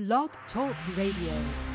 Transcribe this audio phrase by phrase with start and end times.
[0.00, 1.69] Blog Talk Radio.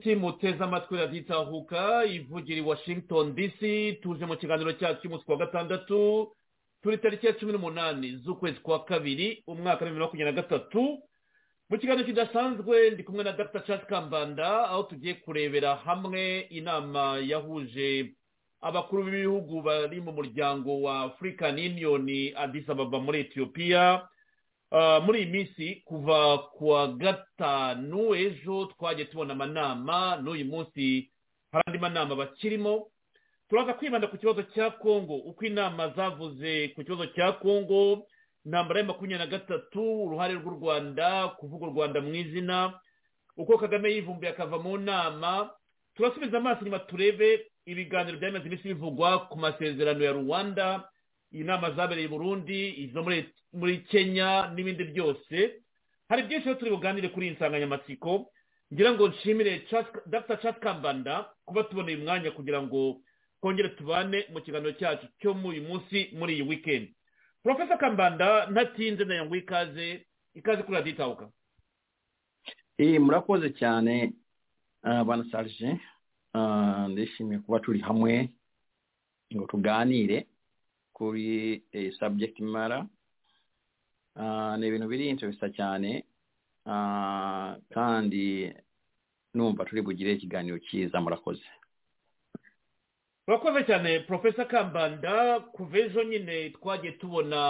[0.00, 3.60] Nshuti muteze amatwi raditahuka ivugira i washington dc
[4.02, 6.32] tuje mu kiganiro cyacu cy'umunsi wa gatandatu
[6.82, 10.98] turi tariki ya cumi n'umunani z'ukwezi kwa kabiri umwaka wa bibiri na makumyabiri na gatatu.
[11.70, 13.60] Mu kiganiro kidasanzwe ndi kumwe na dr.
[13.66, 18.14] Charles kambanda aho tugiye kurebera hamwe inama yahuje
[18.60, 24.00] abakuru b'ibihugu bari mu muryango wa african union addis ababa muri ethiopia.
[24.02, 24.08] Uh,
[25.04, 30.16] muri iyi minsi kuva ku wa gatanu ejo twagiye tubona amanama.
[30.22, 31.10] N'uyu munsi
[31.52, 32.86] hari andi manama bakirimo.
[33.48, 38.06] Turaza kwibanda ku kibazo cya kongo uko inama zavuze ku kibazo cya kongo
[38.46, 42.72] intambara ya makumyabiri na gatatu uruhare rw'u rwanda kuvuga u rwanda mu izina
[43.36, 45.50] uko kagame yivumbuye akava mu nama.
[45.98, 50.86] Turasubiza amaso inyuma turebe ibiganiro byamaze iminsi bivugwa ku masezerano ya rwanda.
[51.32, 53.02] Inama zabereye i burundi izo
[53.52, 55.62] muri kenya n'ibindi byose.
[56.08, 58.30] Hari byinshi rero turi buganire kuri iyi nsanganyamatsiko.
[58.72, 59.62] Ngira ngo nshimire
[60.06, 60.36] dr.
[60.42, 63.00] Chat kambanda kuba tuboneye umwanya kugira ngo
[63.40, 66.88] twongere tubane mu kiganiro cyacu cyo muri uyu munsi muri iyi weekend.
[67.42, 71.28] Profesa kambanda ntatinze na yo ngo ikaze ikaze kuri radiyo itahuka.
[72.78, 74.12] Eh, murakoze cyane
[74.82, 75.78] ah, bana sarge
[76.34, 78.28] Ah, ndishimiye kuba turi hamwe
[79.34, 80.26] ngo tuganire.
[81.00, 82.84] Kuri eh, subject matter
[84.16, 86.04] Ah, ni ibintu biri interesa cyane
[86.66, 88.52] Ah, kandi
[89.34, 91.46] numva turi bugire ikiganiro cyiza murakoze.
[93.28, 95.40] Urakoze cyane profesa kambanda.
[95.40, 97.40] Kuva ejo nyine twagiye tubona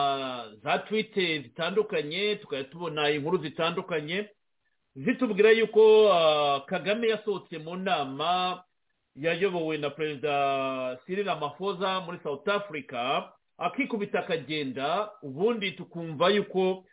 [0.63, 4.29] za twite zitandukanye tukajya tubona inkuru zitandukanye.
[4.97, 8.63] Zitubwira yuko ah, kagame yasohotse mu nama
[9.17, 13.33] yayobowe na perezida Cyril Ramaphosa muri south africa.
[13.61, 16.85] Akikubita akagenda ubundi tukumva yuko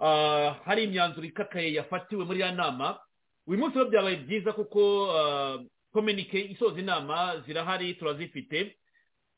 [0.00, 2.98] ah, hari imyanzuro ikakaye yafatiwe muri ya nama.
[3.46, 5.58] Uyu munsi rero byabaye byiza kuko ah,
[5.92, 8.76] kominike isoza inama zirahari turazifite.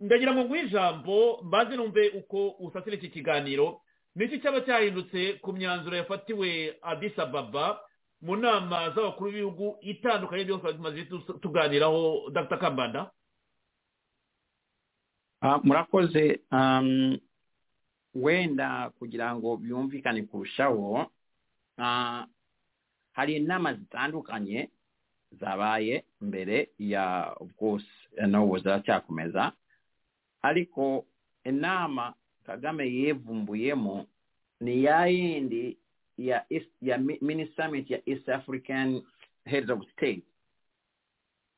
[0.00, 3.80] Ndagira ngo nguhe ijambo mbanze numve uko usasira iki kiganiro.
[4.16, 7.80] Niki cyaba cyahindutse ku myanzuro yafatiwe Ababa
[8.22, 12.58] mu nama z'abakuru b'ibihugu itandukanye byose tumaze tu- tuganiraho dr.
[12.58, 13.00] Kambanda?
[13.00, 13.10] Ah,
[15.62, 16.40] murakoze.
[16.52, 17.18] Um,
[18.14, 21.06] wenda kugira ngo byumvikane kurushaho
[21.78, 22.26] ah,
[23.12, 24.70] hari inama zitandukanye
[25.32, 27.86] zabaye mbere ya course
[28.26, 29.52] n'ubu ziracyakomeza.
[30.42, 31.06] Ariko
[31.44, 32.14] inama
[32.46, 34.06] kagame yivumbuyemo
[34.60, 35.78] ni ya yindi
[36.18, 39.02] ya mini summit ya east african
[39.44, 40.24] heads of state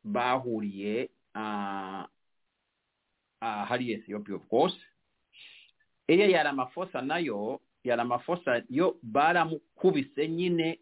[0.05, 1.11] bahuriye
[3.43, 4.77] uh, uh, hari ethiopia of course.
[6.09, 10.79] Eriya yari amafosa nayo yari amafosa yo baramukubise nyine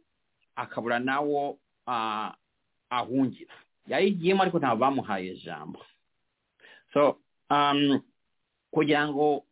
[0.57, 2.31] akabura nawo uh,
[2.91, 3.55] ahungira
[3.87, 5.85] yayigiyemo ariko ntabwo bamuhaye ijambo
[6.93, 7.21] so
[7.51, 8.01] um,
[8.71, 9.45] kugira ngo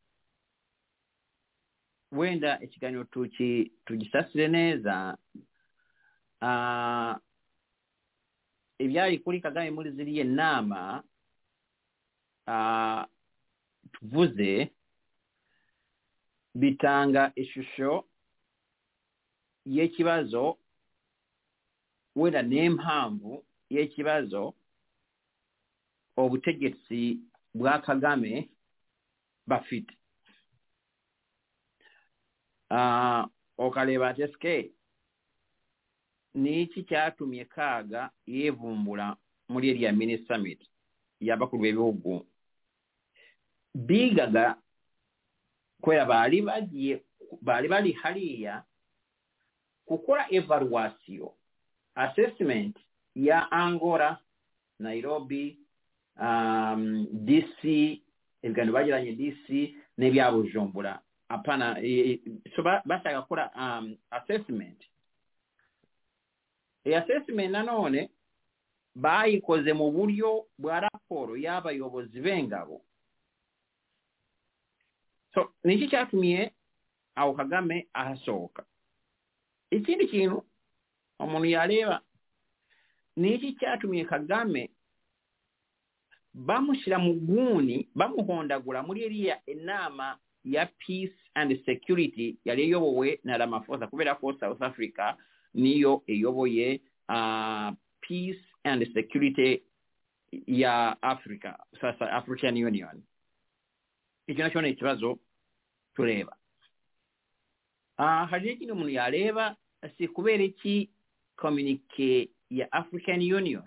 [2.13, 3.05] wenda ikiganiro
[3.85, 5.17] tugisasire neza
[6.43, 7.15] uh,
[8.79, 11.03] ibyari kuri kagame muri ziriya nama
[13.93, 14.71] tuvuze
[16.55, 18.05] bitanga eshusho
[19.67, 20.59] y'ekibazo
[22.17, 24.55] wenda n'empamvu y'ekibazo
[26.17, 27.21] obutegesi
[27.55, 28.49] bwa kagame
[29.47, 29.95] bafite.
[32.71, 33.27] Ah,
[33.59, 34.73] Okaleba tesike
[36.35, 39.17] niiki kyatumye kaaga yeevumbula
[39.49, 40.61] muri erya mini summit
[41.21, 42.27] y'abakulu b'ebihugu
[43.77, 44.57] bigaga
[45.85, 47.05] kubera bari bagiye
[47.43, 48.65] bari bari hariya
[49.87, 51.29] gukora evaluation
[51.95, 52.77] assessment
[53.15, 54.19] ya angola
[54.79, 55.59] nairobi
[56.21, 57.61] um, dc
[58.43, 59.47] ibiganiro bagiranye dc
[59.99, 61.01] n'ibya bujumbura.
[61.29, 62.21] Apana e- e-
[62.57, 64.79] so ba- bashaka gukora um, assessment.
[66.85, 68.11] Iyi assessment nanone
[68.95, 72.81] bayikoze mu buryo bwa raporo y'abayobozi b'engabo
[75.37, 76.53] so nikyo kyatumye
[77.15, 78.65] awo kagame asooka
[79.71, 80.45] ekindi kino
[81.21, 82.01] omuntu yaleeba
[83.17, 84.71] n'eki kyatumye kagame
[86.35, 93.87] bamushyira mu guuni bamuhondagula muri eriya enaama ya peace and security yali eyobowe na ramaphosa
[93.87, 95.17] kubera ko south africa
[95.55, 99.63] niyo eyoboye uh, peace and security
[100.47, 103.03] ya africa south african union.
[104.27, 105.19] Ekyo nakyo nekibazo
[105.97, 106.37] tureba
[107.99, 109.57] uh, hari n'ikindi umuntu yareba
[109.97, 110.91] si kubera iki
[111.37, 113.65] communique ya african union?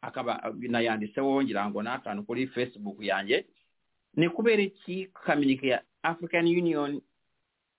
[0.00, 3.46] Akaba nayanditseho ngira ngo n'akantu kuri facebook yanjye.
[4.14, 7.00] Ni kubera iki communique ya african union?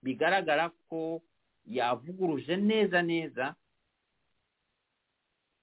[0.04, 1.22] Bigaragara ko
[1.68, 3.56] yavuguruje neza neza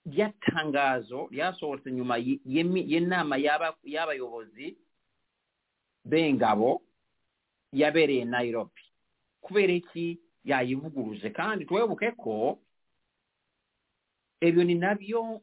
[0.06, 4.76] ry'atangazo ryasohotse nyuma y'inama y'aba- y'abayobozi
[6.04, 6.82] b'engabo
[7.72, 8.82] yabereye nairobi.
[9.40, 10.18] Kubera iki?
[10.44, 11.30] Yayivuguruje.
[11.30, 12.58] Kandi twebuke ko
[14.40, 15.40] ibyo ni na byo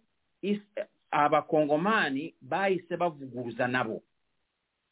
[1.11, 4.03] abakongomani bahise bavuguruza nabo.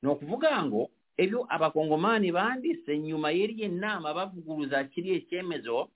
[0.01, 5.89] Ni ukuvuga ngo ibyo abakongomani banditse nyuma y'iriya nama bavuguruza kiriya cyemezo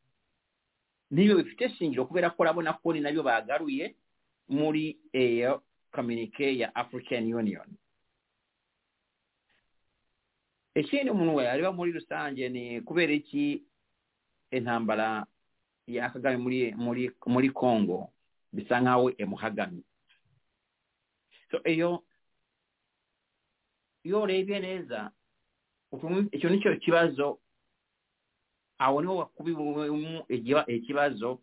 [1.11, 3.95] ni byo bifite shingiro kubera ko urabona ko ni na byo bagaruye
[4.49, 5.61] muri iyo
[5.91, 7.67] communique ya african union.
[10.75, 13.63] Ikindi umuntu yareba muri rusange ni kubera iki
[14.51, 15.25] intambara
[15.87, 18.11] ya kagame muri muri muri congo?
[18.53, 19.83] Bisa nkaho emuhagamye
[21.51, 22.03] so iyo
[24.03, 25.11] iyo urebye neza.
[26.31, 27.39] Icyo ni cyo kibazo.
[28.79, 31.39] Aho niho wakubiwemo igiba- ikibazo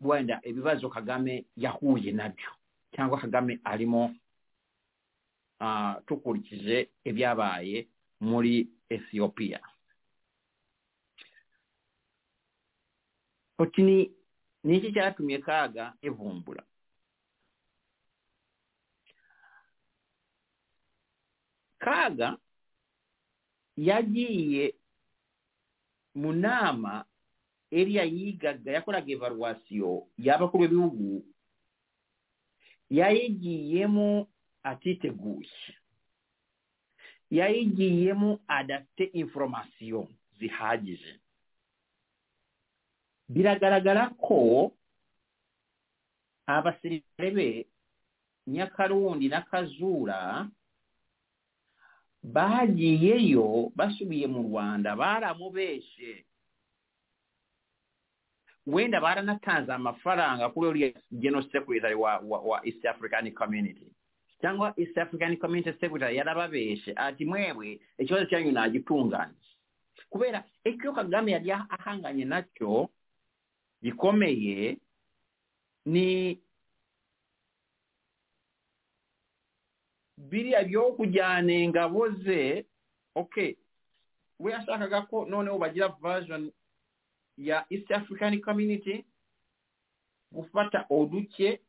[0.00, 2.50] wenda ibibazo kagame yahuye nabyo.
[2.92, 4.14] Cyangwa kagame arimo
[6.06, 6.76] tukurikije
[7.08, 7.76] ibyabaye
[8.20, 8.54] muri
[8.96, 9.60] ethiopia
[13.62, 13.82] uti
[14.64, 16.62] ni iki cyatumye kaga ivumbura
[21.78, 22.38] kaga
[23.76, 24.74] yagiye
[26.14, 27.04] mu nama
[27.70, 31.10] eriya yigaga yakoraga evaluation y'abakuru b'ibihugu
[32.90, 34.28] yayigiyemo
[34.64, 35.48] atiteguye
[37.30, 40.06] yayigiyemo adafite information
[40.38, 41.20] zihagije.
[43.28, 44.72] Biragaragara ko
[46.46, 47.66] abasirikare be
[48.46, 50.48] nyakarundi na kazura
[52.22, 56.24] bagiyeyo basubiye mu rwanda baramubeshe.
[58.66, 63.86] Wenda baranatanze amafaranga kuri uriya general secretary wa, wa, wa east african community.
[64.44, 69.32] Cyangwa east african community secretary yarababeshe ati mwebwe ikibazo cyanyu nagitunganye.
[70.12, 72.90] Kubera icyo kagame yari ahanganye na cyo
[73.82, 74.76] gikomeye
[75.86, 76.38] ni
[80.18, 82.66] biriya byo kujyana ingabo ze.
[83.14, 83.56] Okay
[84.38, 86.52] we yashakaga ko noneho bagira version
[87.38, 89.04] ya east african community
[90.32, 91.60] gufata oduke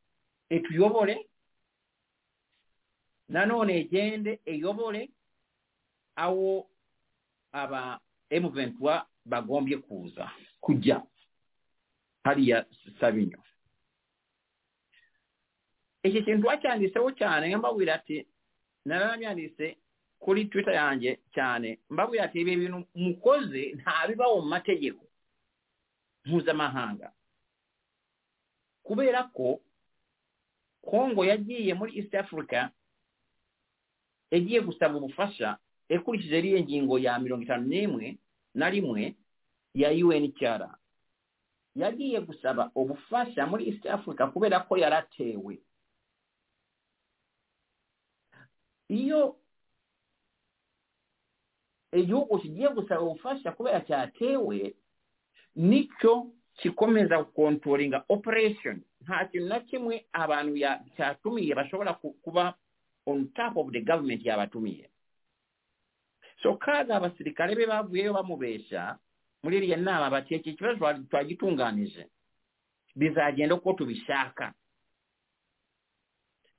[0.50, 1.30] etuyobole
[3.30, 5.10] nanone egende eyobole
[6.16, 6.68] awo
[7.52, 8.00] aba
[8.32, 11.04] M23 bagombye kuza kujya
[12.24, 12.66] hariya
[13.00, 13.40] sabinyo
[16.04, 18.28] ekyo kintu twakyandisewo cyane nga mbabwira ati
[18.86, 19.78] narabyandise
[20.20, 25.02] kuri twitter yanjye cyane mbabwira ati ibyo bintu mukoze ntabibaho mu mategeko
[26.26, 27.12] mpuzamahanga.
[28.84, 29.62] Kubera ko
[30.82, 32.70] kongo yagiye muri east africa
[34.36, 35.58] yagiye gusaba ubufasha.
[35.90, 38.18] Ekurikije iriya ngingo ya mirongo itanu n'imwe
[38.54, 39.16] na rimwe
[39.74, 40.70] ya unhr
[41.76, 45.60] yagiye gusaba ubufasha muri east africa kubera ko yaratewe
[48.90, 49.36] iyo
[51.94, 54.76] igihugu kigiye gusaba ubufasha kubera cyatewe
[55.56, 58.82] ni cyo kikomeza gukontoringa operation.
[59.02, 60.54] Nta kintu na kimwe abantu
[60.96, 62.56] cyatumiye bashobora kuba
[63.06, 64.90] on top of the government yabatumiye
[66.44, 68.98] so kaga abasirikale be bavuyeyo bamubesha
[69.44, 72.08] muri eriya nama bati eki ekibazo twagitunganije
[72.96, 74.54] bizagenda uko tubishaka.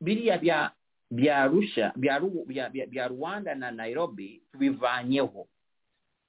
[0.00, 0.70] Biriya bya
[1.10, 5.48] bya rusha bya, bya, bya, bya rwanda na nairobi tubivanyeho.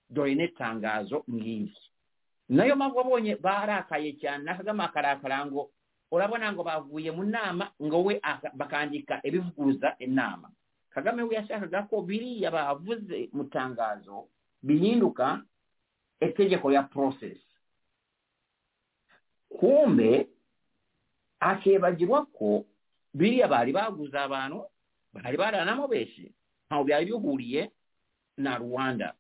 [0.10, 1.76] Dore n'itangazo ngiri
[2.50, 5.72] nayo mpamvu wabonye barakaye cyane nakagama akarakara ngo
[6.12, 8.22] olabona ngo bavuye mu nama ngowe
[8.54, 10.52] bakandika ebivuguruza enama
[10.90, 14.28] kagame we yashakagako biriya bavuze mu ttangazo
[14.64, 15.44] bihinduka
[16.20, 17.38] ettegeko lya process.
[19.50, 20.28] Kumbe
[21.40, 22.66] akebagirwako
[23.14, 24.66] biriya baali baguza abantu
[25.14, 26.32] baali balanamu beeki
[26.70, 27.72] awo byali bihuuriye
[28.38, 29.14] na rwanda.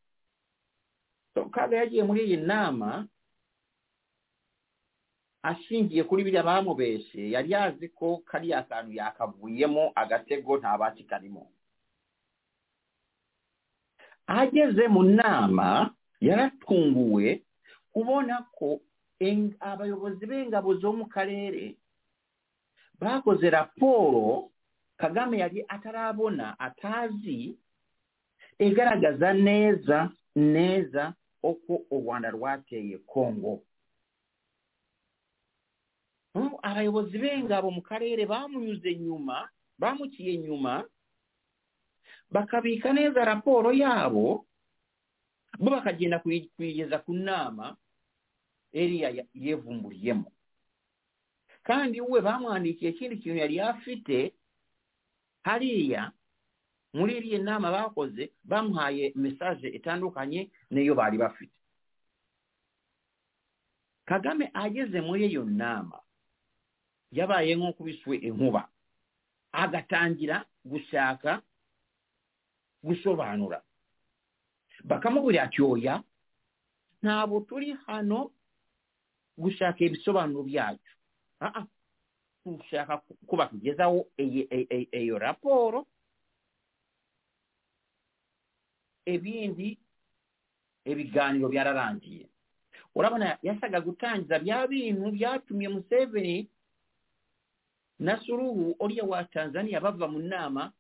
[1.33, 3.07] So kaga yagiye muri iyi nama
[5.43, 11.47] ashingiye kuri biriya bamubeshye yari yazi ko kariya kantu yakavuyemo agatego nta baki karimo
[14.27, 17.41] ageze mu nama yaratunguwe
[17.93, 18.79] kubona ko
[19.59, 21.75] abayobozi b'ingabo zo mu karere
[22.99, 24.49] bakoze raporo
[24.97, 27.57] kagame yari atarabona atazi
[28.59, 31.13] igaragaza neza neza
[31.43, 33.61] uko u rwanda rwateye kongo
[36.61, 40.83] abayobozi b'ingabo mu karere bamunyuze nyuma bamukiye nyuma
[42.31, 44.45] bakabika neza raporo yabo
[45.59, 47.77] bo bakagenda kuyigeza ku nama
[48.73, 50.29] eriya yevumburiyemo
[51.63, 54.33] kandi we bamwandikiye ikindi kintu yari afite
[55.43, 56.11] hariya
[56.93, 61.53] muri iriya nama bakoze bamuhaye mesaje itandukanye n'iyo bari bafite.
[64.07, 65.99] Kagame ageze muri iyo nama
[67.11, 68.69] yabaayeng'o okubiswa enkuba.
[69.51, 71.41] Agatangira gusaaka
[72.83, 73.61] gusobaanula.
[74.83, 76.03] Bakamubuli ati oya
[77.01, 78.31] naabo tuli hano
[79.37, 80.93] gusaaka ebisobanulo byakyo.
[81.41, 81.65] Aa
[82.43, 82.97] tushaka
[83.27, 85.87] kuba tugezawo eyo rapooro.
[89.05, 89.77] Ebindi
[90.85, 92.27] ebiganiro byararangiye
[92.95, 96.49] olabona yasaga gutangiza bya bintu byatumye museveni
[97.99, 100.71] na suruhu uriya wa tanzania bava mu nama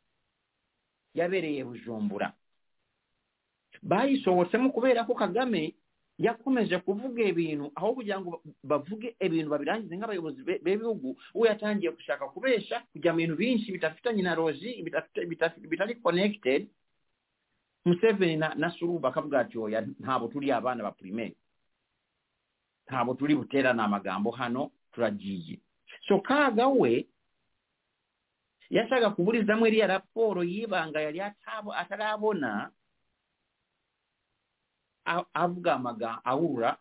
[1.13, 2.33] yabereye bujumbura.
[3.81, 5.75] Bayisohotsemo kubera ko kagame
[6.17, 12.81] yakomeje kuvuga ibintu aho kugira ngo bavuge ibintu babirangize nk'abayobozi b'ibihugu we yatangiye gushaka kubesha
[12.91, 14.81] kujya mu bintu byinshi bidafitanye na loji
[15.69, 16.69] bitari connected
[17.85, 21.37] museveni na suruhu bakavuga ati oya ntabwo turi abana ba primaire.
[22.89, 25.59] Ntabwo turi buterane amagambo hano turagiye
[26.07, 27.07] kyokka agawe
[28.69, 31.19] yasaaga kubulizamu eri yalapoolo yiba nga yali
[31.81, 32.71] atalaabona
[35.33, 36.77] avuga amaga awulula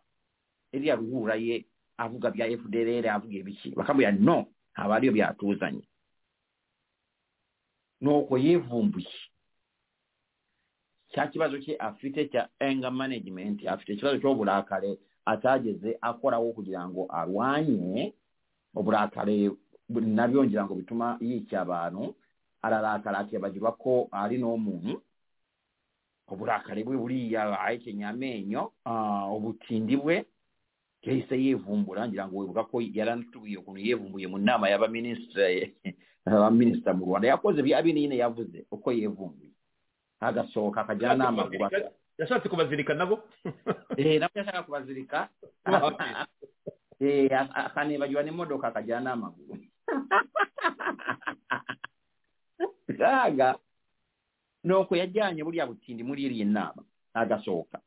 [0.73, 1.67] eri yaluwulula ye
[1.99, 3.69] avuga bya fdrr avuga ebiki.
[3.79, 5.85] Bakabwe yanno abaliyo byatuuzanye.
[8.03, 9.21] N'okwo yeevumbuki
[11.11, 18.13] kyakibazo kye afite kya anger management afite ekibazo ky'obulakale ataageze akolawo okugira ngu alwanye
[18.79, 19.51] uburakare
[19.89, 22.15] nabyo ngira ngo bituma yica abantu
[22.63, 25.01] ararakara akibagirwa ko ari n'umuntu
[26.29, 28.73] uburakari bwe buriya ahekenya amenyo
[29.37, 30.25] ubutindi bwe
[31.07, 37.29] yahise yivumbura ngira ngo wibuka ko yaranatubiye ukuntu yivumbuye mu nama y'abaminisita mu rwanda.
[37.31, 39.51] Yakoze bya binini yavuze uko yivumbuye
[40.21, 41.71] agasohoka akajyana n'amaguru
[42.19, 43.19] yashatse kubazirika nabo?
[43.97, 45.29] Eh nabwo yashaka kubazirika
[47.01, 49.65] eh akane bajwa ne modoka kajana amagulu
[52.99, 53.59] kaaga
[54.65, 56.83] n'okwo yajjanye buli abutindi muli eryennaaba
[57.15, 57.81] agasooka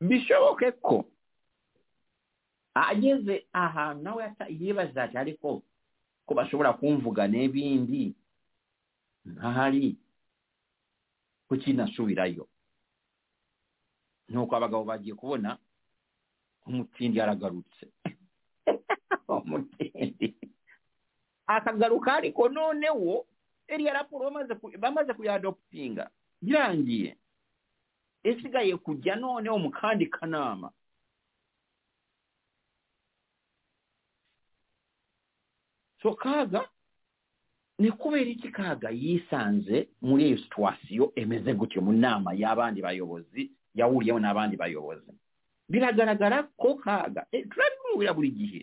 [0.00, 1.04] bisobokekko
[2.74, 5.62] ageze ahantu nawe yeebaza ati aliko
[6.26, 8.14] ko basobola kunvuga n'ebindi?
[9.26, 9.98] Nkaali
[11.48, 12.48] kukinasuubirayo
[14.30, 15.58] n'okwo abagabo bagiye kubona
[16.66, 17.84] umutindi aragarutse.
[19.28, 20.36] Umutindi
[21.56, 23.26] akagaruka ariko noneho
[23.68, 24.30] iriya raporo
[24.78, 26.10] bamaze kuyadoputinga
[26.42, 27.16] birangiye
[28.22, 30.72] isigaye kujya noneho mu kandi kanama.
[36.02, 36.68] So kaga
[37.78, 44.20] ni kubera iki kaga yisanze muri iyo situwasiyo emeze gutyo mu nama y'abandi bayobozi yahuriyeho
[44.20, 45.12] n'abandi bayobozi
[45.70, 47.26] biragaragara ko kaga.
[47.30, 48.62] Turabimubwira buri gihe.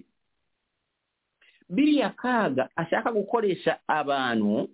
[1.70, 4.68] Biriya kaga ashaka gukoresha abantu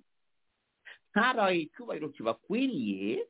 [1.13, 3.21] ntabaye icyubahiro kibakwiriye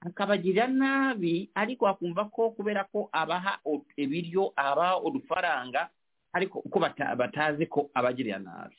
[0.00, 3.60] akabagirira nabi ariko akumva ko kubera ko abaha
[3.96, 5.88] ibiryo abaha udufaranga
[6.32, 6.76] ariko uko
[7.16, 8.76] batazi ko abagirira nabi.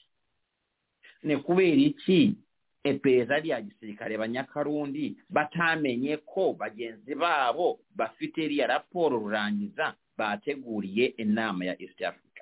[1.23, 2.37] Ni kubera iki?
[2.83, 12.01] ebbeeza lya gisirikale bannakalundi bataamenyeko bagenzi baabo bafite erya rappoolo lurangiza baateguuliye ennaama ya east
[12.01, 12.41] africa.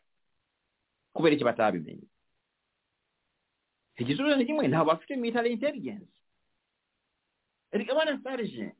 [1.14, 2.08] Kubeera kye bataabimenye
[3.96, 6.08] ekizuuzo nekimu nabo bafite military intelligence.
[7.72, 8.76] Erigabana sergent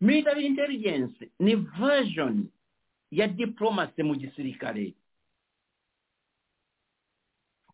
[0.00, 2.48] military intelligence ne version
[3.10, 4.94] ya diplomacy mu gisirikale.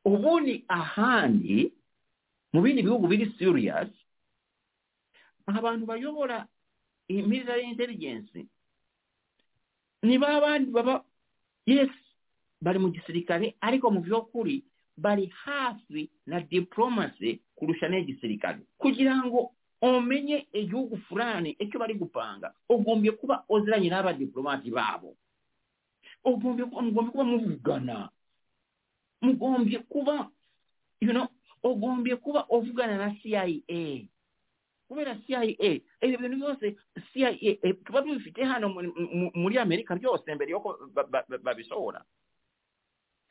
[0.05, 1.73] Obundi ahandi
[2.57, 3.93] mu bindi bihugu biri serious
[5.47, 6.49] abantu bayobora
[7.09, 8.33] military intelligence.
[10.03, 11.05] Ni ba bandi baba
[11.69, 11.93] yes
[12.61, 14.65] bari mu gisirikare ariko mu by'ukuri
[14.97, 19.53] bari hafi na diplomasi kurusha n'igisirikare kugira ngo
[19.83, 25.15] umenye igihugu fulani icyo bari gupanga ugombye kuba uziranye n'abadiplomati babo
[26.25, 26.65] ugombye
[27.13, 28.09] kuba muvugana.
[29.23, 30.31] Mugombye kuba
[31.01, 31.29] you know
[31.73, 34.07] ugombye kuba ovugana na CIA
[34.89, 35.43] kubera CIA
[36.01, 36.77] ibyo bintu byose
[37.13, 38.69] CIA tuba tubifite hano
[39.35, 40.79] muri Amerika byose mbere yuko
[41.43, 42.05] babisohora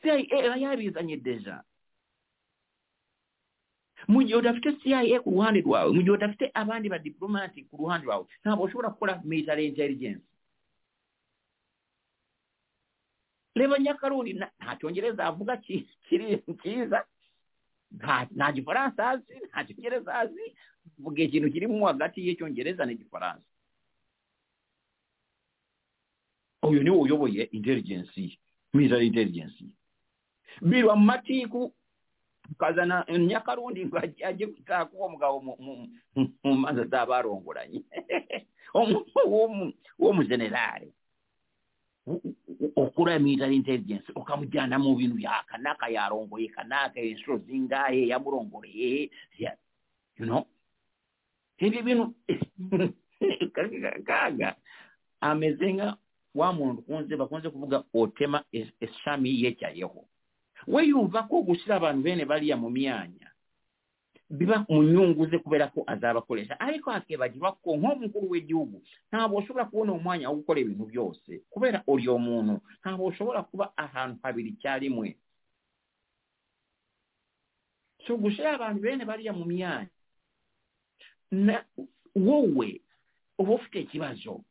[0.01, 1.63] CIA iba yabizanye deja.
[4.07, 8.05] Mu gihe udafite CIA ku ruhande rwawe mu gihe udafite abandi ba diplomati ku ruhande
[8.05, 10.21] rwawe ntabwo ushobora gukora military intelligence.
[13.55, 15.57] Reba nyakarundi nta cyongereza avuga
[16.61, 16.99] cyiza
[18.35, 20.45] nta gifaransa azi nta cyongereza azi.
[20.97, 23.49] Mvuga ikintu kirimo hagati y'icyongereza n'igifaransa
[26.67, 28.39] uyu niwe uyoboye intelligence
[28.73, 29.63] military intelligence.
[30.61, 31.73] Birwa mu matiku
[32.51, 35.41] ukazana nyakarundi ngo ajye gutaha k'uwo mugabo
[36.43, 37.81] mu manza z'abarongoranye
[39.99, 40.93] uwo mujenerale
[42.75, 49.09] okukola military intelligence okamujanda mu bintu byakanaka yalongoye kanaka ensolo zingaye yamulongoleye
[50.17, 50.45] you know?
[51.57, 52.13] Ebyo bino
[54.07, 54.55] kaaga
[55.21, 55.97] amezenga
[56.35, 58.43] wamuntu kunze bakunze kuvuga otema
[58.79, 60.05] essami yekyayeho
[60.67, 63.24] weyuvako ogusira abantu bene baliya mu myanya
[64.29, 68.77] biba mu nyunguze kubeerako azaabakolesa ariko akebagirwakko ng'omukulu w'egihugu
[69.09, 74.51] ntabwe osobola kubona omwanya ogukola ebintu byose kubeera oli omuntu ntabwe osobola kuba ahantu habiri
[74.61, 75.07] kyalimwe
[78.07, 79.89] soguse abantu beene balya mu myanya.
[82.15, 82.81] Wowe
[83.37, 84.43] oba ofuta ekibazo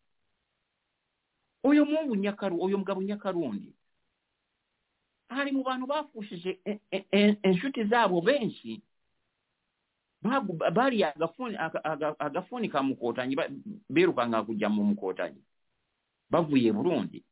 [1.65, 3.73] oyo mubu nyakaru oyo mugabo nyakarundi
[5.29, 8.83] ali mu bantu bafuusise e, e, e, ensuti zaabwe bensi
[10.73, 11.05] bali
[12.19, 13.37] agafuunika mu mukootanyi
[13.91, 15.43] beerukanga kujja mu mukootanyi
[16.31, 17.25] bavuye bulungi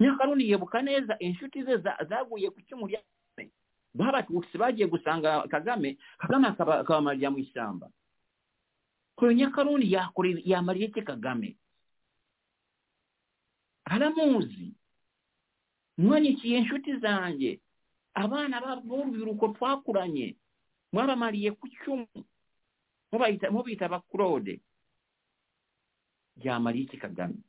[0.00, 1.76] nyakalundi ye bukaneeza ensuti ze
[2.08, 3.50] zaaguye ku kimu lyame
[3.94, 7.90] babatuukisi bagiye gusanga kagame kagame akabamalira mu isamba.
[9.14, 9.86] Kuyo nyakalundi
[10.44, 11.56] yamalire ki kagame?
[13.84, 14.74] Alamuuzi
[15.98, 17.60] mwanyi ki ensuti zange
[18.14, 20.36] abaana b'olubiruko twakulanye.
[20.94, 22.06] Mwabamariye ku cyumu
[23.50, 24.60] mubita abakurode
[26.38, 27.42] byamariye iki kagame?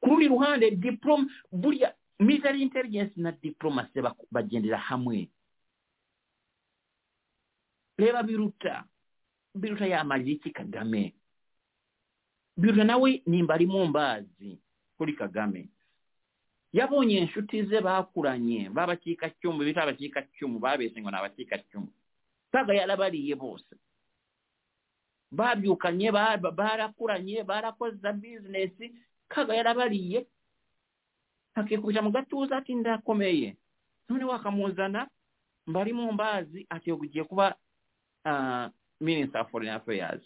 [0.00, 5.28] Ku rundi ruhande diploma burya military intelligence na diplomasi bagendera hamwe.
[7.96, 8.84] Reba biruta.
[9.54, 11.14] Biruta yamalira iki kagame?
[12.56, 14.60] Biruta nawe nimba ali mu mbaazi
[14.96, 15.68] kuli kagame.
[16.72, 21.88] yabonye ensuti ze baakulanye baabakiikaccumu bita abakiikaccumu baabeesengo n'abakiikaccumu
[22.52, 23.74] bagayala baliye boose
[25.32, 26.12] babyukanye
[26.58, 28.94] baalakulanye baalakozza bizinesi
[29.28, 30.26] kagayala baliye
[31.54, 33.56] akekubita mugatuuza ati ndakomeeye
[34.08, 35.08] none wakamuzana
[35.66, 37.54] mbalimu mbaazi ati ogujje kuba
[38.24, 38.66] uh,
[39.00, 40.22] minister of foreign affairs.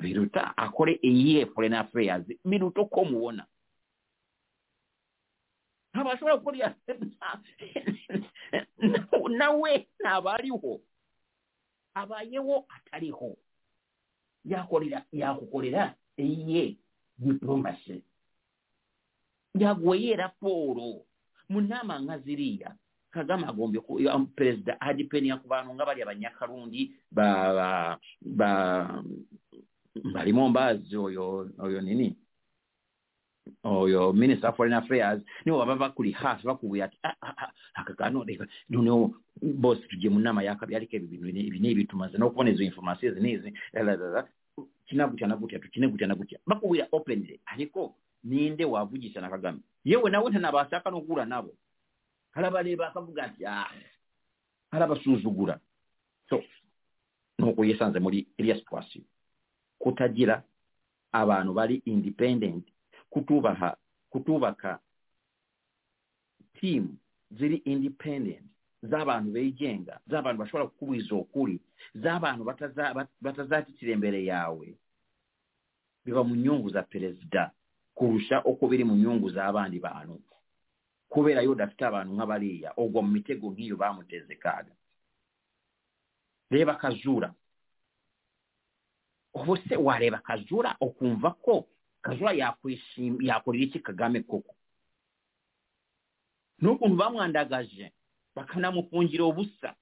[0.00, 2.26] Biruta akole eye foreign affairs.
[2.44, 3.46] Biruta okomuwona
[5.94, 6.74] ntibashobora gukora
[9.38, 10.80] nawe ntabariho
[11.94, 13.36] abayeho ataliho.
[14.44, 16.76] Yakorera yakukolera eiye
[17.18, 18.02] diplomasi
[19.54, 20.28] yaguye era
[21.48, 22.74] mu nama nka ziriya.
[23.14, 23.78] Kagame agombe
[24.34, 27.54] perezida adipeniya ku bantu nga bali abanyakarundi ba
[28.20, 28.50] ba
[29.94, 30.50] barimo
[30.98, 32.10] oyo oyo nini?
[33.64, 35.22] Oyo minister of foreign affairs.
[35.44, 40.18] Nibo baba bakuli hasi bakubwira ati "Ah, ah, ah, akakano leka noneho bosi tujye mu
[40.20, 43.82] nama yakabi ariko ebi bintu ibi n'ibi tumaze no kubona izo information izi n'izi la,
[43.82, 44.28] la, la.
[44.86, 49.58] kina gutya na gutya tukine gutya na gutya bakubwira openly ariko ninde wavugisha na kagame
[49.84, 51.52] yewe nawe ntanabashaka no guhura nabo.
[52.32, 53.68] Harabareba akavuga ati ah
[54.72, 55.60] harabasuzugura
[56.28, 56.42] so
[57.38, 59.04] nuko yesanze muri iriya situation
[59.78, 60.42] kutagira
[61.12, 62.64] abantu bari independent
[63.14, 63.76] kutubaha
[64.10, 64.80] kutubaka
[66.60, 66.98] team
[67.30, 68.42] ziri independent
[68.82, 71.60] z'abantu begenga z'abantu bashobora kukubwiza ukuri
[71.94, 74.66] z'abantu bataza- bat- batazatitira imbere yawe
[76.04, 77.50] biba mu nyungu za perezida
[77.94, 80.20] kurusha uko biri mu nyungu z'abandi bantu.
[81.08, 84.74] Kubera yo udafite abantu nk'abariya ugwa mu mitego nk'iyo bamuteze kaga
[86.50, 87.30] reba kajura
[89.34, 91.66] ubu se wareba kajura ukumva ko
[92.04, 94.52] kajura yakorera iki kagame koko.
[96.60, 97.92] N'ukuntu bamwandagaje
[98.36, 99.72] bakanamufungira ubusa.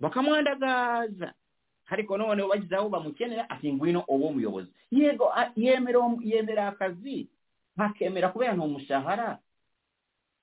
[0.00, 1.34] Bakamwandagaza.
[1.88, 7.28] Ariko noneho bagize aho bamukenera ati ngwino uba umuyobozi yego yemera uwo- akazi
[7.76, 9.38] ntakemera kubera ni umushahara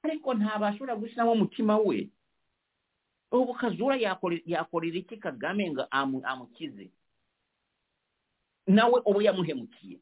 [0.03, 2.09] ariko ntabashobora gushyiramo umutima we.
[3.31, 6.89] Ubu kazura yakore- yakorera iki kagame ngo amu- amukize?
[8.67, 9.99] Nawe ubu yamuhemukiye.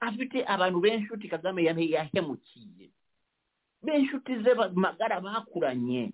[0.00, 2.90] Afite abantu b'inshuti kagame yahe- yahemukiye.
[3.82, 6.12] B'inshuti ze magara bakuranye.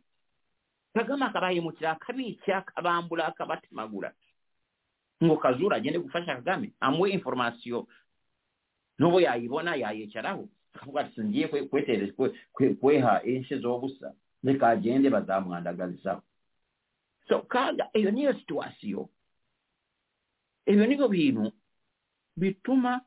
[0.94, 4.12] Kagame akabahemukira akabica akabambura akabatemagura
[5.24, 7.87] ngo kazura agende gufasha kagame amuhe inforomasiyo
[8.98, 11.48] n'ubu yayibona yayicaraho akavuga ati ngiye
[12.81, 14.12] kweha enshi z'obusa.
[14.44, 16.22] Reka agende bazamwandagazisaho
[17.29, 19.09] so kaga iyo niyo situwasiyo
[20.66, 21.52] ebyo ni byo bintu
[22.37, 23.00] bituma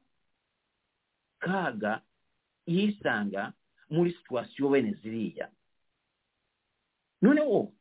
[1.40, 2.02] kaga
[2.66, 3.54] yisanga
[3.90, 5.50] muri situwasiyo bene ziriya.
[7.22, 7.72] Noneho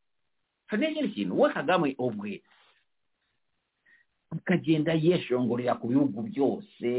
[0.67, 2.41] hari n'ikindi kintu we kagame ubwe
[4.29, 6.89] akagenda yeshongorera ku bihugu byose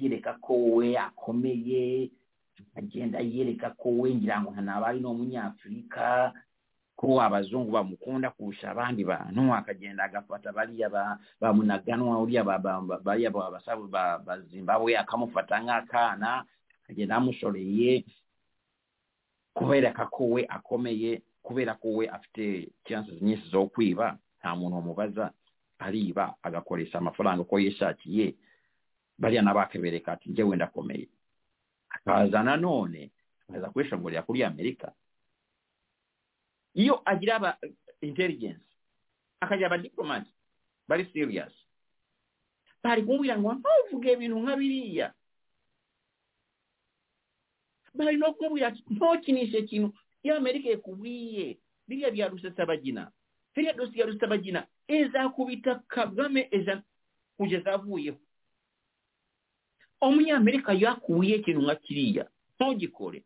[0.00, 2.10] yereka ko we akomeye
[2.76, 6.32] agenda yereka ko we ngira ngo ntanaba ari n'umunyafurika
[6.96, 13.00] ko abazungu bamukunda kurusha abandi bantu akagenda agafata bariya ba- bamunaganwa uriya ba- ba- ba-
[13.02, 16.44] bariya ba- basabu ba ba zimbabwe akamufata nk'akana
[16.84, 18.04] akagenda amushoreye
[19.54, 25.30] kubereka ko we akomeye kubera ko we afite chances nyinshi zo kwiba nta muntu wamubaza
[25.78, 28.34] ariba agakoresha amafaranga uko yishakiye
[29.18, 31.08] bariya nabo akabereka ati njyewe ndakomeye.
[31.90, 33.10] Akaza nanone
[33.48, 34.92] akaza kwishongorera kuri amerika.
[36.74, 37.58] yo agira aba
[38.00, 38.64] intelligence
[39.40, 40.26] akajja abadiplomat
[40.88, 41.52] bali serious.
[42.82, 45.14] Bali kumbwira nga wampa ovuga oh, ebintu nga biriiya
[47.94, 51.58] balina okumubwira ti nokinise kino ye amerika ekubwiye
[51.88, 53.10] lirya byalusasabagina
[53.54, 56.82] lirya dosi yalusasabagina ezakubita kagame eza
[57.36, 58.18] kujezavuyeho
[60.00, 62.24] omunyamerika yakuwiye ekintu nga kiriiya
[62.60, 63.24] nogikole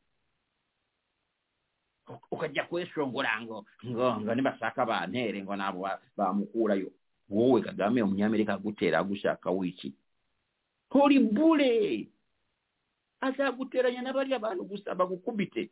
[2.31, 6.91] ukajya kweshongora ngo ngo nibashaka bantere ngo nabo ba- bamukurayo
[7.31, 9.93] wowe kagame umunyamerika agutera agushaka wiki
[10.91, 12.09] tori bure
[13.21, 15.71] azaguteranya n'abariya bantu gusa bagukubite.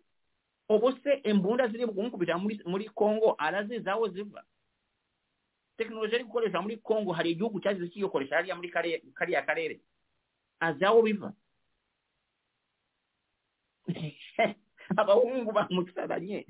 [0.69, 4.43] Ubu se imbunda ziri kumukubita muri muri congo arazizi aho ziva.
[5.79, 8.69] Tekinoloji ari gukoresha muri congo hari igihugu cyagize kiyokoresha hariya muri
[9.15, 9.79] kariya karere.
[10.61, 11.03] Azi aho
[14.97, 16.47] abawungu bamukisa banye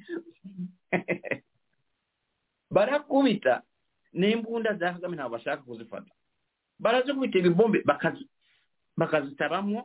[2.71, 3.63] barakubita
[4.13, 6.11] n'embunda za kagame ntabwo bashaka kuzifata.
[6.79, 7.85] Barazikubita ebibombe
[8.97, 9.85] bakazitabamu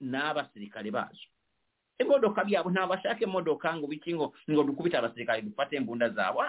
[0.00, 1.26] n'abasirikale bazo
[1.98, 6.42] ebimodoka byabwe ntabashaka emodoka ngo biki ngo ngo dukubite abasirikale dufate embunda zaabo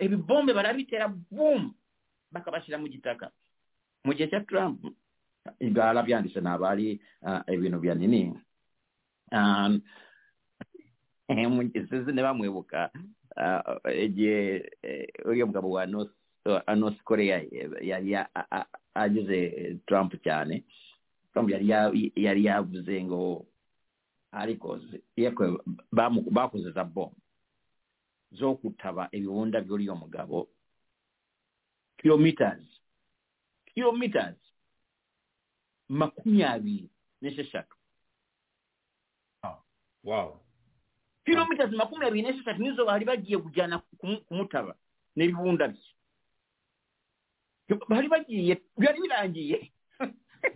[0.00, 1.74] ebibombe barabitera bumu
[2.32, 3.28] bakabashyira mu gitaka
[4.04, 4.80] mu gihe cya trump
[5.60, 6.96] ibyo arabyanditse ntabwo ari
[7.52, 8.32] ibintu bya nini?
[11.50, 12.90] mugezeze ne bamwebuka
[13.36, 15.86] ah, eh, igihe eh, uriya mugabo wa
[16.76, 18.16] north korea eh, yari
[18.94, 20.64] anyuze trump cyane.
[21.32, 21.50] Trump
[22.16, 23.46] yari yavuze ngo
[24.32, 24.78] ariko
[26.30, 27.16] bakoze za bomu
[28.30, 30.48] zo kutaba ebiwunda by'uriya mugabo.
[31.96, 32.66] Kilometers
[33.74, 34.38] kilometers
[35.88, 37.76] makumyabiri n'esheshatu
[39.42, 39.58] ah,
[40.04, 40.43] wow.
[41.24, 43.78] kilomitas makumi abiri n'esatu nizo baali bagiye kujana
[44.28, 44.74] kumutaba
[45.16, 45.80] n'ebiwunda bye.
[47.88, 49.72] Baali bagiye byali birangiye.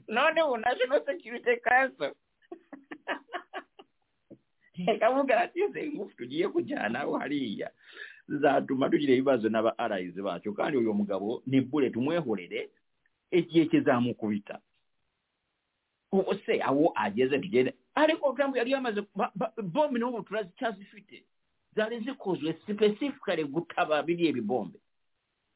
[0.08, 2.12] Noneho national security council
[4.86, 7.70] ekavuga ati nze ngufu tugiye kujanawo hariya.
[8.28, 12.70] Zatuma tugira ebibazo n'aba allies bacu kandi uyu mugabo ni bullet tumwehorere
[13.30, 14.60] egiye kizamukubita
[16.12, 19.00] ubuse awo ageze tugende ariko Trump yari yamaze
[19.74, 21.24] bombe n'ubu turazicyazifite
[21.74, 24.78] zari zikozwe sipesifikare gutaba biriya bibombe.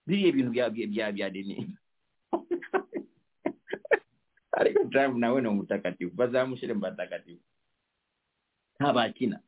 [0.06, 1.30] Biriya bintu bya bya
[4.52, 7.42] ariko Trump nawe ni umutakatifu bazamushyire mu batakatifu
[8.80, 9.40] ntabakina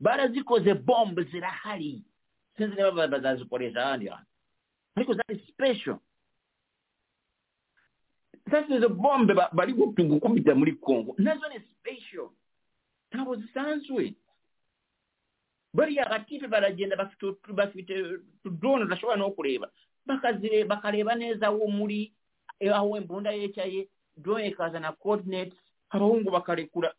[0.00, 2.02] barazikoze bombe zirahari
[2.56, 4.30] sinzi niba bazazikoresha ahandi hantu
[4.96, 5.98] ariko zari special
[8.50, 12.30] sasa izo bombe ba- bari gukubita muri congo na zo ni special.
[13.12, 14.14] Ntabwo zisanzwe.
[15.74, 16.96] Bariya batipe baragenda
[17.54, 17.94] bafite
[18.44, 19.70] drone udashobora no kureba
[20.68, 22.12] bakareba neza aho muri
[22.60, 25.58] eh, aho imbunda yicaye drone ikazana coordinates
[25.90, 26.94] abahungu bakarekura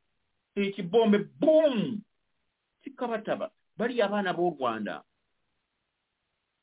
[0.56, 2.02] ikibombe boom!
[2.84, 5.04] Kikabataba bariya abana b'u rwanda.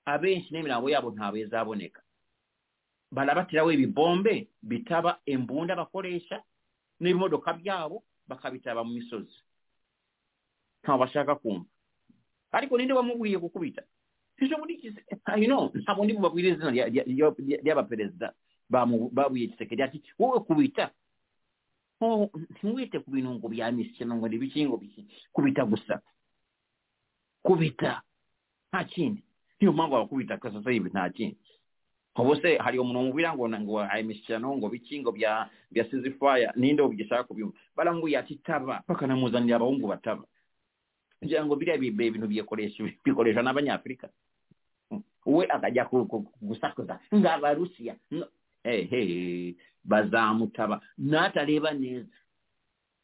[0.05, 2.03] Abenshi n'imirambo yabo ntabwo izaboneka
[3.12, 6.40] barabatiraho ibibombe bitaba imbunda bakoresha
[7.01, 9.37] n'ibimodoka byabo bakabitaba mu misozi.
[10.83, 11.68] Ntabwo bashaka kumva
[12.53, 13.83] ariko ninde wamubwiye gukubita
[15.85, 18.33] ntabwo ndi bubabwire izina rya- rya- rya- ry'abaperezida
[19.12, 20.90] babwiye kisekedi ati wowe kubita?
[22.03, 25.07] Oh, ntiwite ku bintu ngo bya misiyano ngo n'ibiki ngo biki?
[25.33, 26.03] Kubita gusa.
[27.46, 28.03] Kubita?
[28.72, 29.22] Nta kindi.
[29.61, 31.38] Niyo mpamvu abakubita ko sasa hivi nta kindi.
[32.16, 36.53] Ubu se hari umuntu umubwira ngo ngo aya misiyano ngo biki ngo bya bya sizifaya
[36.57, 37.57] ninde ubigishaka kubyumva.
[37.77, 40.25] Barambuye ati taba bakanamuzanira abahungu bataba.
[41.20, 42.27] Kugira ngo biriya bi- bintu
[43.05, 44.09] bikoresha n'abanyafurika.
[45.25, 48.29] We akajya ku- ku- gusakuza ng'abarusiya ngo-
[48.64, 50.81] hey, hey, bazamutaba.
[50.98, 52.12] N'atareba neza.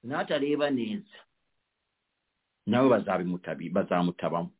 [0.05, 1.17] N'atareba neza.
[2.67, 4.51] Nawe bazabimutabi bazamutabamo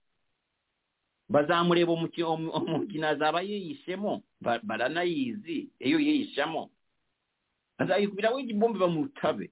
[1.29, 6.71] bazamureba umuki- umu- umukino azaba yiyishemo ba- baranayizi iyo yiyishamo
[7.79, 9.51] azayikubiraho igibombe bamutabe.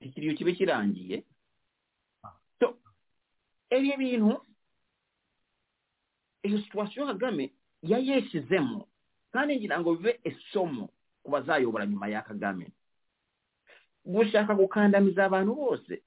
[0.00, 1.24] Ikiriyo kibe kirangiye.
[2.58, 2.78] So
[3.70, 4.32] ebyo bintu
[6.42, 8.88] iyo situwasiyo kagame yayeshyizemo
[9.32, 10.88] kandi ngira ngo bibe isomo
[11.22, 12.72] ku bazayobora nyuma ya kagame.
[14.04, 16.00] Gushaka gukandamiza abantu bose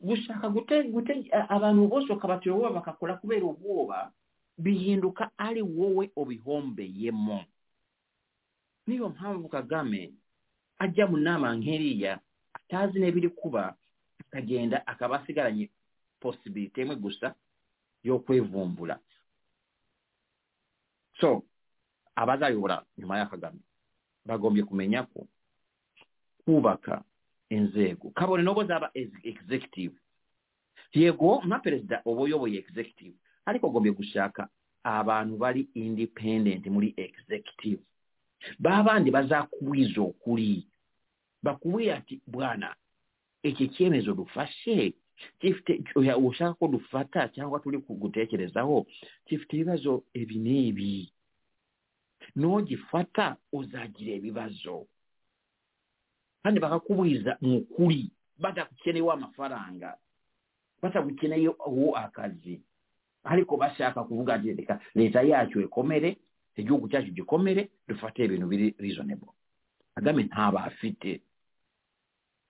[0.00, 0.48] gushaka
[1.32, 4.12] a- abantu bose ukabatera ubwoba bagakora kubera ubwoba
[4.58, 7.44] bihinduka ari wowe ubihombeyemo
[8.86, 10.12] niyo mpamvu kagame
[10.78, 12.20] ajya mu nama nk'iriya
[12.54, 13.74] atazi n'ibiri kuba
[14.20, 15.70] akagenda akaba asigaranye
[16.20, 17.34] posibilite imwe gusa
[18.06, 18.98] yo kwevumbura
[21.20, 21.42] so
[22.14, 23.58] abazayobora nyuma ya kagame
[24.24, 25.26] bagombye kumenya ko
[26.44, 27.02] kubaka
[27.50, 28.90] enzeego kabone n'obwozi aba
[29.22, 29.94] executive.
[30.92, 33.14] Yego nga perezida obaoyo bwe ye executive.
[33.46, 34.48] Ariko gombye gushaka
[34.84, 37.80] abantu bali independent muli executive.
[38.58, 40.66] Baabandi bazakuwiza okuli.
[41.42, 42.74] Bakuwe ati bwana
[43.42, 44.94] ekyo ekyemezo lufashe
[46.26, 48.86] oshakako lufata cyangwa tuli kugutekerezaho
[49.26, 51.12] kifite ibibazo ebineebi
[52.36, 54.86] n'ogifata ozagira ebibazo.
[56.48, 58.08] Kandi bakakubwiza mu kuri
[58.40, 59.96] batagukeneyeho amafaranga
[60.82, 62.60] batagukeneye uwo akazi.
[63.24, 66.16] Ariko bashaka kuvuga reka leta yacu ikomere
[66.56, 69.28] igihugu cyacu gikomere dufate ibintu biri reasonable.
[69.94, 71.20] Kagame ntaba afite.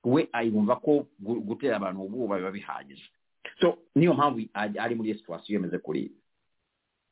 [0.04, 3.02] We ayumva ko gu- gutera abantu ubwoba biba bihagije.
[3.60, 6.12] So niyo mpamvu ari muri iyo situwasiyo imeze kuri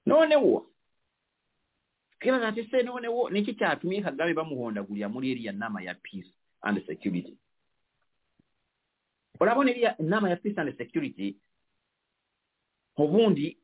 [0.06, 0.66] noneho
[2.20, 6.30] twibaza ati se noneho niki cyatumye kagame bamuhondagurira muri iriya nama ya peace?
[6.66, 7.38] And security.
[9.40, 11.36] Urabona iriya inama ya peace and security
[12.96, 13.58] obundi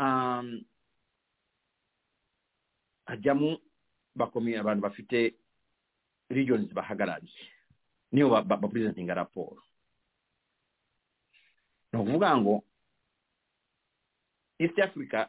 [0.00, 0.64] um,
[3.06, 3.58] hajyamo
[4.14, 5.34] bakomi abantu bafite
[6.30, 7.44] regions bahagarariye
[8.12, 9.62] niyo bapresentinga raporo
[11.92, 12.64] nokuvuga ngo
[14.58, 15.26] east africa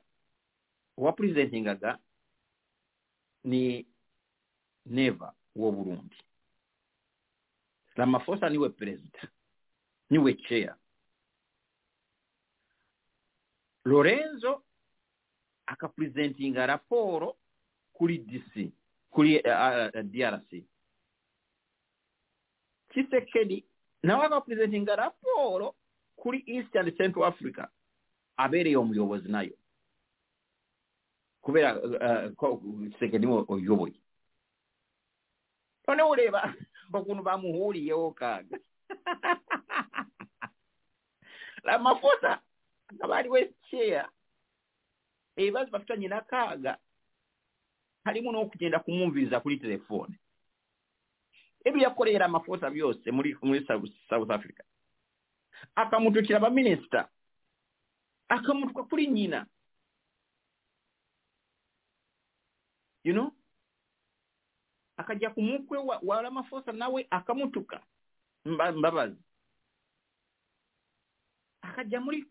[0.97, 1.97] wapresentingaga
[3.43, 3.88] ni
[4.86, 6.15] neva wo burundi
[7.99, 9.19] ramaphosa ni we perezida
[10.09, 10.75] ni we chair.
[13.85, 14.63] Lorenzo
[15.65, 17.35] akapresentinga raporo
[17.93, 18.71] kuri dc
[19.09, 20.63] kuri uh, uh, drc
[22.89, 23.65] kisekedi
[24.03, 25.75] nawe akapresentinga raporo
[26.15, 27.67] kuri east and central africa.
[28.38, 29.53] Abereye umuyobozi na yo.
[31.41, 32.57] Kubera uh, ko
[32.93, 33.93] kisekedi ni we uyoboye
[35.88, 36.53] noneho ureba
[36.91, 38.60] pakuno vamuholiyewo kaga.
[41.63, 42.41] La mafuta
[42.99, 43.38] avaliwo
[43.69, 44.06] share.
[45.36, 46.78] Ebibazo bafita nyina kaaga
[48.04, 50.19] halimu n'okugenda kumumviriza kuli telefone.
[51.65, 53.65] Ebyo yakolera amafuta byose muri muri
[54.10, 54.63] south africa.
[55.75, 57.10] Akamutukira baminisita
[58.30, 59.45] akamutuka kuri nyina.
[63.04, 63.32] You know?
[64.99, 67.79] Akajya ku mukwe wa, wa nawe akamutuka.
[68.45, 69.15] Mbabazi.
[71.62, 72.25] Akajya muri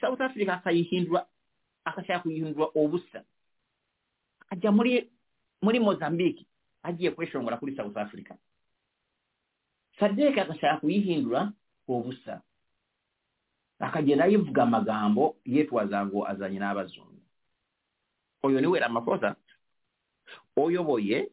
[0.00, 1.26] south africa akayihindura
[1.84, 3.24] akashaka kuyihindura ubusa
[4.40, 5.10] akajya muri
[5.62, 6.46] muri mozambique
[6.82, 8.34] agiye kweshongora kuri south africa.
[9.98, 11.52] Sadek agashaka kuyihindura
[11.88, 12.42] ubusa
[13.78, 17.20] akagenda yivuga amagambo yitwaza ngo azanye n'abazungu.
[18.42, 19.36] Oyo niwe ramafosa
[20.56, 21.28] oyoboye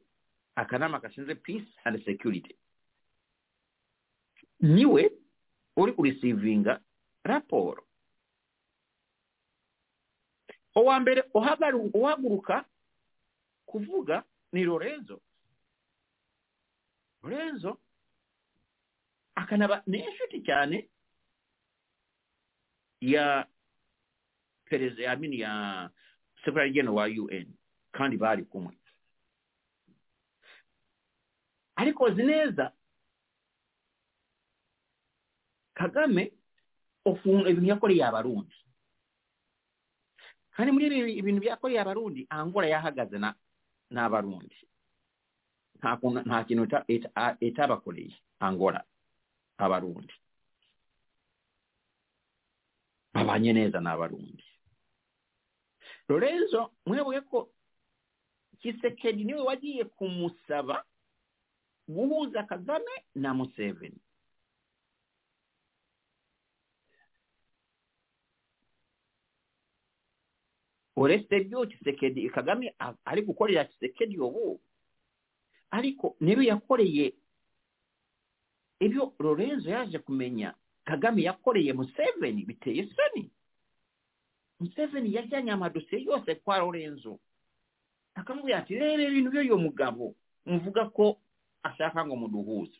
[0.56, 2.56] akanama gashinzwe peace and security.
[4.60, 5.12] Niwe
[5.76, 6.82] uri kurisivinga
[7.24, 7.88] raporo
[10.76, 11.24] uwa mbere
[11.94, 12.66] uhaguruka
[13.66, 15.22] kuvuga ni lorenzo.
[17.24, 17.78] Lorenzo
[19.36, 20.90] akanaba ni inshuti cyane
[23.02, 23.48] ya
[24.66, 25.16] perezida ya
[26.72, 27.54] general wa un
[27.92, 28.78] kandi bari kumwe.
[31.82, 32.66] Ariko neza
[35.74, 36.24] kagame
[37.50, 38.56] ibintu yakoreye abarundi
[40.54, 43.30] kandi muri ibi ibintu byakoreye abarundi angola yahagaze na
[43.90, 44.58] n'abarundi
[46.28, 46.64] nta kintu
[47.40, 48.84] itabakoreye angola
[49.58, 50.14] abarundi
[53.14, 54.46] babanye neza n'abarundi
[56.10, 57.50] lorenzo mwebuye ko
[58.62, 60.86] kisekedi niwe wagiye kumusaba
[61.88, 64.02] guhuza kagame na museveni.
[70.96, 74.60] Uretse byo kisekedi kagame ari gukorera kisekedi ubu
[75.72, 77.14] ariko niba yakoreye
[78.80, 83.32] ibyo lorenzo yaje kumenya kagame yakoreye museveni biteye isoni
[84.60, 87.20] museveni yajyanye amadosiye yose kwa lorenzo.
[88.16, 90.16] Akamubwira ati reba ibintu by'uyu mugabo
[90.46, 91.18] muvuga ko
[91.64, 92.78] ashaka ngo muduhuze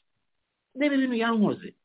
[0.76, 1.76] reba ibintu yankoze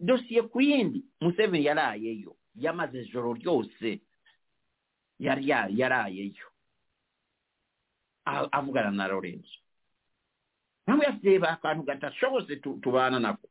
[0.00, 4.00] dosiye ku yindi museveni yarayeyo yamaze ijoro ryose.
[5.18, 6.46] Yarayeyo
[8.24, 9.58] avugana na lorenzo.
[10.86, 13.48] Nawe yaseba akantu gadashobotse tubana nako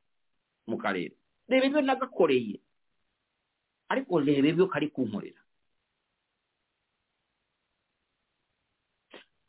[0.68, 1.16] mu karere.
[1.48, 2.60] Reba ibyo nagakoreye.
[3.90, 5.42] Ariko reba ibyo kari kunkorera.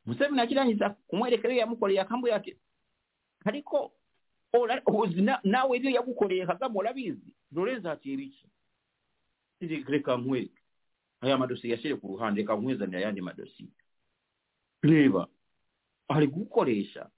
[0.06, 2.56] Museveni akirangiza kumwereka ibyo yamukoreye akambwira ati
[3.44, 3.92] ariko
[4.98, 7.34] uzi nawe ibyo yagukoreye kagame urabizi?
[7.52, 8.46] Lorenzo ati ibiki
[9.88, 10.60] reka nkwereke.
[11.20, 13.68] Aya madosiye yashyire ku ruhande reka nkwezanire ayandi madosiye
[14.82, 15.28] reba
[16.08, 17.10] ari gukoresha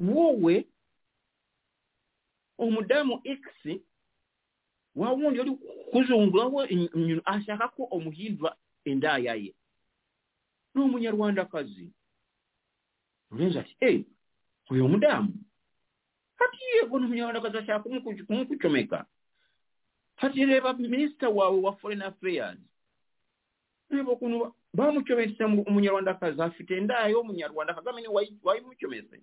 [0.00, 0.66] wowe
[2.58, 3.40] umudamu x
[4.94, 5.50] wa wundi uri
[5.92, 6.64] kuzunguraho
[7.24, 9.54] ashaka ko umuhindura indaya ye.
[10.76, 11.88] n'omunyarwandakazi.
[13.32, 14.04] Olenza ti e
[14.70, 15.32] oyo omudaamu
[16.36, 19.06] kati yego n'omunyarwandakazi akumukucomeka
[20.16, 22.60] kati reba minisita waabwe wa foreign affairs.
[23.90, 28.08] Nebakunu bamucomesa omunyarwandakazi afite endaa y'omunyarwandakazi amene
[28.44, 29.20] wayimucomese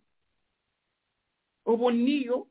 [1.66, 2.48] obwo niyo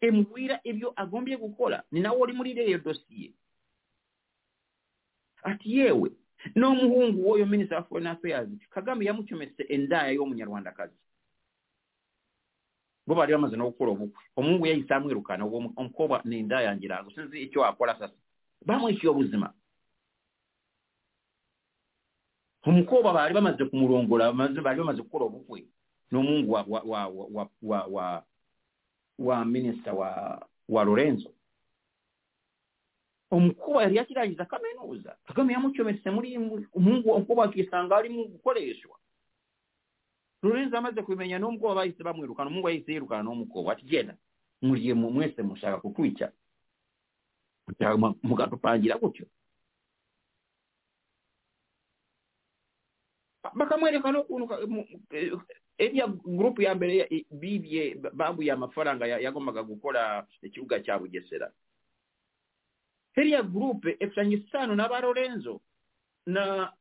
[0.00, 1.84] emuwira ebyo agombye kukola.
[1.92, 3.32] Ninawe oli mulireeyo dosiye
[5.42, 6.10] ati yeewe
[6.54, 10.96] n'omuhungu w'oyo minisita wa foreign affairs kagame yamucomese endaaya y'omunyarwandakazi.
[13.06, 15.44] Bo baali bamaze n'okukola obukwe omuhungu yayisa amwirukana
[15.80, 18.16] omukobwa nendaaya ngirango sinzi ekyo akola sasa.
[18.66, 19.52] Bamwishyuye obuzima.
[22.62, 25.66] Omukobwa baali bamaze kumulongola baali bamaze kukola obukwe.
[26.10, 28.24] N'omuhungu wa, wa, wa, wa, wa, wa,
[29.18, 30.10] wa minisita wa,
[30.68, 31.30] wa lorenzo
[33.30, 36.36] omukuba yali akirayiza kamenuuza kagame yamucomese muli
[36.76, 38.96] omungu omukuba akisanga ali mu gukoleswa
[40.42, 44.14] lulwenzi amaze kumenya n'omukuba bayise bamwirukana omungu ayise yirukana n'omukuba ati genda
[44.62, 46.26] muliemu mwese mushaka kutwica
[48.22, 49.26] mukatupangira kutyo
[53.54, 54.44] bakamwereka n'okunu
[55.78, 61.48] erya eh, gurupu ya mbere eh, bibye bambuye amafaranga yagombaga gukora ekibuga kya bugesera.
[63.16, 65.60] Eriya gurupe efitanye isano nabarorenzo
[66.26, 66.72] na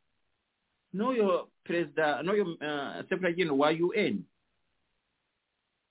[0.93, 4.23] n'oyo perezida n'oyo uh, wa un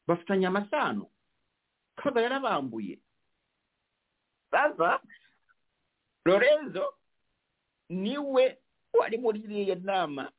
[0.06, 1.06] bafitanye amasano.
[1.96, 2.98] Kaga yarabambuye
[4.50, 5.00] sasa
[6.24, 6.94] lorenzo
[7.88, 8.58] niwe
[8.92, 10.32] wari muri iriya nama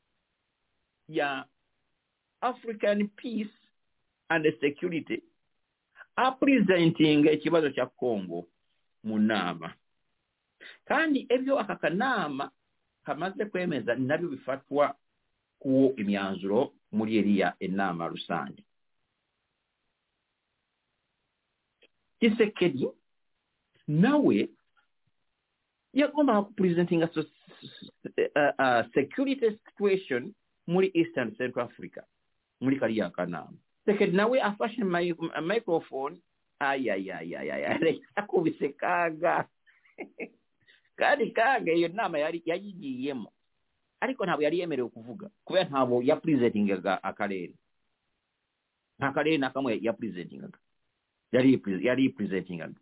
[1.08, 1.46] ya
[2.42, 3.54] african peace
[4.30, 5.24] and security
[6.16, 8.48] apresentinga ikibazo cya congo
[9.04, 9.74] mu nama
[10.86, 12.52] kandi ebyo aka kanama
[13.06, 14.96] kamaze kwemeza na byo bifatwa
[15.60, 18.64] kuwo imyanzuro muri eriya enama rusange
[22.20, 22.88] kisekedi
[23.88, 24.50] nawe
[25.94, 27.24] yagombaga uh,
[28.60, 30.34] uh, security situation
[30.68, 32.02] muri eastern central africa
[32.62, 33.54] muri kariya kanama
[33.86, 36.18] sekedi nawe afashe mi- microphone
[36.60, 37.80] ayayayayaya
[38.16, 39.48] akubise kaga
[41.00, 43.32] kandi kaga iyo nama yayigiyemo
[44.04, 47.56] ariko ntabwo yari yemerewe kuvuga kubera ntabwo yapresentingaga akarere.
[49.00, 50.60] Nta karere na kamwe yapresentingaga.
[51.32, 52.76] Yari yipresentingaga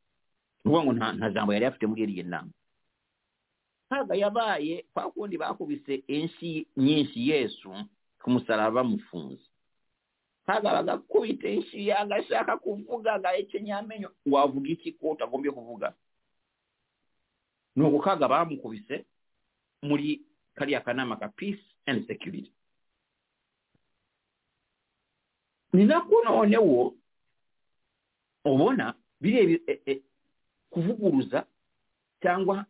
[0.65, 2.49] ni ukuvuga ngo nta jambo yari afite muri iriya nama.
[3.89, 7.69] Kaga yabaye kwa kundi bakubise enshi nyinshi yesu
[8.21, 9.45] ku musaraba bamufunze
[10.45, 15.93] kaga bagakubita enshi agashaka kuvuga agahekenya amenyo wavuga iki ko utagombye kuvuga?
[17.77, 19.05] Nuko kaga bamukubise
[19.81, 20.21] muri
[20.57, 22.51] kariya kanama ka peace and security.
[25.73, 26.93] Ni nako noneho
[28.45, 30.01] ubona biriya e, e,
[30.69, 31.45] kuvuguruza
[32.21, 32.65] cyangwa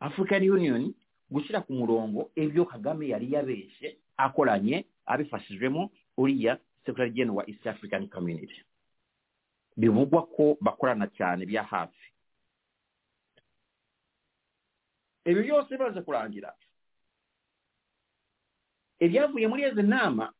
[0.00, 0.94] african union
[1.30, 8.62] gushyira ku murongo ibyo kagame yari yabeshe akoranye abifashijwemo uriya general wa east african community.
[9.76, 12.09] Bivugwa ko bakorana cyane bya hafi.
[15.24, 16.54] ebyo byosebaze kulangira
[19.00, 20.32] ebyavuye muri ezi naama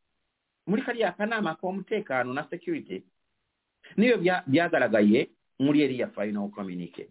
[0.67, 3.03] muri kali akanaama ak'omuteekaano na security
[3.97, 4.17] nibyo
[4.47, 5.29] byagalagaye
[5.59, 7.09] muri eriya final communique.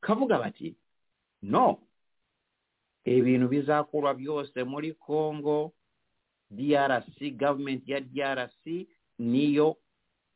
[0.00, 0.74] Kavuga bati
[1.42, 1.82] no
[3.04, 5.72] ebintu bizaakolwa byose muri congo
[6.50, 8.62] drc gavumenti ya drc
[9.18, 9.76] niyo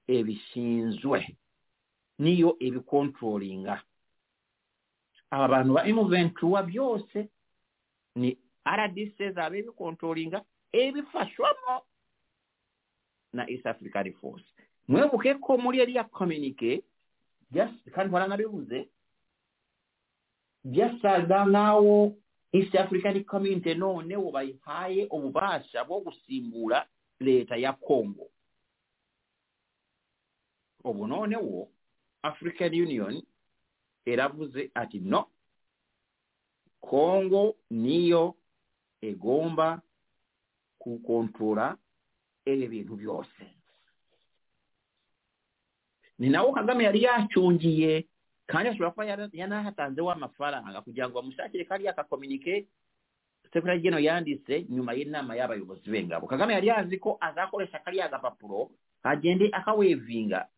[0.09, 1.37] ebishinzwe
[2.19, 3.83] niyo ebikontrolinga
[5.31, 7.29] aba bantu ba M23 byose
[8.17, 11.83] ni RDC zaba ebikontrolinga ebifashwamo
[13.33, 14.45] na East African Force.
[14.89, 16.83] Mwebukeko muri eriya communique
[17.95, 18.89] kandi baranabivuze
[20.65, 22.15] byasaga nk'aho
[22.53, 26.87] East African Community noneho bayihaye ububasha bwo gusimbura
[27.21, 28.27] leta ya Congo.
[30.85, 31.69] Ubu noneho
[32.23, 33.23] African Union
[34.07, 35.27] eravuze ati no
[36.81, 38.35] Congo niyo
[39.01, 39.83] egomba
[40.79, 41.77] kukontrola
[42.45, 43.43] ebyo bintu byose.
[46.19, 48.07] Ni nawo kagame yari yacungiye
[48.47, 52.67] kandi ashobora kuba yanahatanzeho amafaranga kugira ngo bamushakire kariya kakominike
[53.53, 58.71] secretary general yanditse nyuma y'inama y'abayobozi b'ingabo kagame yari yazi ko azakoresha kariya gapapuro
[59.03, 60.49] agende akawevinga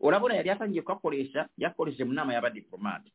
[0.00, 3.12] olabona yali asanyiye kukakolesa yakukolesa mu naama yaba diplomaati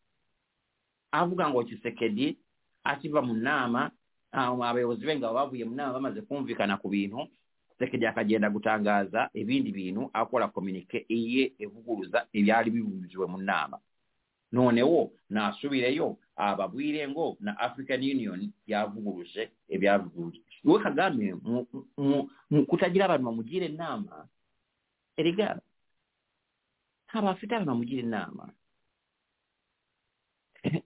[1.11, 2.38] avuga ng'okisekedi
[2.83, 3.91] akiva mu naama
[4.31, 7.27] abayobozi be nga bavuye mu naama bamaze kumvikana ku bintu
[7.79, 13.79] sekedi akagenda gutangaaza ebindi bintu akola communike eye evuguluza ebyali bibuzibwe mu naama
[14.51, 20.39] noonewo n'asubireyo ababwire ngo na african union yavuguluse ebyavuguluse.
[20.63, 21.36] We kagame
[22.51, 24.27] mu kutagira abantu bamugira enaama
[25.17, 25.61] erigala
[27.20, 28.53] afite abantu bamugira inama.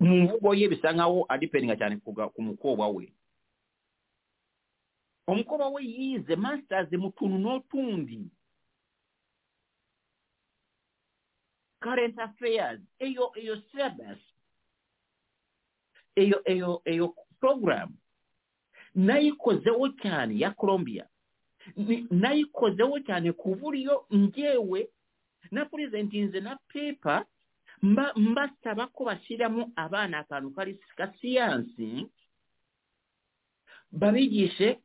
[0.00, 1.96] Mu mvugo ye bisa nkaho adipeninga cyane
[2.34, 3.12] ku mukobwa we.
[5.26, 8.28] Omukobwa we yize masters mu tuntu n'otundi
[11.80, 14.20] current affairs eyo eyo syllabus
[16.16, 17.96] eyo eyo eyo program.
[18.94, 21.08] Nayikozeho cyane ya colombia
[22.10, 24.88] nayikozeho cyane ku buryo njyewe
[25.50, 27.24] na purezentinze na pepa
[28.16, 30.50] mbasabako basiramu abaana akantu
[30.96, 32.06] ka siyansi
[33.92, 34.80] babigishe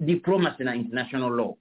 [0.00, 1.56] diplomacy na international law.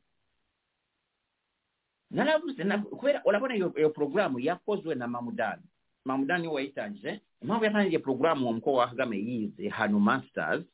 [2.11, 5.63] Naravuze na- kubera urabona iyo porogaramu yakozwe na mamudani
[6.05, 10.65] mamudani wayitangije impamvu yatangije porogaramu uwo mukobwa wa kagame yize hano masters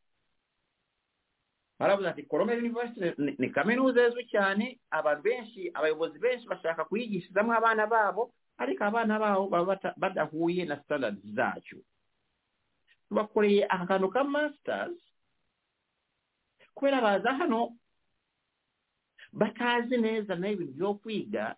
[1.82, 7.88] baravuze ati Columbia University ni- kaminuza izwi cyane abantu benshi abayobozi benshi bashaka kuyigishirizamo abana
[7.88, 11.78] babo ariko abana babo baba badahuye na standards zacyo.
[13.10, 14.94] Tubakoreye akantu ka masters
[16.78, 17.74] kubera baza hano
[19.34, 21.56] batazi neza na yo ibintu byo kwiga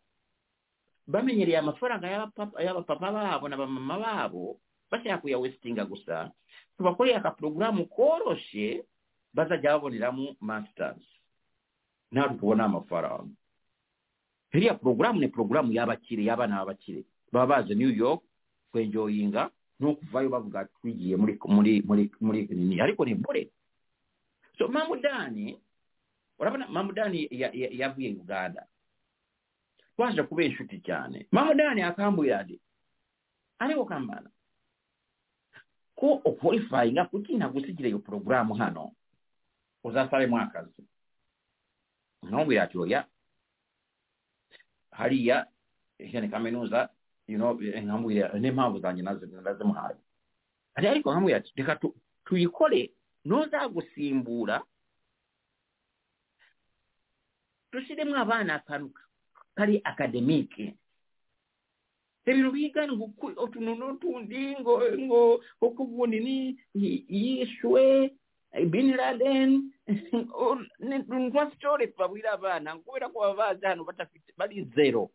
[1.07, 2.07] bamenyereye amafaranga
[2.63, 4.59] y'abapapa babo na bamama babo
[4.91, 6.31] bashaka kuyawesitinga gusa.
[6.77, 8.85] Tubakoreye aka porogaramu koroshe
[9.33, 11.01] bazajya baboneramo masters.
[12.11, 13.33] Ntabwo tubona amafaranga.
[14.53, 17.03] Iriya porogaramu ni porogaramu y'abakire y'abana b'abakire.
[17.31, 18.21] Baba baje new york
[18.71, 23.49] kwenjoyinga no kuvayo bavuga twigiye muri muri muri muri ariko ni bure.
[24.57, 25.57] So mamudani
[26.39, 28.65] urabona mamudani ya- ya- yavuye uganda.
[29.95, 31.25] Twaje kuba inshuti cyane.
[31.31, 32.59] Mamudani akambwira ati
[33.59, 34.29] ariko kambana
[35.95, 38.91] ko okwalifyinga kuki nagusigira iyo porogaramu hano?
[39.83, 40.81] Uzasabemo akazi
[42.23, 43.07] nkamubwira ati oya
[44.91, 45.47] hariya
[45.99, 46.89] iyo ni kaminuza
[47.27, 49.97] nkamubwira n'impamvu zanjye nazi- nazimuhaye
[50.75, 52.91] ariko nkamubwira ati reka tu- tuyikore
[53.25, 54.63] nozagusimbura
[57.71, 58.93] dushyiremo abana akantu
[59.55, 60.75] kari akademike.
[62.25, 68.13] Ibintu biga ku- utuntu ngo ngo ni yishwe
[68.71, 69.72] bin laden
[71.29, 75.09] ntwa story babwira abana kubera ko baba bazi hano badafite bari zero.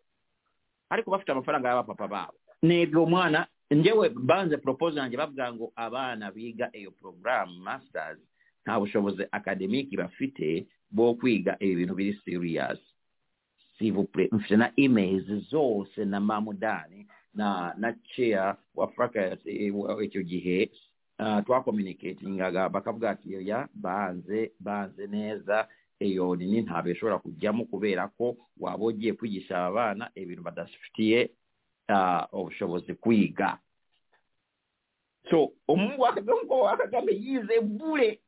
[0.90, 6.70] Ariko bafite amafaranga y'abapapa babo nebyo umwana njyewe banze proposal yanjye bavuga ngo abana biga
[6.72, 8.18] iyo program masters
[8.64, 12.80] nta bushobozi akademiki bafite bwo kwiga ibi bintu biri serious
[13.78, 19.38] sivupure mfite na emails zose na mamudani na na chair wa fracas
[20.02, 20.70] icyo gihe
[21.18, 25.68] uh, twakomunikatingaga bakavuga ati oya banze banze neza.
[25.98, 31.30] Iyo nini ntabwo ishobora kujyamo kubera ko waba ugiye kwigisha aba bana ibintu badafitiye
[31.88, 33.58] uh, ubushobozi kwiga.
[35.30, 38.20] So umuhungu wa kagame umukobwa wa kagame yize bure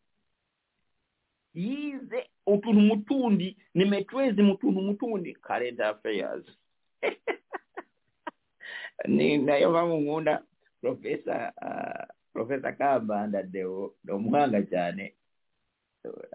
[1.55, 6.45] yize utuntu mutundi nimetwezi mutuntu mutundi current affairs.
[9.09, 10.43] Ni nayo mpamvu nkunda
[10.81, 15.15] profesa uh, profesa kambanda deo ni umuhanga cyane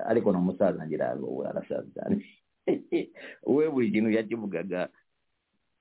[0.06, 2.22] ariko ni umusaza ngira ngo we arasaza cyane
[3.46, 4.90] we buri kintu yakivugaga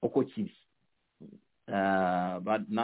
[0.02, 0.52] uko kiri.
[1.68, 2.40] Ah,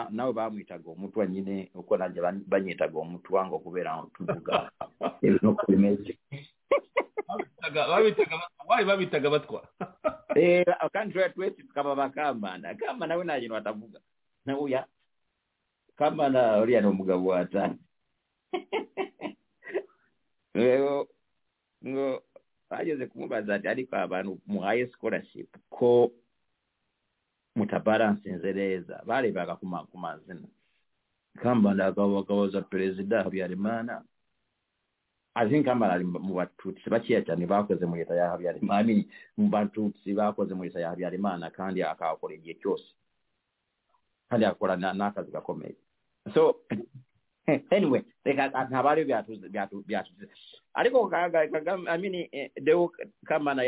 [0.09, 4.71] nawe bamwitaga umutwa nyine uko nanjye ban- banyitaga umutwa ngo kubera tuvuga
[5.21, 5.53] ibintu
[7.27, 8.35] babitaga babitaga
[8.67, 9.61] wayi babitaga batwa?
[10.35, 10.63] Eh,
[10.93, 13.99] kandi tuba twese tukaba bakambana kamba nawe nta kintu batavuga
[14.45, 14.55] na
[16.01, 17.77] uya kambana uriya ni umugabo watani
[20.53, 21.07] rero
[21.87, 22.23] ngo
[22.69, 25.49] bageze kumubaza ati ariko abantu muhaye scholarship.
[25.69, 26.11] Ko
[27.55, 30.47] mutabaransinze neza barebaga ku ma- ku mazina
[31.41, 34.03] kambanda akaba bakabaza perezida habyarimana
[35.35, 39.03] I think kambanda ari mu batutsi bakeya cyane bakoze mu leta ya habyarimana
[39.37, 42.87] mu batutsi bakoze mu leta ya habyarimana kandi akahakora igihe cyose
[44.29, 45.75] kandi akora na- n'akazi gakomeye
[46.33, 46.55] so
[47.75, 48.03] anyway
[48.69, 49.49] ntabari byatuze
[50.73, 52.29] ariko kagame
[52.61, 52.91] deo
[53.25, 53.63] kamana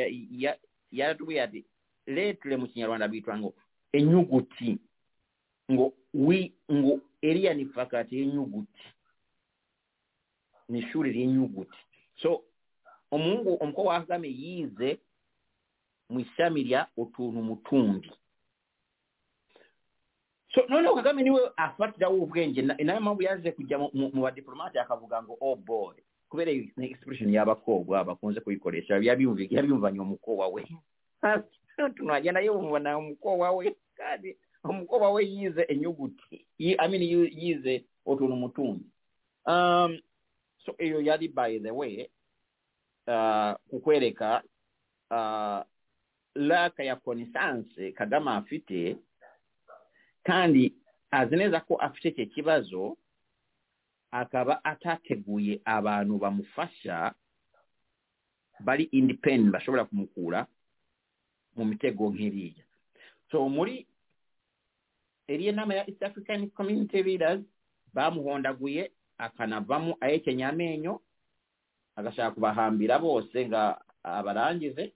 [0.91, 1.65] yaratubwira ati
[2.07, 3.53] leetule mu kinyarwanda biyitwa ngo
[3.93, 4.77] enyuguti
[5.71, 8.85] ngo wi ngo eriya ni fakati yenyuguti
[10.69, 11.77] ni ishuri ry'inyuguti
[12.21, 12.43] so
[13.11, 14.99] omuhungu omuko wa kagame yize
[16.09, 18.11] mu ishami lya utuntu mutundi
[20.55, 25.37] so noneho kagame niwe afatira w'ubwenge na- nayo mpamvu yaje kujya mu- badiplomate akavuga ngo
[25.41, 25.95] oh boy.
[26.29, 30.65] Kubera expression y'abakobwa bakunze kuyikoresha yabyumvanye umukobwa we
[31.95, 36.45] tunagenda yumva umukobwa we kandi umukobwa we yize inyuguti.
[36.57, 38.85] Yi- I mean yi- yize utuntu mutundi
[39.45, 39.99] um,
[40.65, 42.09] so iyo yari by the way
[43.07, 44.43] uh, kukwereka
[45.11, 45.61] uh,
[46.35, 48.97] laka ya connaissance kagame afite
[50.23, 50.73] kandi
[51.11, 52.97] azi neza ko afite icyo kibazo
[54.11, 57.13] akaba atateguye abantu bamufasha
[58.59, 60.47] bari independent bashobora kumukura
[61.55, 62.63] mu mitego nk'iriya
[63.31, 63.85] so muri
[65.27, 67.41] iriya nama ya east african community leaders
[67.93, 71.01] bamuhondaguye akanavamo ahekenya amenyo
[71.95, 74.93] agashaka kubahambira bose ngo abarangize.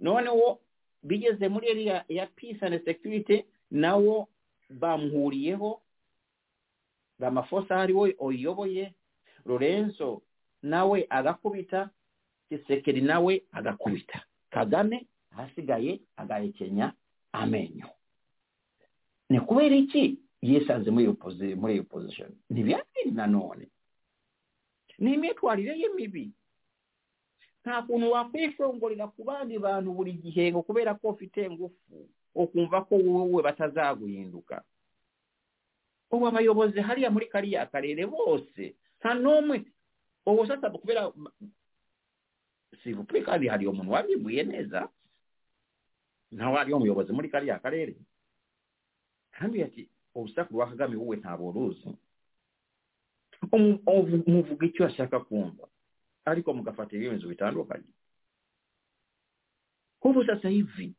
[0.00, 0.60] Noneho
[1.02, 4.28] bigeze muri iriya ya peace and security nawo
[4.70, 5.80] bamuhuriyeho
[7.18, 8.94] ramafosa ariwe uyoboye
[9.44, 10.22] lorenzo
[10.62, 11.90] nawe agakubita
[12.48, 14.24] kisekeri nawe agakubita.
[14.50, 16.92] Kagame ahasigaye agahekenya
[17.32, 17.88] amenyo.
[19.30, 21.04] Ni kubera iki yisanze muri
[21.74, 22.30] iyo position?
[22.50, 23.68] Ntibyabiri nanone
[24.98, 26.30] ni imyitwarire ye mibi.
[27.64, 33.42] Nta kuntu wakwishongorera ku bandi bantu buri gihe ngo kubera ko ufite ingufu okunvako woowe
[33.42, 34.64] batazaaguhinduka
[36.10, 39.64] olwo abayobozi haliya muri kariya akarere bose nta n'omwe
[40.26, 41.12] obwo sasa kubeera
[42.82, 44.88] sivupe kandi hari omuntu wabibwiye neza
[46.30, 47.94] nawe ari omuyobozi muri kariya akarere
[49.30, 49.82] hambire ati
[50.14, 51.90] urusaku rwa kagame wowe ntabwo ruzi
[54.26, 55.68] muvuga icyo ashaka kumva
[56.24, 57.84] ariko mugafata ibyemezo bitandukanye.
[60.00, 60.94] Huvu sasa hivi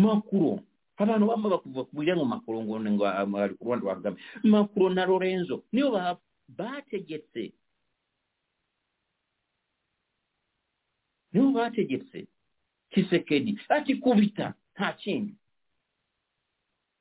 [0.00, 0.64] makuro
[0.96, 5.04] abantu bamwe bakuva kugira ngo makuro ngo ngo ari ku ruhande rwa kagame makuro na
[5.06, 5.90] lorenzo nibo
[6.48, 7.52] bategetse.
[11.32, 12.26] Nibo bategetse
[12.90, 15.34] kisekedi ati kubita nta kindi.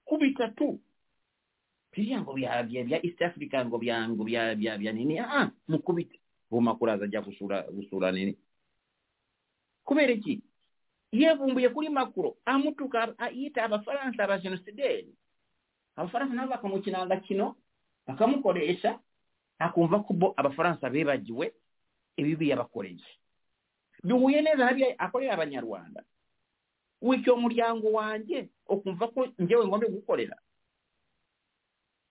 [0.05, 0.79] Kubita tu.
[1.91, 5.19] Biriya ngo bya east africa ngo bya ngo bya bya bya nini?
[5.19, 6.15] Ah mukubita
[6.51, 8.37] ubu makuru azajya gusura gusura nini.
[9.83, 10.41] Kubera iki
[11.11, 15.13] yeevumbuye kuli makuro amutuka ayita abafalansa abagenosideeri
[15.95, 17.55] abafalansa nabo bakamukinanga kino
[18.07, 18.99] bakamukoleesa
[19.59, 21.53] akumva kubo abafalansa beebagiwe
[22.17, 23.19] ebibi yabakoleye
[24.03, 26.03] biwuye neza nabi akolera abanyarwanda.
[27.01, 30.37] Wiiky omulyango wanje okunva ko njewe ngombe gukolera.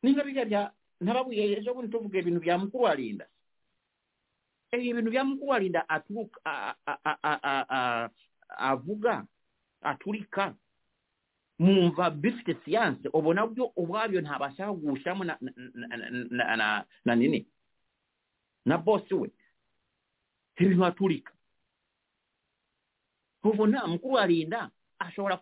[0.02, 3.26] Ninga birya bya nababuyeyeza obundi tuvuga ebintu bya mukulu alinda.
[4.72, 5.80] Ebyo ebintu bya mukulu alinda
[8.58, 9.26] avuga
[9.82, 10.54] aturika
[11.58, 17.46] mwumva bifite siyanse ubona byo ubwabyo ntabasha kugushamo na, nini?
[18.64, 19.30] Na bosi we.
[20.56, 21.32] Ibintu aturika
[23.42, 25.36] ubona mukuru wa linda ashobora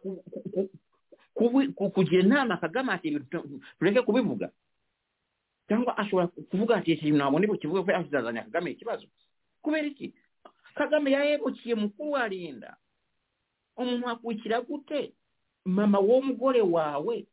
[1.95, 3.21] kugira inama kagame ati
[3.79, 4.51] tureke kubivuga.
[5.69, 9.07] Cyangwa ashobora kuvuga ati iki kintu ntabwo ndibukivuge ko yakizazanya kagame ikibazo.
[9.63, 10.15] Kubera iki?
[10.75, 12.29] Kagame yahebukiye mukuru wa
[13.77, 15.13] omumwa gukiragute
[15.65, 17.27] mama w'omugole waawe?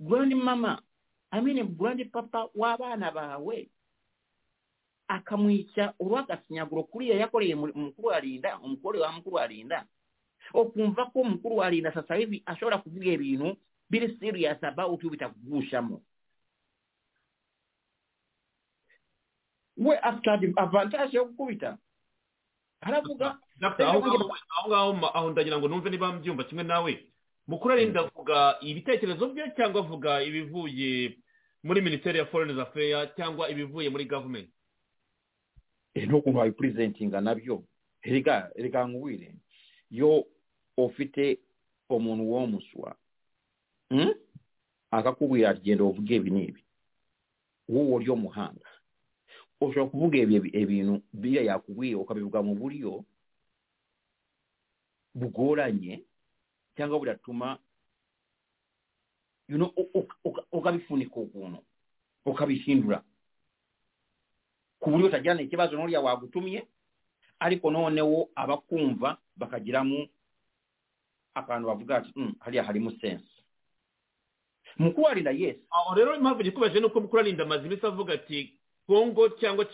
[0.00, 0.82] Grand mama
[1.30, 3.68] amine grand papa w'abaana baawe?
[5.08, 9.86] Akamwica olw'akasinyagulo kuli yayakoleye mukulu alinda omukole wa mukulu alinda.
[10.54, 13.56] Okunva ko omukulu alinda sasa hivi asobola kuvuga ebintu
[13.90, 16.02] biri serious about bitakuguusamu
[19.76, 21.78] we after advantage yokukubita.
[22.82, 23.84] Gukubita aravuga Dr.
[23.86, 26.92] aho ngaho aho ndagira ngo numve niba mbyumva kimwe nawe
[27.46, 31.18] mukuru arinda avuga ibitekerezo bye cyangwa avuga ibivuye
[31.62, 34.50] muri minisiteri ya foreign affairs cyangwa ibivuye muri government
[35.94, 37.62] eh, n'ukuntu wabipurezentinga na byo
[38.02, 39.34] erega erega nkubwire
[39.90, 40.24] yo
[40.76, 41.38] ufite
[41.88, 42.96] umuntu w'omuswa
[43.90, 44.14] hmm?
[44.90, 46.62] akakubwira genda uvuge ibi n'ibi
[47.68, 48.71] wowe uri muhanga
[49.62, 52.92] osobola okuvuga ebyo ebintu bira yakubwira okabivuga mu bulyo
[55.14, 55.94] bugoolanye
[56.76, 57.48] cyangwa buratuma
[59.50, 59.66] yuno
[60.56, 61.58] okabifunika okuntu
[62.30, 62.98] okabihindura
[64.80, 66.60] ku bulyo otagira nekibazo n'olya wagutumye
[67.44, 70.08] ariko noonewo abakumva bakagiramu
[71.34, 73.28] akantu bavuga ati hmm, haliya halimu sense.
[74.76, 79.28] Mu kuwalinda yesu awo rero impamvu nikubaje nuko mu kuralinda amazima isi avuga ati kongo
[79.40, 79.66] cyangwa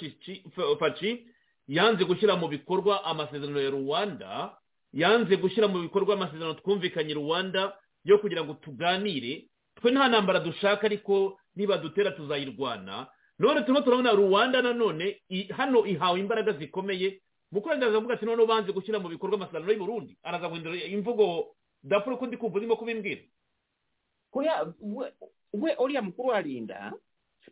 [0.78, 1.26] faci
[1.68, 4.56] yanze gushyira mu bikorwa amasezerano ya rwanda
[4.92, 9.48] yanze gushyira mu bikorwa amasezerano twumvikanye rwanda yo kugira ngo tuganire
[9.80, 13.06] twe nta ntambara dushaka ariko niba dutera tuzayirwana.
[13.38, 15.22] None turimo turabona rwanda nanone
[15.56, 17.20] hano ihawe imbaraga zikomeye
[17.52, 20.16] mukurarinda aravuga ati noneho banze gushyira mu bikorwa amasezerano y'u Burundi.
[20.22, 23.22] Araza guhindura imvugo dapfura uko ndi kumva urimo kubimbwira
[25.52, 26.92] we- uriya mukuru wa linda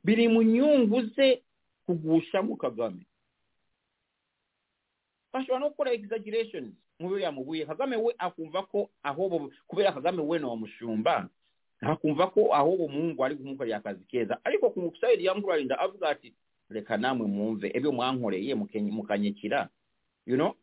[0.05, 1.42] biri mu nyungu ze
[1.86, 3.07] kugushamo kagame.
[5.32, 10.38] Bashobora no gukora exaggerations mu biriya mubuye kagame we akumva ko ahubwo kubera kagame we
[10.38, 11.28] ni umushumba
[11.80, 14.40] akumva ko ahubwo umuhungu ari kumukorera akazi keza.
[14.44, 16.34] Ariko ku musayidi ya mukuru avuga ati
[16.70, 19.68] reka namwe mwumve ibyo mwankoreye mukanyikira
[20.26, 20.55] you know?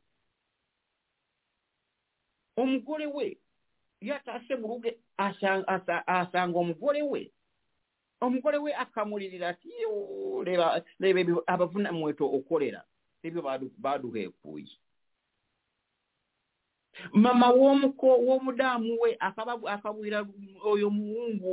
[2.58, 3.38] Umugore we
[4.02, 7.32] iyo atashe mu rugo asanga umugore we
[8.26, 9.70] omugole we akamulirira ti
[10.46, 12.82] leba ebyo abavuna mweto okolera
[13.24, 13.42] ebyo
[13.84, 14.74] baduheekuuyi
[17.12, 20.26] mama w'omudaamu we akabwira
[20.64, 21.52] oyo muwungu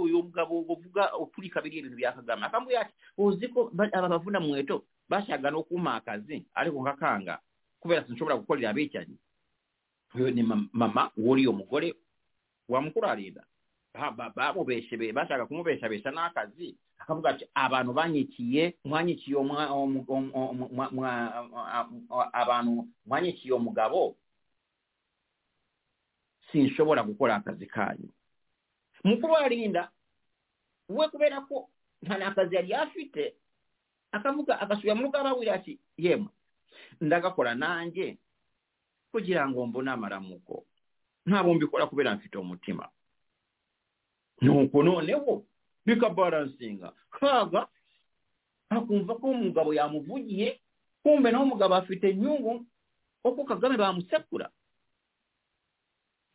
[0.00, 2.46] oyo omugabo ovuga opulika biri ebintu byakagamba.
[2.48, 7.38] Akamubwira ti oziko aba bavuna mweto bakyagana okuuma akazi aliko nkakanga
[7.80, 9.16] kubeera sinsobola kukolera abeekyanyi
[10.14, 10.42] oyo ne
[10.72, 11.94] mama woli omugole
[12.68, 13.42] wa mukulu alinda
[14.34, 16.76] bamubeshe be- bashaka kumubeshabesha n'akazi.
[16.98, 19.36] Akavuga ati abantu banyikiye mwanyikiye
[22.32, 24.16] abantu mwanyikiye omugabo
[26.52, 28.08] sinshobora gukora akazi kanyu.
[29.04, 29.90] Mukuru alinda
[30.88, 31.68] we kubera ko
[32.02, 33.34] nta n'akazi yari afite
[34.12, 36.30] akavuga agasubira mu rugo ababwira ati yemwe
[37.00, 38.18] ndagakora nanjye
[39.12, 40.64] kugira ngo mbone amaramuko.
[41.26, 42.88] Ntabwo mbikora kubera mfite umutima.
[44.40, 45.44] n'okunooneko
[45.86, 47.68] bika balansinga kaaga
[48.70, 50.60] akunvako omugabo yamuvugiye
[51.02, 52.66] kumbe n'omugabo afite ennyungu
[53.24, 54.50] okwo kagame bamusekula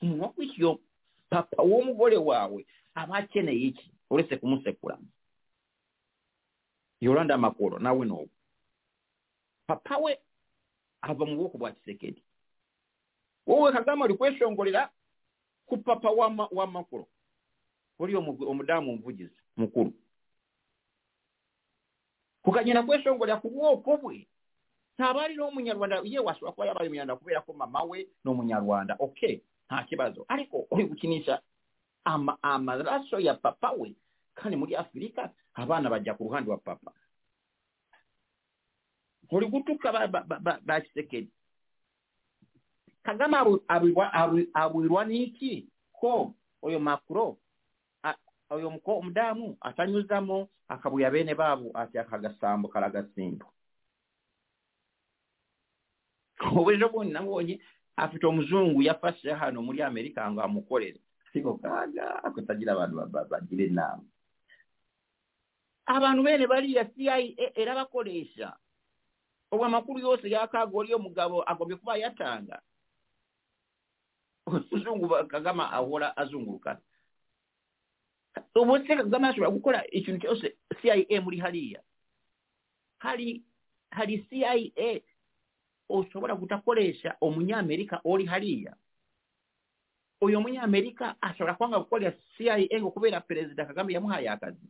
[0.02, 0.80] omubakutyo
[1.30, 4.98] papa w'omugole waabwe aba akeneye ki olese kumusekula
[7.02, 8.36] yolanda makolo nawe n'ogwo
[9.68, 10.18] papa we
[11.02, 12.24] ava mu bwoko bwa kisekedi
[13.48, 14.90] wowe kagame oli kweshongolera
[15.66, 16.10] ku papa
[16.52, 17.08] wa makolo
[18.22, 19.94] mugu- umudamu umuvugizi mukuru
[22.44, 24.28] kukagenda kweshongorera ku bwoko bwe.
[24.98, 29.42] Ntaba ari n'umunyarwanda ye washobora kuba yabaye umunyarwanda kubera ko mama we ni umunyarwanda okay
[29.68, 30.26] nta kibazo.
[30.28, 31.42] Ariko uri gukinisha
[32.06, 33.96] ama- amaraso ya papa we
[34.36, 36.92] kandi muri afurika abana bajya ku ruhande wa papa.
[39.32, 41.32] Uri gutuka ba, ba, ba, ba, ba kisekedi.
[43.04, 43.38] Kagame
[43.68, 44.14] abirwa-
[45.10, 45.68] n'iki?
[45.96, 47.38] Ko oyo makuro
[48.50, 53.46] oyo omuko omudaamu asanyuzamu akabuya beene baabo ati akagasambo kalagasimbu
[56.58, 57.60] obuliro bwoni nabwonye
[57.96, 61.00] afite omuzungu yafa hano muri amerika ngo amukolere
[61.34, 62.96] sikokaaga akutagira abantu
[63.30, 64.08] bagire enaamu
[65.86, 67.18] abantu beene baliya cia
[67.56, 68.58] era bakoleesa.
[69.52, 72.62] Obwo amakulu yose yakaaga oli omugabo agobye kuba yatanga.
[74.46, 76.82] Omuzungu kagama awola azunguluka.
[78.56, 81.82] Ubu se kagame ashobora gukora ikintu cyose cia muri hariya.
[83.00, 83.44] Hari
[83.92, 84.54] hari cia
[85.90, 88.76] ushobora kutakoresha omunyamerika ori hariya.
[90.22, 94.68] Uyo munyamerika ashobora kwanga gukorera cia ngo kubera perezida kagame yamuhaye akazi.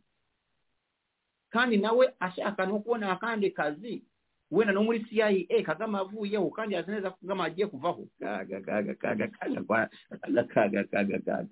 [1.50, 4.02] Kandi nawe ashaka no kubona akandi kazi
[4.50, 5.30] wenda no muri cia
[5.62, 8.08] kagame avuyeho kandi azi neza ko kagame agiye kuvaho.
[8.20, 11.48] Kaga kaga kaga kaga kaga kaga kaga kaga.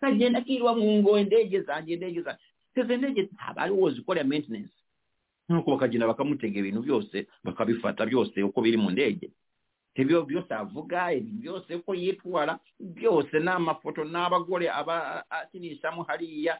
[0.00, 2.42] Kagenda kirwa mu ngo indege zanjye indege zanjye.
[2.76, 4.74] Izo ndege ntabwo ari wowe zikorera maintenance.
[5.48, 9.30] Nuko bakagenda bakamutega ibintu byose bakabifata byose uko biri mu ndege.
[9.94, 16.58] Ibyo byose avuga ibintu byose uko yitwara byose n'amafoto n'abagore aba akinishamo hariya.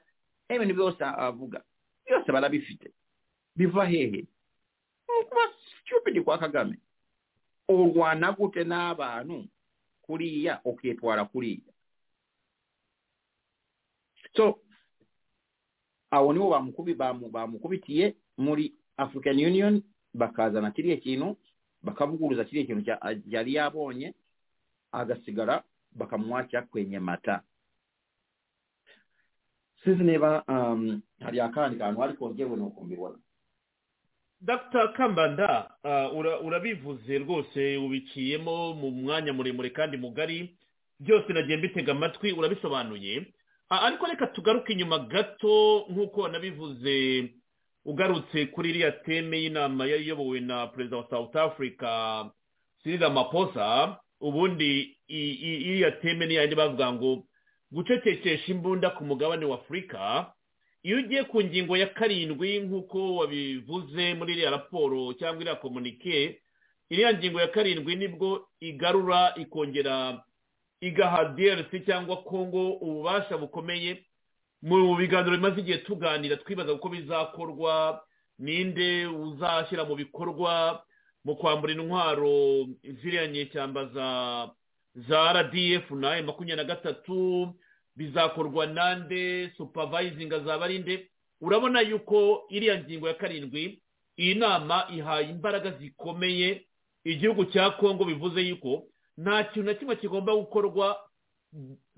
[0.49, 1.65] Ibintu byose avuga.
[2.07, 2.93] Byose barabifite.
[3.57, 4.27] Biva hehe?
[5.07, 5.45] Kuba
[5.83, 6.79] stupid kwa kagame.
[7.69, 9.45] Urwana gute n'abantu
[10.03, 11.74] kuriya ukitwara kuriya?
[14.37, 14.59] So
[16.11, 19.83] abo nibo bamukubi bamu- bamukubitiye muri african union
[20.15, 21.37] bakazana kiriya kintu
[21.83, 22.91] bakavuguruza kiriya kintu
[23.27, 24.15] yari yabonye
[24.93, 25.63] agasigara
[25.93, 27.43] bakamwacha kwenye mata.
[29.85, 33.19] Sinzi niba um, hari akandi kantu ariko njyewe nuko mbibona.
[34.41, 35.71] Dr kambanda
[36.15, 40.57] ura- urabivuze rwose ubiciyemo mu mwanya muremure kandi mugari
[41.01, 43.34] byose nagiye mbitega amatwi urabisobanuye?
[43.71, 47.31] Ariko reka tugaruke inyuma gato nk'uko wanabivuze
[47.85, 52.25] ugarutse kuri iriya teme y'inama yari iyobowe na perezida wa south africa
[52.83, 57.25] cyril ramaphosa ubundi iriya teme ni yandi bavuga ngo
[57.73, 60.33] gucecekesha imbunda ku mugabane wa afurika
[60.83, 66.41] iyo ugiye ku ngingo ya karindwi nk'uko wabivuze muri iriya raporo cyangwa iriya komunike
[66.91, 70.23] iriya ngingo ya karindwi ni bwo igarura ikongera
[70.85, 74.05] igaha drc cyangwa congo ububasha bukomeye
[74.63, 78.01] mu biganiro bimaze igihe tuganira twibaza uko bizakorwa
[78.39, 80.83] ninde uzashyira mu bikorwa
[81.25, 82.67] mu kwambura intwaro
[83.01, 84.07] ziriya nyeshyamba za
[85.09, 87.55] za rdf na makumyabiri na gatatu
[87.97, 91.11] bizakorwa nande supavayizinga azaba ari nde?
[91.41, 93.81] Urabona yuko iriya ngingo ya karindwi
[94.19, 96.67] iyi nama ihaye imbaraga zikomeye
[97.05, 98.83] igihugu cya congo bivuze yuko
[99.19, 100.97] nta kintu na kimwe kigomba gukorwa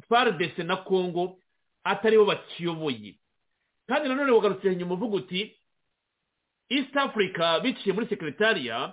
[0.08, 1.38] faridese na congo
[1.84, 3.14] ataribo bakiyoboye.
[3.86, 5.56] Kandi nanone wagarutse inyuma uvuga uti
[6.68, 8.92] east africa biciye muri sekeretariya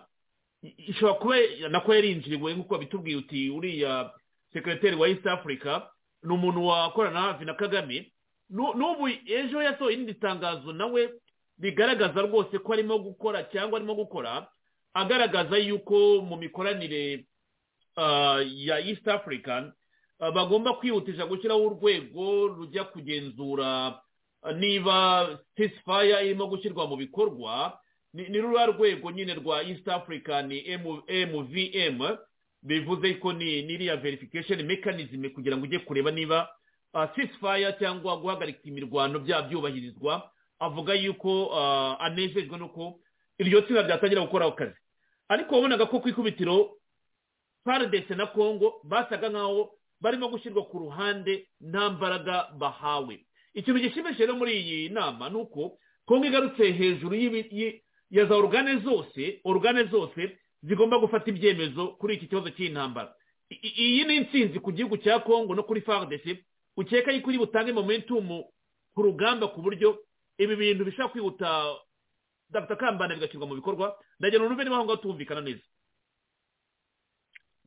[0.77, 1.35] ishobora kuba
[1.69, 4.11] nako yarinjiriwe nk'uko bitubwiye uti uriya
[4.53, 5.81] sekeretari wa east africa
[6.23, 8.11] ni umuntu wakorana hafi na kagame.
[8.49, 11.09] N'ubu ejo yasohoye irindi tangazo nawe
[11.59, 14.47] rigaragaza rwose ko arimo gukora cyangwa arimo gukora
[14.93, 17.25] agaragaza yuko mu mikoranire
[18.45, 19.71] ya east african
[20.19, 23.99] bagomba kwihutisha gushyiraho urwego rujya kugenzura
[24.55, 27.79] niba ceasefire irimo gushyirwa mu bikorwa.
[28.13, 30.45] Ni ruriya rwego nyine rwa east african
[30.79, 31.99] mvm
[32.63, 36.49] bivuze ko ni n'iriya verification mechanism kugira ngo ujye kureba niba
[37.15, 40.29] ceasefire cyangwa guhagarika imirwano byaba byubahirizwa
[40.59, 41.51] avuga yuko
[41.99, 42.99] anejejwe nuko
[43.39, 44.77] iryo tsinda ryatangira gukora akazi
[45.27, 46.77] ariko wabonaga ko ku ikubitiro
[47.63, 53.25] faridese na congo basaga nkaho barimo gushyirwa ku ruhande nta mbaraga bahawe.
[53.53, 57.15] Ikintu gishimishije rero muri iyi nama ni uko congo igarutse hejuru
[58.11, 63.13] ya za orugane zose orugane zose zigomba gufata ibyemezo kuri iki kibazo cy'intambara.
[63.49, 66.45] Iyi ni insinzi ku gihugu cya congo no kuri faridese
[66.77, 68.43] ukeka yuko iri butange momentumu
[68.95, 69.99] ku rugamba ku buryo
[70.37, 71.75] ibi bintu bishobora kwihuta.
[72.79, 73.95] Kambana bigashyirwa mu bikorwa.
[74.19, 75.61] Ndagira ngo niba aho ngaho tumvikana neza.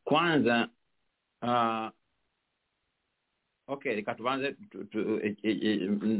[0.06, 0.68] Kwanza
[1.42, 1.88] uh,
[3.66, 4.56] okay tubanze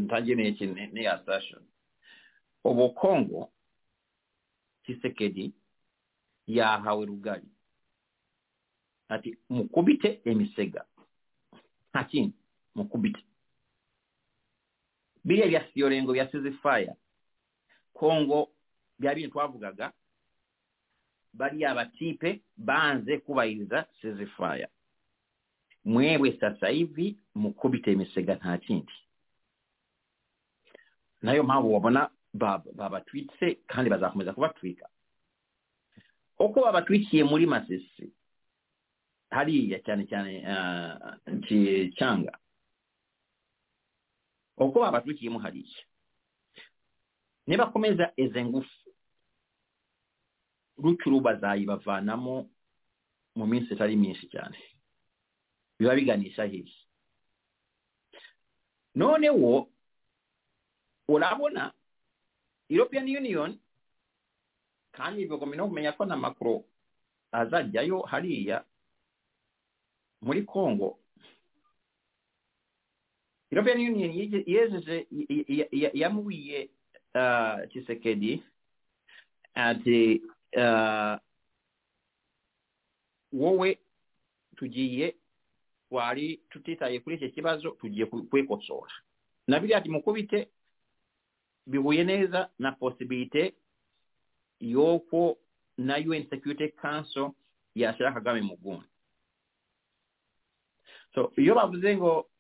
[0.04, 1.62] ntagire iki ni assertion.
[2.64, 3.52] Ubu kongo
[4.82, 5.54] kisekedi
[6.46, 7.48] yahawe rugari
[9.08, 10.84] ati mukubite emisega.
[11.90, 12.34] Nta kindi
[12.74, 13.22] mukubite.
[15.24, 16.96] Biriya bya siyorengo bya sizifaya
[17.94, 18.50] kongo
[18.98, 19.92] bya bintu twavugaga
[21.36, 24.68] bariya batipe banze kubahiriza sizifaya
[25.84, 28.92] mwewe sasa hivi mukubite imisega nta kindi.
[31.22, 32.10] Nayo mpamvu wabona
[32.74, 34.88] babatwitse kandi bazakomeza kubatwika.
[36.38, 38.12] Uko babatwikiye muri masisi
[39.30, 40.32] hariya cyane cyane
[41.96, 42.38] cyanga.
[44.56, 45.82] Uko babatwikiyemo hariya
[47.46, 48.85] nibakomeza izi ngufu.
[50.78, 52.50] Rukuru bazayibavanamo
[53.36, 54.56] mu minsi itari myinshi cyane
[55.78, 56.72] biba biganisha hehe
[58.94, 59.68] noneho
[61.08, 61.72] urabona
[62.68, 63.58] european union
[64.92, 66.64] kandi bigomba no kumenya ko na makuru
[67.32, 68.64] azajyayo hariya
[70.24, 70.98] muri congo
[73.50, 75.06] european union yejeje
[75.94, 76.70] yamubwiye
[77.72, 78.42] kisekedi
[79.54, 80.22] ati
[83.32, 83.78] wowe
[84.56, 85.16] tugiye
[85.90, 88.92] wari tutitaye kuri iki kibazo tugiye kwikosora.
[89.46, 90.48] Na biriya mukubite
[91.66, 93.54] bihuye neza na posibilite
[94.60, 95.38] y'uko
[95.78, 97.30] na un security council
[97.74, 98.86] yashyira kagame mu gundi
[101.14, 102.30] so iyo bavuze ngo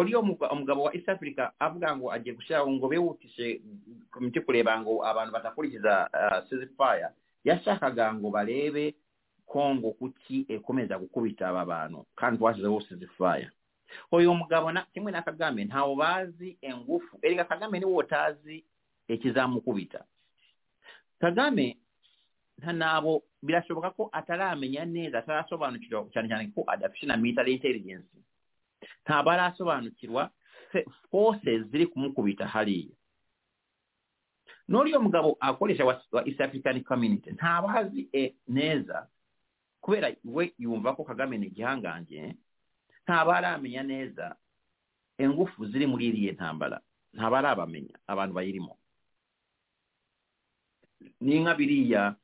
[0.00, 0.18] uriyo
[0.50, 3.60] omugabo wa east africa avuga ngo agiye gushyiraho ngo bewutise
[4.10, 6.10] komite kureba ngo abantu batakurikiza
[6.48, 7.08] ceasefire.
[7.44, 8.94] Yashakaga ngo barebe
[9.46, 13.50] kongo kuki ekomeza gukubita aba bantu kandi twashyizeho ceasefire.
[14.12, 18.64] Uyu mugabo kimwe na kagame ntawe bazi engufu erega kagame niwe utazi
[19.08, 20.04] ekizamukubita.
[21.20, 21.76] Kagame
[22.72, 28.10] nabo birashoboka ko ataramenya neza atarasobanukirwa cyane cyane ko adafite na military intelligence
[29.04, 30.30] tabaala asobanukirwa
[31.10, 32.94] forces ziri kumukubita haliya
[34.68, 39.08] n'oli omugabo akolesa wa east african community ntabaazi e, neeza.
[39.80, 42.36] Kubeera we yumvako kagame negihanga nje
[43.04, 44.36] ntabaala amenya neeza.
[45.18, 46.80] Engufu ziri muri eriyo entambala
[47.12, 48.74] ntabaala abamenya abantu bayirimu
[51.20, 52.14] ninga biriya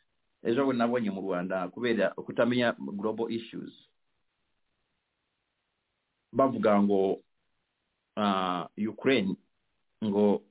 [0.42, 3.72] ezo bwe nabonye mu rwanda kubeera okutamenya global issues.
[6.34, 7.22] Bavuga ngo
[8.90, 9.36] ukraine
[10.04, 10.42] ngo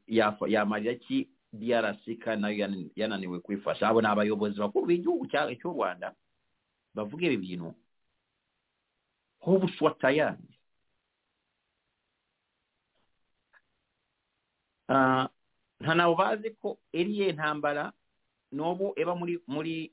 [0.47, 3.87] yamarira ki drc kandi na yo yanani- yananiwe kwifasha.
[3.91, 6.15] Abo ni abayobozi bakuru b'igihugu cy'u rwanda
[6.95, 7.75] bavuga ibi bintu.
[9.43, 10.39] Nk'ubuswa tayari
[14.89, 15.29] Ah,
[15.79, 17.93] nta nabo bazi ko eriye ntambara
[18.51, 19.91] n'ubu eba muri muri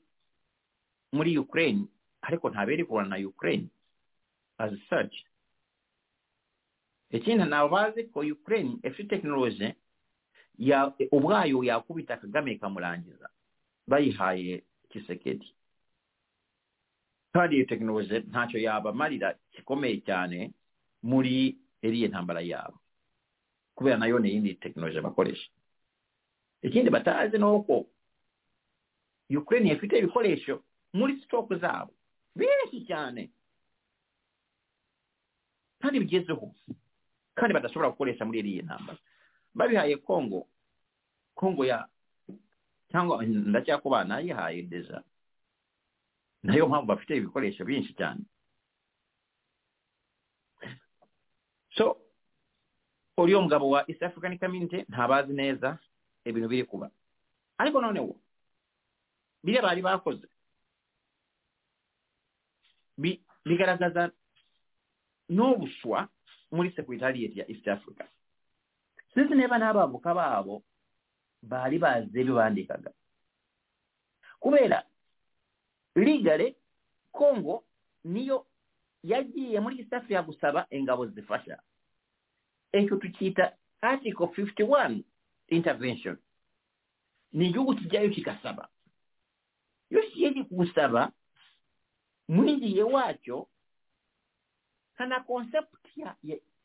[1.15, 1.87] muri ukraine
[2.21, 3.67] ariko ntaberi kurwana na ukraine.
[4.59, 5.15] As such
[7.11, 9.73] ikindi nabo bazi ko ukraine ifite tekinoloji
[11.11, 13.29] ubwayo yakubita kagame ikamurangiza
[13.87, 15.53] bayihaye kisekedi.
[17.33, 20.51] Kandi iyo tekinoloji ntacyo yabamarira gikomeye cyane
[21.03, 22.79] muri iriya ntambara yabo
[23.75, 25.49] kubera na yo ni iyindi tekinoloji bakoresha.
[26.61, 27.87] Ikindi batazi ni uko
[29.29, 31.93] ukraine ifite ibikoresho muri sitoke zabo
[32.35, 33.31] benshi cyane
[35.81, 36.53] kandi bigezeho
[37.41, 38.99] kandi badashobora gukoresha muri iriya ntambara.
[39.57, 40.45] Babihaye kongo
[41.33, 41.87] kongo ya
[42.93, 45.01] cyangwa ndacyakuba nayihaye deja.
[46.43, 48.21] Nayo mpamvu bafite ibikoresho byinshi cyane.
[51.77, 51.97] So
[53.17, 55.79] uriya mugabo wa east african community ntabazi neza
[56.25, 56.91] ibintu biri kuba.
[57.57, 58.15] Ariko noneho
[59.43, 60.27] biriya bari bakoze.
[62.97, 64.11] Bi- bigaragaza
[66.51, 68.05] mulise ku italiate ya east africa.
[69.13, 70.63] Sinsi ne bana abavuka baabo
[71.41, 72.91] baali baazza ebyo bandekaga
[74.39, 74.83] kubeera
[75.95, 76.55] ligale
[77.11, 77.63] congo
[78.03, 78.45] niyo
[79.03, 81.61] yagiye muri east africa gusaba engabo zifasha.
[82.71, 85.03] Ekyo tukiyita article 51
[85.47, 86.17] intervention.
[87.33, 88.69] Nigihugu kijjayo kikasaba.
[89.89, 91.11] Yo kiyeri kusaba
[92.27, 93.47] mwingiye waakyo
[94.97, 95.80] kana concept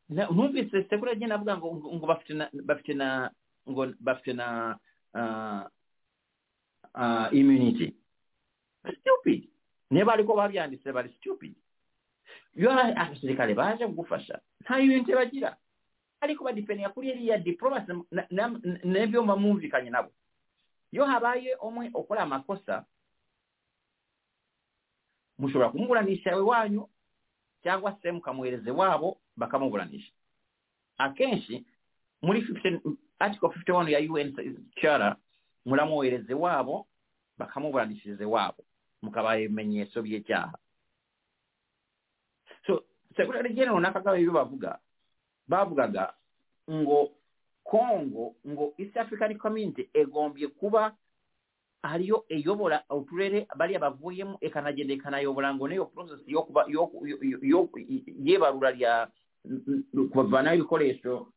[0.08, 3.30] numvise sekuru agenda avuga ngo ngo bafite na bafite na
[3.68, 4.78] ngo bafite na
[5.14, 5.62] uh,
[6.94, 7.94] uh, immunity.
[9.00, 9.48] Stupid.
[9.90, 11.54] Niba ariko babyanditse bari stupid.
[12.54, 15.56] Iyo abasirikare baje kugufasha nta immunity bagira
[16.20, 17.92] ariko badipendera kuri iriya diplomasi
[18.84, 20.10] n'ibyo mwumvikanye nabo.
[20.92, 22.84] Iyo habaye umwe ukora amakosa
[25.38, 26.88] mushobora kumuburanisha iwanyu
[27.66, 30.12] cyangwa se mukamuhereze iwabo bakamuburanisha.
[30.98, 31.66] Akenshi
[32.22, 32.78] muri 15
[33.18, 35.16] article 51 ya un chara
[35.66, 36.86] muramwohereza iwabo
[37.38, 38.62] bakamuburanishiriza iwabo
[39.02, 40.54] mukabaha ibimenyetso by'icyaha.
[42.66, 42.84] So
[43.16, 44.78] secretary general na ibyo bavuga
[45.48, 46.14] bavugaga
[46.70, 47.10] ngo
[47.64, 50.94] congo ngo east african community egombye kuba
[51.90, 56.20] aliyo eyobola otuleere bali abavuuyemu ekanagenda ekanayobolango neyo process
[58.26, 59.08] yebalula lya
[59.44, 61.32] mm, mm, kuvana ebikoleso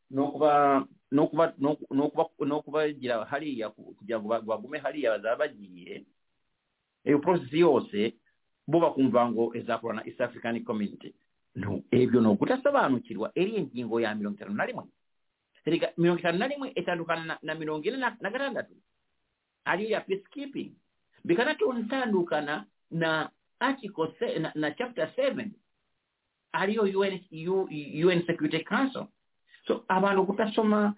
[2.46, 6.06] n'okubagira haliya kugira gwagume haliya bazaba bagiye
[7.06, 8.14] eyo process yose
[8.68, 11.14] bo bakumva ngo ezakola na east african community.
[11.56, 14.84] No ebyo n'ogutasobanukirwa eri engingo ya mirongo etaano na limwe
[15.98, 18.74] mirongo etaano na limwe etandukana na mirongo ena na gatandatu.
[19.66, 20.72] Ariyo peacekeeping?
[20.72, 20.74] Peacekeeping
[21.26, 23.30] bikanatandukana na
[23.60, 25.50] article na, na chapter 7
[26.54, 27.20] aliyo UN,
[28.06, 29.08] UN security council?
[29.68, 30.96] So abantu kutasoma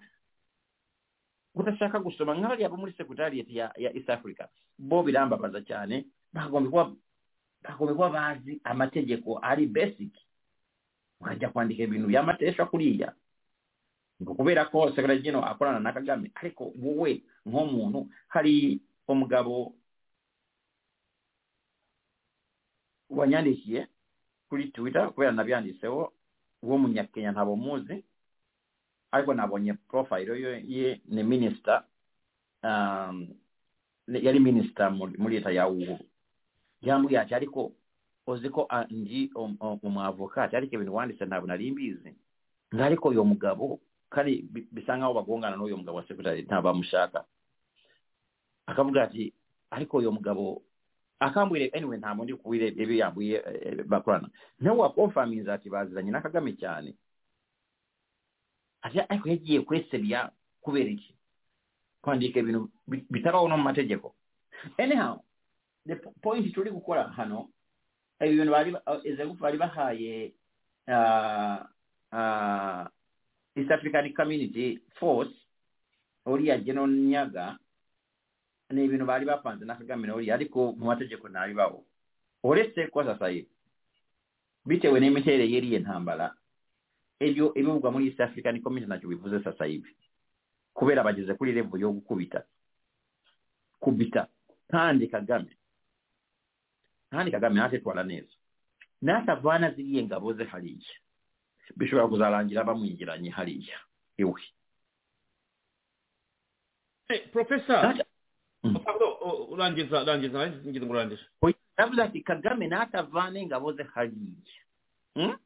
[1.56, 4.48] kutashaka gusoma nk'abariya bo muri secretariat ya, ya east africa
[4.78, 6.96] bo birambabaza cyane bagombye
[7.76, 10.12] kuba bazi amategeko ari basic.
[11.20, 13.12] Ukajya kwandika ibintu by'amatesha kuriya
[14.22, 19.74] ngo kubera ko secretary general akorana na kagame ariko wowe nk'umuntu hari umugabo
[23.10, 23.88] wanyandikiye
[24.48, 26.12] kuri twitter kubera nabyanditseho
[26.62, 28.04] w'umunyakenya ntabo muzi
[29.12, 30.32] ariko nabonye profile
[30.68, 31.84] ye ni minister
[32.62, 33.28] um,
[34.08, 35.98] yari minister muri leta ya uhuru.
[36.82, 37.72] Yambwiye ati ariko
[38.26, 42.14] uzi ko ndi um- um- umwavokati ariko ibintu wanditse ntabwo nari mbizi.
[42.74, 43.80] Ngo ariko uyu mugabo
[44.52, 47.24] bi- bisa nkaho bagongana n'uyu mugabo wa secretary ntabamushaka
[48.66, 49.32] akavuga ati
[49.70, 50.62] ariko uyu mugabo
[51.20, 54.28] akambwire anyway ntabwo ndi kubwire ibyo yambwiye eh, bakorana.
[54.60, 56.94] Nawe wakonfaminze ati baziranye na kagame cyane
[59.08, 61.14] ariko yagiye kwesebya kubera iki?
[62.02, 64.14] Kwandika ibintu bi- bitabaho no mu mategeko.
[64.78, 65.22] Anyhow
[65.86, 67.48] the po- point turi gukora hano
[68.20, 68.70] ibi bintu bari
[69.40, 70.34] bari bahaye
[70.88, 71.66] ah,
[72.12, 72.90] ah,
[73.56, 75.32] east african community force
[76.26, 77.58] uriya geno nyaga
[78.70, 81.84] ni ibintu bari bapanze na kagame na uriya ariko mu mategeko ntabibaho
[82.42, 82.88] uretse
[84.64, 86.34] bitewe n'imiterere yeri ntambara
[87.20, 89.94] ibyo ibivugwa muri east african community ntacyo bivuze sasa hivi
[90.74, 92.44] kubera bageze kuri level yo gukubita
[93.80, 94.28] kubita
[94.70, 95.56] kandi kagame
[97.10, 98.32] kandi kagame ntatetwara neza
[99.02, 100.86] natavana ziriya ingabo ze hariya
[101.76, 103.78] bishobora kuzarangira bamwingiranye hariya.
[104.18, 104.42] Iwe
[107.32, 108.04] profesa
[108.64, 108.76] Mm.
[109.50, 111.24] urangiza urangiza ngize ngo urangije
[111.78, 114.62] yavuze ati kagame natavana ingabo ze hariya.
[115.14, 115.36] Hmm?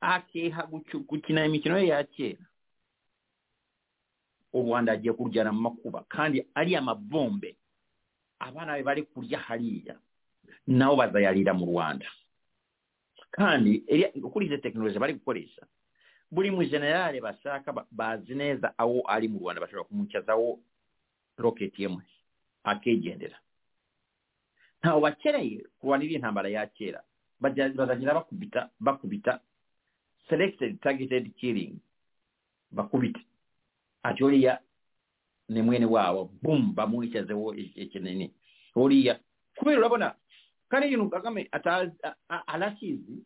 [0.00, 0.66] akeha
[1.06, 2.42] gukina imikino ye ya kera.
[4.52, 7.54] U rwanda agiye kurujyana mu makuba kandi ariya mabombe
[8.42, 9.94] abana be bari kurya hariya.
[10.66, 12.06] Nabo bazayarira mu rwanda.
[13.32, 13.82] Kandi
[14.44, 15.64] izo tekinoloji bari gukoresha
[16.30, 20.60] buri mu generale bashaka ba- bazi neza aho ari mu rwanda bashobora kumutyazaho
[21.38, 22.04] roketi yemwe
[22.64, 23.38] akigendera
[24.80, 27.00] ntawe bakeneye kurwanira intambara ya kera
[27.40, 29.40] bazagenda bakubita bakubita
[30.28, 31.74] selected targeted killing.
[32.70, 33.20] Bakubite
[34.02, 34.58] ati oriya
[35.48, 38.32] ni mwene wabo bum bamwicazeho ikinini
[38.74, 39.20] oriya
[39.56, 40.14] kubera urabona
[40.86, 43.24] ibintu kagame alasizi a- a- arakizi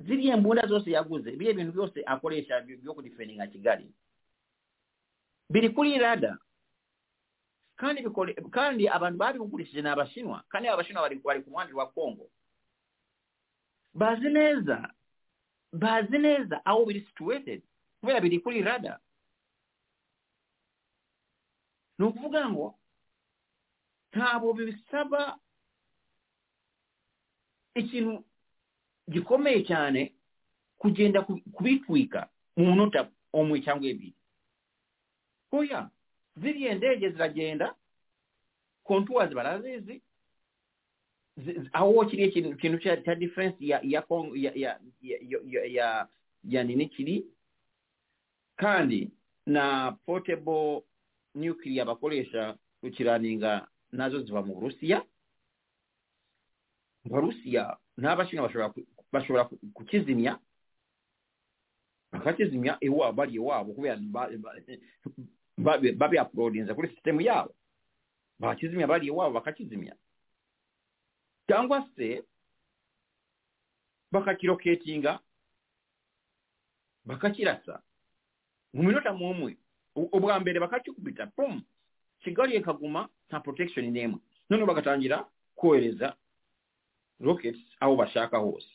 [0.00, 3.88] ziriya mbunda zose yaguze biye bintu byose akoresha byokudifendinga byo kigali
[5.50, 6.38] biri kuri rada
[7.76, 12.30] kandi bikole kandi abantu babigurishije ni kandi abashinwa bari bari ku ruhande wa kongo.
[13.94, 14.92] Bazi neza
[15.72, 17.62] bazi neza aho biri situated
[18.00, 19.00] kubera biri kuri rada
[21.98, 22.74] ni ukuvuga ngo
[24.12, 25.38] ntabwo bisaba
[27.76, 28.24] ikintu
[29.10, 30.12] gikomeye cyane
[30.78, 34.14] kugenda ku- kubitwika mu munota umwe cyangwa ebiri
[35.52, 35.90] oya
[36.36, 37.74] ziriya ndege ziragenda
[38.84, 40.02] kontuwazi barazizi
[41.36, 44.02] zi- zi- aho kiriya kintu cya defense ya ya
[44.52, 44.78] ya
[45.68, 46.08] ya
[46.44, 47.26] ya nini kiri?
[48.56, 49.10] Kandi
[49.46, 50.82] na portable
[51.34, 55.04] nuclear bakoresha kukiraninga na zo ziva mu burusiya.
[57.06, 60.38] Abarusiya n'abashinwa bashobora ku- bashobora ku- kukizimya
[62.12, 64.30] bakakizimya iwabo bari iwabo kubera ba-
[65.56, 67.54] ba- ba- kuri sisitemu yabo
[68.38, 69.94] bakizimya bari iwabo bakakizimya
[71.48, 72.24] cyangwa se
[74.12, 75.20] bakakiroketinga
[77.04, 77.82] bakakirasa
[78.74, 79.56] mu minota mumwe
[79.94, 81.62] ubwa mbere bakakikubita pum
[82.20, 84.18] kigali ikaguma nta protection n'imwe
[84.50, 85.24] noneho bagatangira
[85.56, 86.16] kohereza
[87.20, 88.68] rockets aho bashaka hose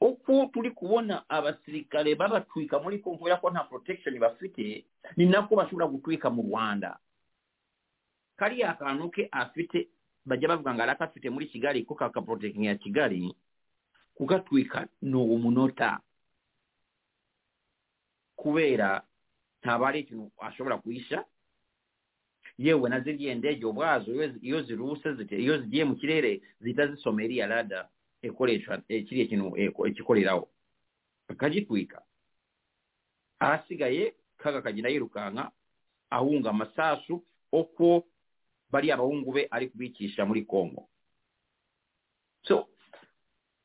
[0.00, 4.84] uko turi kubona abasirikare babatwika muri kongo ko nta protection bafite
[5.16, 6.98] ni nako bashobora gutwika mu rwanda.
[8.36, 9.88] Kariya kantu ke afite
[10.26, 13.34] bajya bavuga ngo arakafite muri kigali ko kakaprotekinga ya kigali
[14.14, 16.00] kugatwika ni umunota
[18.36, 19.02] kubera
[19.62, 21.24] ntaba ari ikintu ashobora kuhisha
[22.62, 27.88] yewe na ziriya ndege ubwazo iyo- ziruse iyo zigiye mu kirere zihita zisoma iriya rada
[28.22, 29.56] ikoreshwa eh, kiriya kintu
[29.86, 30.48] ikikoreraho
[31.28, 32.02] akagitwika.
[33.38, 35.50] Ahasigaye kaga kagenda yirukanka
[36.10, 38.04] ahunga amasasu uko
[38.70, 40.88] bariya abahungu be ari kubikisha muri kongo.
[42.46, 42.68] So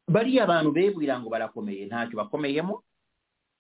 [0.08, 2.84] bariya abantu bebwira ngo barakomeye ntacyo bakomeyemo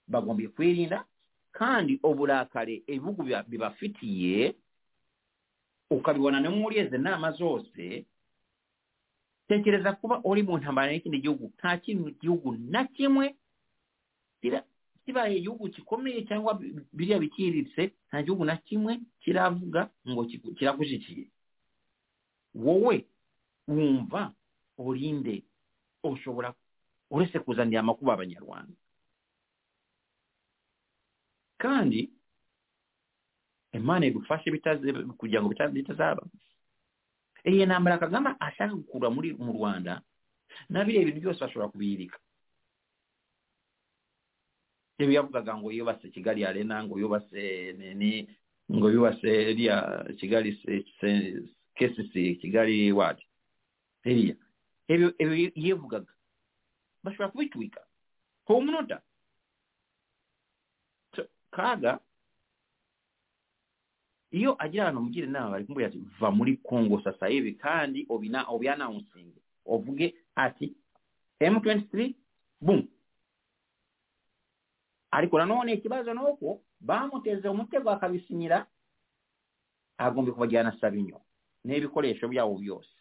[0.08, 1.06] bagomba kwirinda
[1.52, 4.56] kandi uburakare ibihugu biba- bibafitiye
[5.90, 8.06] okabibona ne muli ezenna amazoose
[9.48, 13.36] tekereza kuba oli mu ntambala n'ekindi gihugu kakinu gihugu nakimwe
[15.06, 16.60] kiba egihugu kikomeye cyangwa
[16.94, 20.26] birya biciriritse nta gihugu na kimwe kiravuga ngo
[20.58, 21.28] kirakushyikiye
[22.56, 23.06] wowe
[23.68, 24.34] wumva
[24.78, 25.44] urinde
[26.04, 26.54] ushobora
[27.10, 28.76] uretse kuzanira amakuba abanyarwanda.
[31.58, 32.12] Kandi
[33.78, 34.52] imana igufashe
[35.18, 36.24] kugira ngo bita- bitazaba.
[37.46, 40.02] Iyi ntambara kagame ashaka gukura muri mu rwanda
[40.70, 42.20] na ibintu byose bashobora kubiyirika.
[45.00, 48.26] Ibyo yavugaga ngo yubatse kigali arena ngo yubatse nini
[48.72, 50.58] ngo yubatse iriya kigali
[51.78, 53.24] kesisi kigali wadi
[54.04, 54.36] iriya.
[54.88, 55.14] Ibyo
[55.56, 56.12] yivugaga.
[57.04, 57.82] Bashobora kubitwika.
[58.46, 59.02] Ku munota
[61.52, 62.00] kaga
[64.38, 68.46] iyo agira ahantu mugira inama bari kumubwira ati va muri congo sasa hivi kandi obina
[68.54, 70.76] obyanawunsinge ovuge ati
[71.42, 72.14] m23
[72.62, 72.88] boom.
[75.12, 78.66] Ariko nanone ikibazo nuko bamuteze umutego akabisinyira
[79.98, 81.22] agomba kubajyana sabinyo
[81.66, 82.94] n'ibikoresho byabo byose.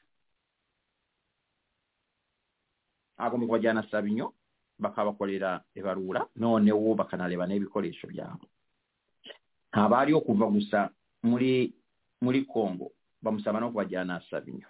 [3.17, 4.33] Agomba kubajyana sabinyo
[4.79, 8.45] bakabakorera ebarura noneho bakanareba n'ibikoresho byabo.
[9.73, 10.91] Ntabariho kuva gusa
[11.23, 11.75] muli
[12.21, 14.69] muli kongo bamusaba n'okuba gy'anaasaba nnyo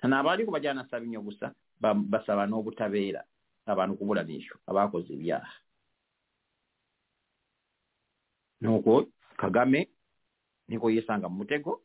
[0.00, 3.22] kano abaali kuba gy'anaasaba nnyo gusa basaba n'obutabeera
[3.66, 5.52] abantu kubula bintu abaakoze ebyaha.
[8.60, 9.06] N'okwo
[9.36, 9.90] kagame
[10.68, 11.82] niko yeesanga mu mutego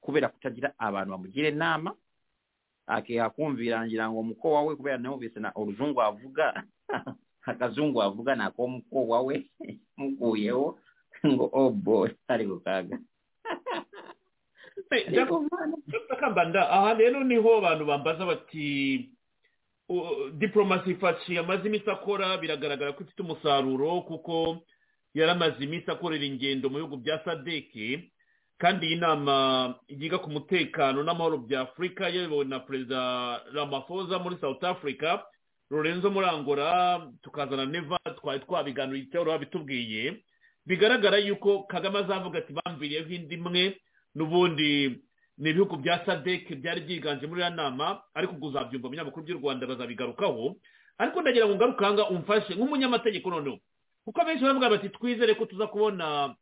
[0.00, 1.90] kubeera kutagira abantu bamugira enaama
[2.86, 6.64] ake akumvira njira ngaomukoowa we kubeera naobyese na oluzungu avuga
[7.50, 9.36] akazungu avuga nak'omukoowa we
[9.96, 10.78] muguuyewo
[11.26, 12.44] ngo oh boy ari
[15.88, 19.10] dr kambanda aha rero ni ho abantu bambaza bati
[20.32, 24.58] diplomasi ifashe amaze iminsi akora biragaragara ko ifite umusaruro kuko
[25.14, 28.10] yaramaze iminsi akorera ingendo mu bihugu bya sadeke
[28.58, 34.64] kandi iyi nama yiga ku mutekano n'amahoro bya afurika yayobowe na perezida ramaphosa muri south
[34.64, 35.20] africa
[35.70, 40.22] lorenzo murangora tukazana neva twari twabiganiriye icyo babitubwiye
[40.66, 43.80] bigaragara yuko kagame azavuga ati bamviriyeho indi imwe
[44.14, 45.00] n'ubundi
[45.38, 49.38] ni ibihugu bya sadek byari byiganje muri iriya nama ariko ubwo uzabyumva mu binyamakuru by'u
[49.40, 50.56] rwanda bazabigarukaho.
[50.98, 53.58] Ariko ndagira ngo ngarukanga umfashe nk'umunyamategeko noneho
[54.04, 56.34] kuko abenshi baravuga bati twizere ko tuza kubona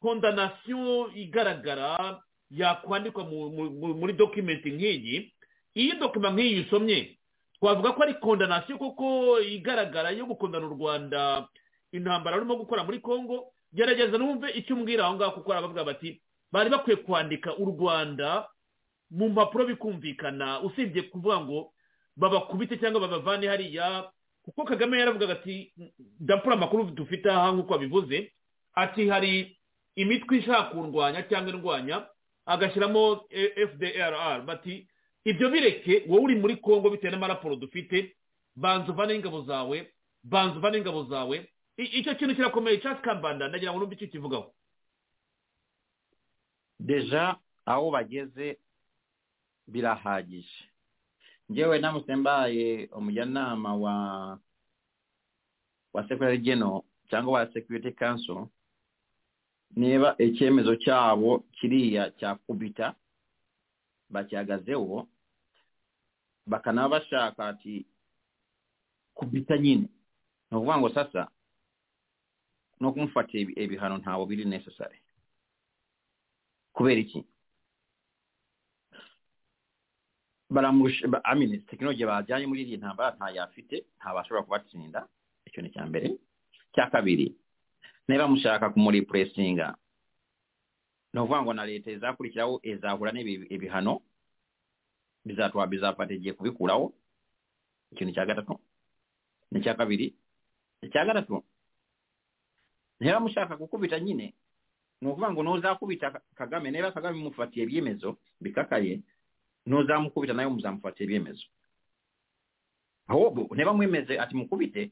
[0.00, 2.20] kondanasiyo igaragara
[2.50, 5.32] yakwandikwa mu- mu- mu- muri dokumenti nk'iyi.
[5.74, 7.18] Iyo dokima nk'iyi usomye
[7.58, 11.48] twavuga ko ari kondanasiyo kuko igaragara yo gukundana u rwanda
[11.92, 16.16] intambara barimo gukora muri congo gerageza numve icyo umbwira aho ngaho kuko baravuga bati
[16.52, 18.48] bari bakwiye kwandika u rwanda
[19.10, 21.72] mu mpapuro bikumvikana usibye kuvuga ngo
[22.16, 24.08] babakubite cyangwa babavane hariya
[24.42, 25.72] kuko kagame yaravugaga ati
[26.20, 28.32] ndapfura amakuru dufite aha nk'uko wabivuze.
[28.74, 29.58] Ati hari
[29.96, 32.06] imitwe ishaka kundwanya cyangwa indwanya
[32.46, 33.24] agashyiramo
[33.70, 34.86] fdrr bati
[35.24, 38.16] ibyo bireke wowe uri muri congo bitewe n'amaraporo dufite
[38.56, 39.92] banza uvane ingabo zawe
[40.22, 41.48] banza uvane ingabo zawe.
[41.76, 44.48] Icyo kintu kirakomeye cyatsi kambanda ndagira ngo n'ubwo icyo kivugaho.
[46.80, 47.36] Deja
[47.66, 48.58] aho bageze
[49.66, 50.64] birahagije.
[51.52, 52.12] Ngewe namutse
[52.92, 53.94] umujyanama wa
[55.92, 58.46] wa secretary geno cyangwa wa security council
[59.76, 62.94] niba icyemezo cyabo kiriya cya kubita
[64.10, 65.08] bakihagazeho
[66.46, 67.86] bakanaba bashaka ati
[69.14, 69.88] kubita nyine.
[70.50, 71.28] Ni ukuvuga ngo sasa
[72.80, 74.98] no ebihano ibi- ibihano ntabwo biri necessary.
[76.72, 77.24] Kubera iki?
[80.50, 85.08] Baramurusha mean, tekinoloji bajyanye muri iyi ntambara ntayo afite ntabashobora kubatsinda.
[85.46, 86.08] Icyo ni icya mbere.
[86.74, 87.34] Cya kabiri
[88.08, 89.74] niba mushaka kumuripuresinga
[91.12, 94.02] ni ukuvuga ngo na leta izakurikiraho izahura n'ibihano
[95.24, 96.92] bizatwa bizafata igihe kubikuraho.
[97.92, 98.60] Ikintu cya gatatu.
[99.50, 100.14] N'icya kabiri.
[100.82, 101.42] Icya gatatu
[103.00, 104.34] era mushaka kukubita nyine
[105.02, 109.00] nokuba ngo nozakubita kagame neba kagame mufatiye ebyemezo bikakaye
[109.66, 111.46] nozamukubita naye muzamufatiya ebyemezo.
[113.08, 114.90] Ahubwo neba mwemeze ati mukubite.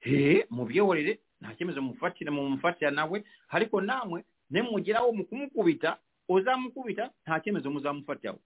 [0.00, 5.98] Hee mubyeworere nta cyemezo mufatira mumufatira nawe ariko namwe nemugeraho mu kumukubita
[6.28, 8.40] ozamukubita nta cyemezo muzamufatiraho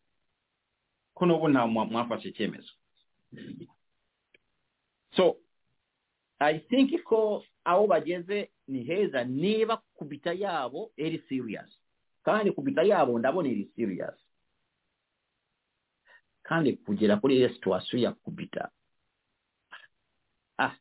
[1.15, 2.73] ko nobo nta mwafashe icyemezo
[5.17, 5.37] so
[6.39, 11.71] i think ko aho bageze ni heza niba kubita yabo eri serious.
[12.25, 14.15] Kandi kubita yabo ndabona iri serious.
[16.43, 18.71] Kandi kugera kuri iyo situwasiyo ya kubita
[20.59, 20.77] ah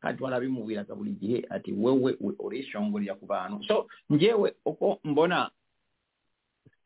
[0.00, 3.64] kandi warabimubwiraga buri gihe ati wewe we- urishongorera ku bantu.
[3.64, 5.50] So njyewe uko mbona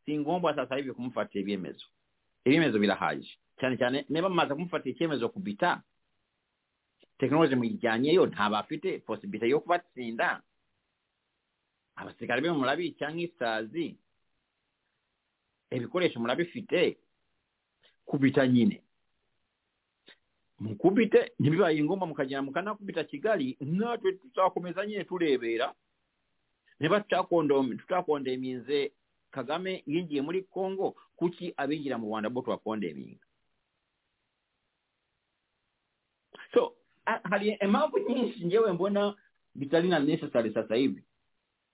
[0.04, 1.84] si ngombwa sasa hivi kumufatira ibyemezo
[2.44, 5.82] ibyemezo birahagije cyane cyane niba mumaze kumufatira icyemezo kubita
[7.18, 10.42] tekinologiya mwegijanyeyo ntaba afite posibite y'okubasinda
[11.96, 13.96] abasirikale be mulabe ekyangisaazi
[15.70, 16.98] ebikoleso mulabe fite
[18.06, 18.82] kubita nyine
[20.58, 25.74] mukubite nebibaye ngomba mukagira mukanakubita kigali natwe tutakomeza nyine tuleebeera
[26.80, 28.92] neba tutakonda eminze
[29.30, 33.26] kagame yingiye muri congo kuki abingira mu rwanda bo twakonda eminga
[37.24, 39.16] hari impamvu nyinshi ngewe mbona
[39.54, 41.04] bitari na necessary sasa hivi.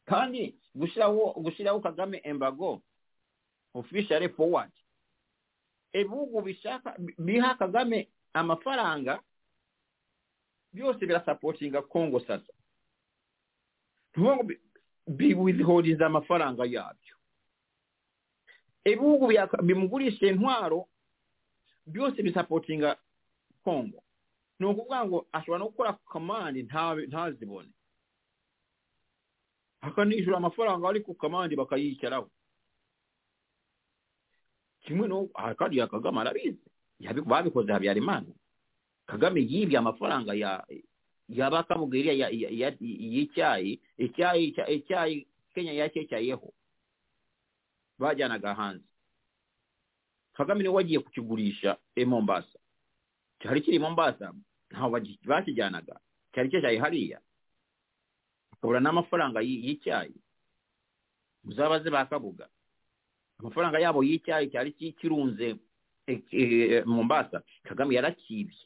[0.05, 2.83] Kandi gushyiraho kagame embago
[3.75, 4.71] officially forward.
[5.93, 9.21] Ibihugu bishaka biha kagame amafaranga
[10.73, 12.53] byose birasapotinga congo sasa.
[14.13, 14.61] Tuvuga ngo bi-
[15.07, 17.15] biwithholdinze amafaranga yabyo.
[18.85, 19.29] Ibihugu
[19.63, 20.89] bimugurisha intwaro
[21.87, 22.97] byose bisapotinga
[23.65, 24.03] congo
[24.59, 26.63] ni ukuvuga ngo ashobora no gukora kamandi
[27.09, 27.69] ntazibone.
[29.81, 32.31] Akanishyura amafaranga ari ku kamandi bakayicaraho.
[34.85, 35.29] Kimwe no
[35.59, 36.61] kariya kagame arabizi.
[37.27, 38.27] Babikoze habyarimana.
[39.07, 40.65] Kagame yibye amafaranga ya
[41.29, 42.29] yabakavuga iriya
[42.81, 46.53] y'icyayi icyayi icyayi kenya yacyecayeho
[47.99, 48.85] bajyanaga hanze.
[50.33, 52.59] Kagame ni we wagiye kukigurisha e mombasa.
[53.45, 54.33] Cyari kiri mombasa
[54.73, 54.89] ntaho
[55.29, 56.01] bakijyanaga
[56.33, 57.21] cyari cyecaye hariya
[58.57, 60.17] akabura n'amafaranga y'icyayi
[61.45, 62.49] muzabaze bakabuga
[63.39, 65.57] amafaranga yabo y'icyayi cyari kirunze
[66.85, 67.43] mombasa.
[67.65, 68.57] Kagame yarakibye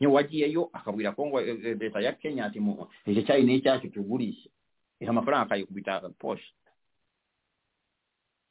[0.00, 2.60] niyo wagiyeyo akabwira kongo leta ya kenya ati
[3.06, 4.48] icyo cyayi ni icyacu tugurishe
[5.00, 6.52] iha amafaranga akayikubita poshe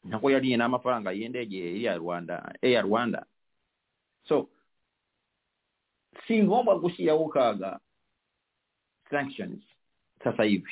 [0.04, 3.26] nako yariye n'amafaranga y'indege iriya rwanda eya rwanda.
[4.30, 4.50] So
[6.28, 6.44] si
[6.82, 7.80] kushia ukaga.
[9.10, 9.64] Sanctions.
[10.24, 10.72] Sasa hivi.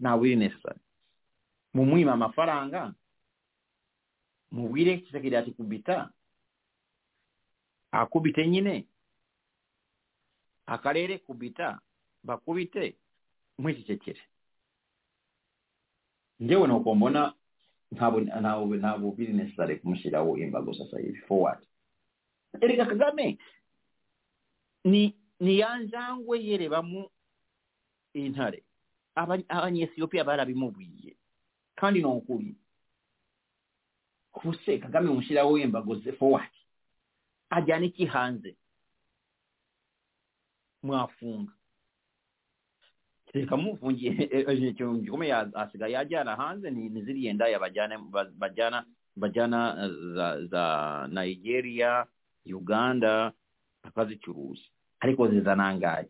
[0.00, 0.80] Ntabwo iri necessary
[1.74, 2.94] mumwima amafaranga
[4.50, 6.10] mubwire kisekedi ati kubita.
[7.90, 8.86] Akubite nyine.
[10.66, 11.80] Akarere kubita.
[12.24, 12.96] Bakubite.
[13.58, 14.20] Mwicecekere
[16.40, 17.32] njyewe nuko mbona
[17.90, 21.20] ntabwo biri necessary kumushyiraho imbago sasa hivi.
[21.20, 21.68] Forward
[22.60, 23.38] erega kagame
[24.84, 27.10] ni ya njangwe yerebamo
[28.14, 28.62] intare
[29.48, 31.16] abanyesiyopiya barabimubwiye
[31.74, 32.56] kandi ni ukuri
[34.32, 36.50] kuse kagame mushyiraho imbago ze forward
[37.50, 38.56] ajyana iki hanze?
[40.82, 41.52] Mwafunga.
[43.34, 44.12] Reka mufungiye
[44.70, 48.84] ikintu gikomeye asigaye ajyana hanze ni ziriya ndaya bajyana
[49.16, 49.88] bajyana
[50.50, 52.06] za nigeria
[52.46, 53.32] uganda
[53.88, 54.62] bakazicuruza
[55.00, 56.08] ariko zizanangaye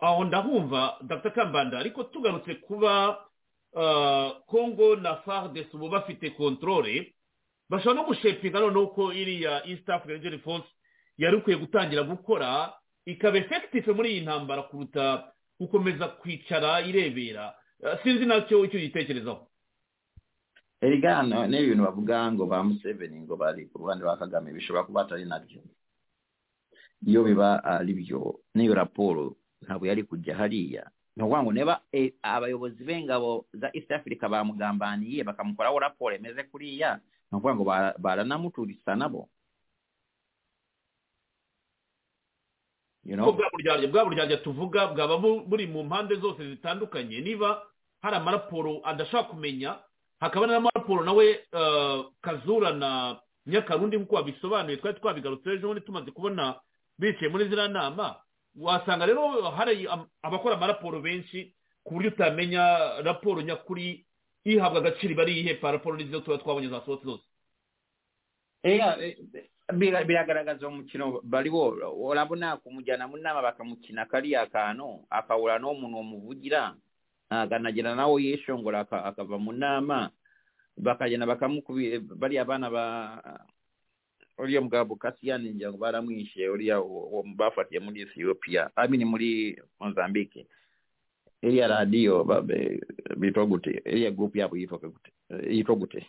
[0.00, 1.30] aho ndahumva dr.
[1.30, 3.18] Kambanda ariko tugarutse kuba
[4.46, 7.14] congo na fardes ubu bafite kontorore
[7.68, 10.68] bashobora no gushepinga noneho ko iriya east african force
[11.18, 12.72] yari ukwiye gutangira gukora
[13.06, 17.54] ikaba efekitifu muri iyi ntambara kuruta gukomeza kwicara irebera.
[18.02, 19.48] Sinzi na cyo icyo gitekerezaho.
[20.80, 25.00] Erigana ni ibintu bavuga ngo ba museveni ngo bari ku ruhande rwa kagame bishobora kuba
[25.02, 25.60] atari na byo.
[27.06, 28.40] Iyo biba ari byo.
[28.54, 30.84] N'iyo raporo ntabwo yari kujya hariya.
[31.16, 31.74] Ni ukuvuga ngo niba
[32.22, 37.00] abayobozi b'ingabo za east africa bamugambaniye bakamukoraho raporo imeze kuriya
[37.32, 37.64] ni ukuvuga ngo
[37.98, 39.28] baranamuturisa nabo.
[43.06, 47.20] Bwa buryarya bwa buryarya tuvuga bwaba buri mu mpande zose zitandukanye.
[47.20, 47.62] Niba
[48.02, 49.78] hari amaraporo adashaka kumenya
[50.20, 51.26] hakaba n'amaraporo nawe
[52.20, 56.54] kazura na nyakarundi nk'uko wabisobanuye twari twabigarutse ejo bundi tumaze kubona
[56.98, 58.16] bicaye muri ziriya nama.
[58.56, 59.84] Wasanga rero hari
[60.22, 61.52] abakora amaraporo benshi
[61.84, 62.64] ku buryo utamenya
[63.04, 64.06] raporo nyakuri
[64.44, 67.24] ihabwa agaciro iba ari iyihe raporo n'izo tuba twabonye zasohotse zose.
[69.76, 71.68] Biragaragaza umukino bariwo
[71.98, 76.74] urabona kumujyana mu nama bakamukina kariya kantu akabura n'umuntu wamuvugira.
[77.28, 80.10] Akanagira nawe yishongora akava mu nama
[80.76, 82.84] bakagenda bakamukubi bariya abana ba
[84.38, 86.76] uriya mugabo kasiyani ngira ngo baramwishe uriya
[87.36, 88.68] bafatiye muri ethiopia.
[88.76, 90.46] Amini muri mozambique
[91.42, 92.20] iriya radiyo
[93.16, 96.04] bitwa gute iriya gurupu yabo yitwa gute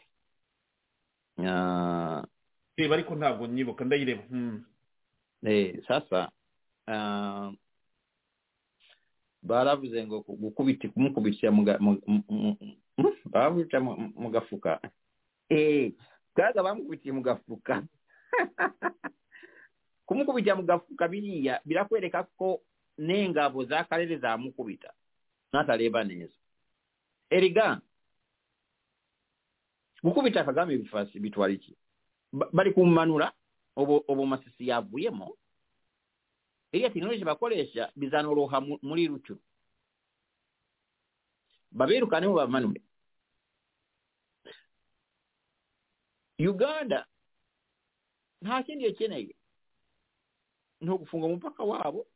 [2.78, 4.24] reba ariko ntabwo nyibuka ndayireba
[5.88, 6.30] sasa
[9.48, 10.94] baalabuze ngaokumukubitira
[13.32, 14.80] babita mu gafuka.
[15.50, 15.94] Eh,
[16.36, 17.84] Kaaga bamukubitire mu gafuka.
[20.08, 22.62] Kumukubita mu gafuka biriya birakwerekako
[23.00, 24.92] n'engabo zakalere zamukubita.
[25.52, 26.38] N'ataleeba neezo
[27.30, 27.82] eriga
[30.04, 31.78] gukubita akagambe ebifasi bitwaliki
[32.54, 33.32] bali kumanula
[33.76, 35.38] obwo masisi yavuyemo?
[36.72, 39.40] Iriya tekinoloji bakoresha bizanoroha muri rucuru
[41.72, 42.82] babirukaneho bamanure
[46.40, 47.06] uganda
[48.42, 49.36] nta kindi yakeneye
[50.82, 52.08] ni ugufunga umupaka wabo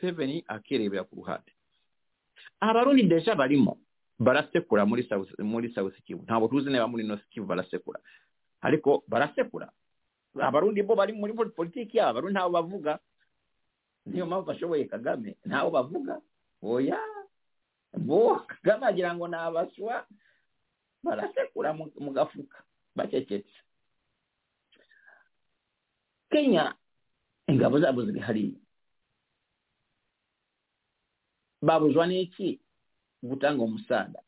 [0.00, 1.52] seveni akirebera ku ruhande
[2.60, 3.78] abarundi deja barimo
[4.18, 6.22] barasekura muri south kivu.
[6.22, 8.00] Ntabwo tuzi niba muri north kivu barasekura
[8.60, 9.72] ariko barasekura
[10.40, 12.92] abarundi bo bari muri politiki yabo abarundi ntabo bavuga.
[14.06, 15.36] Niyo mpamvu bashoboye kagame.
[15.46, 16.20] Ntabo bavuga.
[16.62, 16.98] Oya
[17.96, 20.06] bo kagame agira ngo ni abaswa
[21.04, 22.64] barasekura mu gafuka
[22.96, 23.54] bacecetse
[26.30, 26.74] kenya
[27.46, 28.58] ingabo zabo ziri hariya
[31.62, 32.60] babuzwa n'iki?
[33.24, 34.20] Gutanga omusaada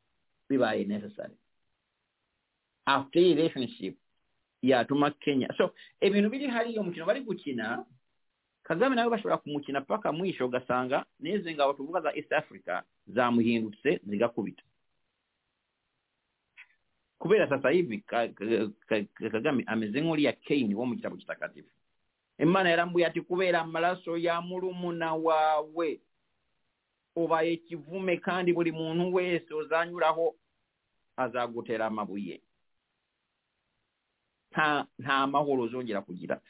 [0.49, 1.37] bibaye necessary.
[2.87, 3.99] After relationship
[4.70, 5.48] yatuma kenya.
[5.59, 7.84] So ebintu biri hariyo omukino bari gukina
[8.62, 14.62] kagame nawe bashobora kumukina paka mwisho ugasanga n'izi ngabo tuvuga za east africa zamuhindutse zigakubita.
[17.18, 18.44] Kubera sasa hivi ka, ka,
[18.86, 21.70] ka, kagame ameze nk'uriya kaini wo mu gitabo kitakatifu.
[22.38, 26.01] Imana yarambuye ati kubera amaraso ya murumuna wawe
[27.16, 30.34] ubaye kivume kandi buri muntu wese uzanyuraho
[31.16, 32.40] azagutera amabuye
[34.99, 36.41] nta mahoro uzongera kugira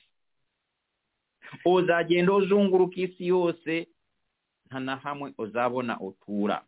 [1.64, 3.88] uzagenda uzunguruka isi yose
[4.66, 6.64] nta na hamwe uzabona utura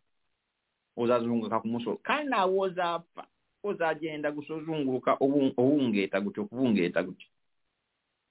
[0.97, 3.27] uzazunguruka ku musoro kandi nawe uzapfa
[3.63, 5.17] uzagenda gusa uzunguruka
[5.57, 7.27] uwungeta gutyo kubungeta gutyo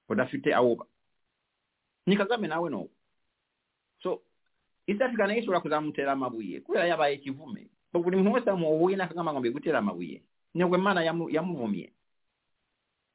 [0.09, 0.87] udafite aho uba
[2.07, 2.89] ni kagame nawe no
[4.03, 4.23] so
[4.87, 9.31] east africa nayo ishobora kuzamutera amabuye kubera yabaye ikivume buri muntu wese muhuye na kagame
[9.31, 10.23] agomba gutera amabuye
[10.55, 11.93] nibwo imana yamuvumye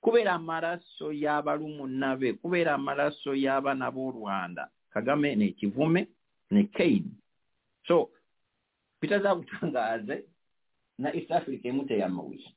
[0.03, 6.07] kubera amaraso y'abarumuna be kubeera amaraso y'abaana b'olwanda kagame nekivume
[6.51, 7.11] ne kaini
[7.87, 8.09] so
[9.01, 10.25] bitazagutangaze
[10.97, 12.51] na east africa emu amabuye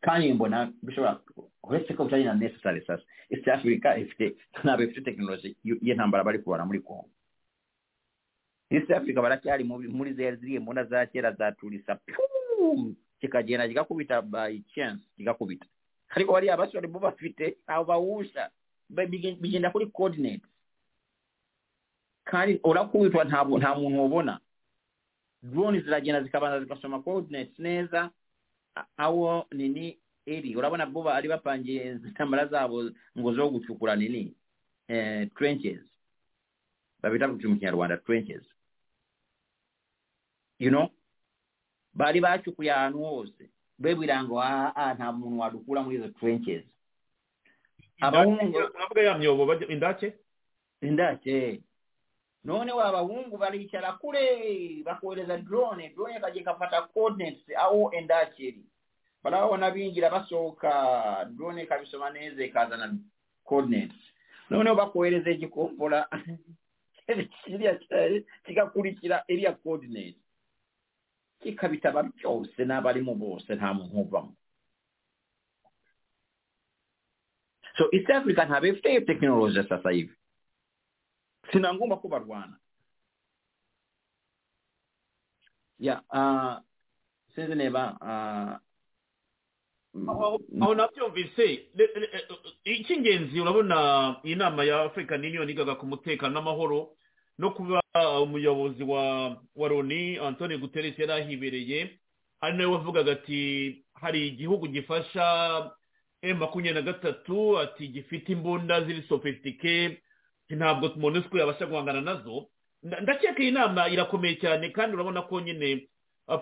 [0.00, 1.20] kandi mbona bishobora
[1.62, 3.02] uretse ko bitari na necessary sasa.
[3.30, 7.08] East africa ifite ntabwo ifite tekinoloji y'intambara bari kurwana muri congo
[8.70, 11.98] east africa baracyari muri ziriya mbona za kera za turisa
[13.20, 15.66] kikagenda kigakubita by chance kigakubita
[16.14, 18.50] ariko bariya abasore bo bafite abo bawusha
[19.40, 20.46] bigenda kuri coordinate
[22.24, 24.40] kandi urakubitwa nta muntu ubona
[25.42, 28.10] drone ziragenda zikabanza zigasoma coordinates neza
[28.96, 34.34] aho nini eri urabona bo bari bapangiye intambara zabo ngo zo gucukura nini
[34.88, 35.80] eh, trenches.
[37.02, 38.42] Babita mu kinyarwanda trenches.
[40.58, 40.90] You know?
[41.94, 46.64] Bari bacukuye ahantu hose beebwira nga aa nta muntu wadukula mu izo trenches.
[48.00, 50.08] Abawungunavuga yamyobo indake
[50.80, 51.60] indake eh.
[52.44, 58.64] noonewo abawungu balikyala kule bakuweereza drone drone kajje kapata coordinates awo endaki eri.
[59.22, 62.94] Balaba bona bingira basooka drone kabisoma neeza ekazana
[63.44, 63.98] coordinates.
[64.50, 66.08] Noonewo bakuweereza ekikompola
[68.44, 70.25] kikakulikira erya coordinates.
[71.42, 74.32] Kikabitaba byose n'abarimo bose nta muntu uvamo
[77.78, 80.14] so east africa ntabwo ifite iyo tekinoloji sasa hivi
[81.52, 82.56] sinangomba ko barwana
[85.78, 86.56] ya uh,
[87.34, 88.54] sinzi niba uh,
[90.60, 91.68] aho nabyumvise
[92.64, 93.76] icy'ingenzi urabona
[94.24, 96.96] iyi nama ya african union igaga ku mutekano n'amahoro
[97.38, 97.80] no kuba
[98.22, 101.98] umuyobozi wa wa loni antoni guterres yari ahibereye.
[102.40, 105.70] Ari nawe wavugaga ati hari igihugu gifasha
[106.22, 109.98] emu makumyabiri na gatatu ati gifite imbunda ziri sofisitike
[110.50, 112.46] ntabwo monesco yabasha guhangana na zo.
[112.82, 115.88] Ndakeka iyi nama irakomeye cyane kandi urabona ko nyine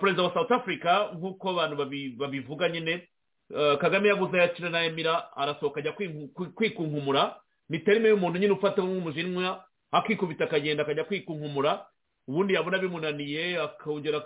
[0.00, 1.76] perezida wa south africa nk'uko abantu
[2.16, 3.08] babivuga nyine
[3.80, 5.92] kagame yabuze yakira na emira arasohoka ajya
[6.54, 7.36] kwikunkumura
[7.68, 9.64] ni terime y'umuntu nyine ufata nk'umujinwa
[9.94, 11.86] akikubita akagenda akajya kwikunkumura
[12.28, 14.18] ubundi yabona bimunaniye akongera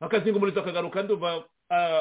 [0.00, 1.02] akazingumuriza akagaruka.
[1.02, 1.44] Ndumva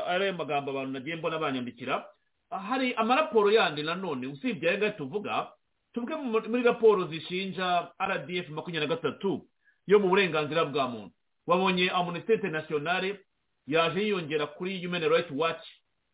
[0.07, 2.05] ari ayo magambo abantu nagiye mbona banyandikira.
[2.49, 5.51] Hari amaraporo yandi nanone usibye aya ngaya tuvuga
[5.93, 9.47] tuvuge muri raporo zishinja rdf makumyabiri na gatatu
[9.87, 11.11] yo mu burenganzira bwa muntu.
[11.47, 13.19] Wabonye amunite internationale
[13.67, 15.65] yaje yiyongera kuri human rights watch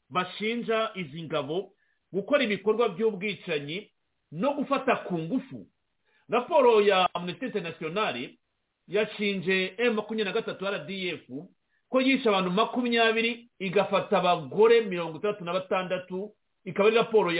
[0.09, 1.73] bashinja izi ngabo
[2.13, 3.91] gukora ibikorwa by'ubwicanyi
[4.31, 5.67] no gufata ku ngufu
[6.31, 8.37] raporo ya amnesty internationale
[8.87, 11.27] yashinje m makumyabiri na gatatu rdf
[11.89, 16.33] ko yishe abantu makumyabiri igafata abagore mirongo itandatu na batandatu
[16.65, 17.31] ikaba ari raporo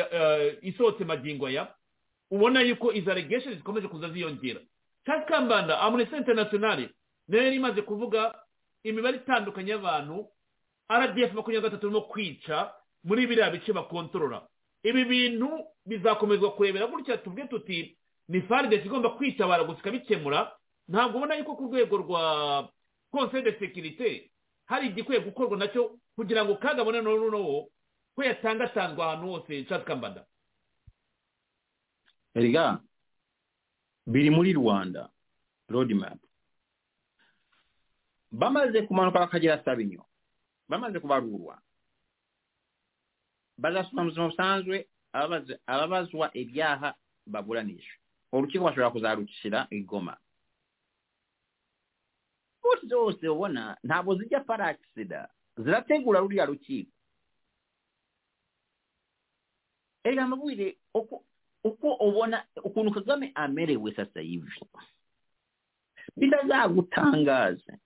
[0.61, 1.67] isohotse magingo aya
[2.31, 4.59] ubona yuko izo allegation zikomeje kuza ziyongera.
[5.05, 6.89] Cyangwa kambanda amnesty internationale
[7.27, 8.35] na yo yari imaze kuvuga
[8.83, 10.27] imibare itandukanye y'abantu
[10.91, 12.71] rdf makumyabiri na gatatu irimo kwica
[13.03, 14.41] muri biriya bice bakontorora.
[14.83, 15.49] Ibi bintu
[15.85, 17.97] bizakomezwa kurebera gutya tuvuge tuti
[18.31, 20.51] ni faridesi igomba kwitabara gusa ikabikemura
[20.87, 22.21] ntabwo ubona yuko ku rwego rwa
[23.11, 24.31] conseil de sécurité
[24.65, 27.67] hari igikwiye gukorwa na cyo kugira ngo kagabone noneho
[28.15, 29.61] ko yatangatangwa ahantu hose.
[29.61, 30.25] Nshatse kambanda.
[32.35, 32.79] Erega
[34.07, 35.09] biri muri rwanda
[35.69, 36.19] road map
[38.31, 40.05] bamaze kumanuka bakagera sabinyo
[40.69, 41.59] bamaze kubarurwa.
[43.57, 44.87] Bazasoma mu buzima busanzwe
[45.67, 46.95] ababazwa ibyaha
[47.27, 48.00] baburanishwa
[48.31, 50.17] urukiko bashobora kuzarucira igoma
[52.63, 56.91] bose zose ubona ntabwo zijya parakisida zirategura ruriya rukiko
[60.03, 60.77] erega mubwire
[61.63, 64.49] uko ubona ukuntu kagame amerewe sasa hivi.
[66.17, 67.77] Bitazagutangaza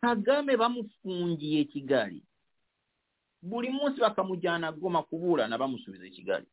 [0.00, 2.24] kagame bamufungiye kigali.
[3.42, 6.46] Buri munsi bakamujyana goma kuburana bamusubiza i kigali.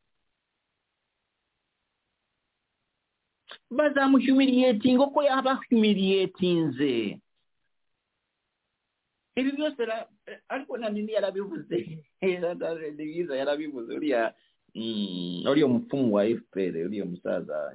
[3.76, 7.18] Bazamuhumiliyetinga uko yabahumiliyetinze
[9.36, 10.08] ibi byose ra-
[10.48, 14.34] ariko na nini yarabivuze biza yarabivuze uriya
[14.74, 17.72] mm, uriya mupfumu wa fpr uriya musaza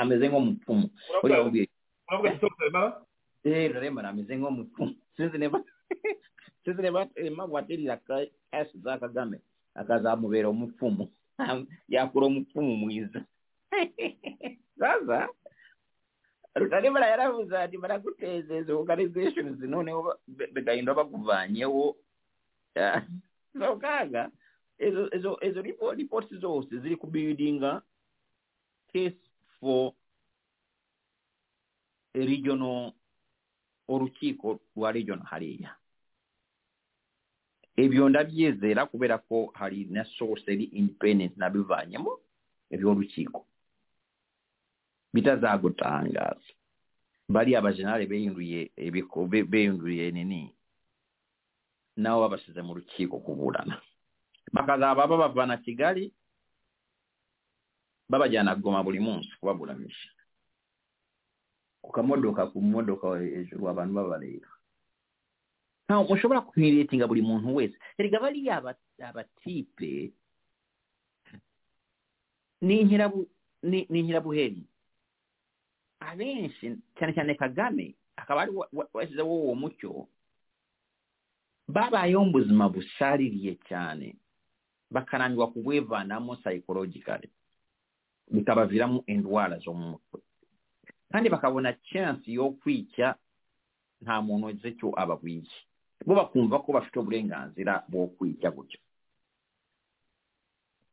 [0.00, 0.90] ameze nk'umupfumu
[1.22, 1.68] uriya wubwiye
[2.10, 3.04] rero ati dr mara
[3.44, 5.60] Eh, Rurema ameze nk'umupfumu sinzi niba
[6.64, 7.96] sinzi niba impamvu waterera
[8.50, 9.40] kasi za kagame
[9.74, 11.08] akazamubera umupfumu
[11.88, 13.24] yakura umupfumu mwiza
[14.78, 15.28] sasa
[16.54, 21.96] lutalibala yalabuuza ati balakuteeza ezo organizations nonewo begayinda bakuvaanyewo
[23.58, 24.30] so kaaga
[24.78, 25.62] ezo ezo ezo
[25.96, 27.82] reports zose ziri ku buildinga
[28.92, 29.18] case
[29.60, 29.92] for
[32.14, 32.92] regional
[33.88, 35.74] olukiiko lwa regional haliya
[37.76, 42.10] ebyo ndabyezeera kubeerako hali na source eri independence nabivanyemu
[42.70, 43.46] eby'olukiiko
[45.12, 46.40] bitazagutangaza
[47.28, 48.70] bariya abajenali behinduye
[49.48, 50.54] behinduye nini?
[51.96, 53.80] Nabo babasize mu rukiko kuburana
[54.52, 56.12] bakazaba babavana kigali
[58.08, 60.08] babajyana goma buri munsi kubaburanisha
[61.82, 64.48] ku kamodoka ku modoka hejuru abantu babareba
[65.88, 67.76] ntabwo mushobora kuhiretinga buri muntu wese.
[67.98, 70.12] Erega bariya aba- abatipe
[72.60, 73.28] ni inkirabu-
[73.62, 74.62] ni ni inkirabuheri
[76.00, 80.08] abenshi cyane cyane kagame akaba ari wa- wa- washyizeho uwo mucyo
[81.68, 84.16] babayeho mu buzima bushaririye cyane.
[84.90, 87.28] Bakananirwa kubwivanamo psychologically.
[88.30, 90.20] Bikabaviramo indwara zo mu mutwe.
[91.12, 93.16] Kandi bakabona chance yo kwica
[94.00, 95.44] nta muntu uzi icyo ababwiye.
[96.06, 98.80] Bo bakumva ko bafite uburenganzira bwo kwica gutyo.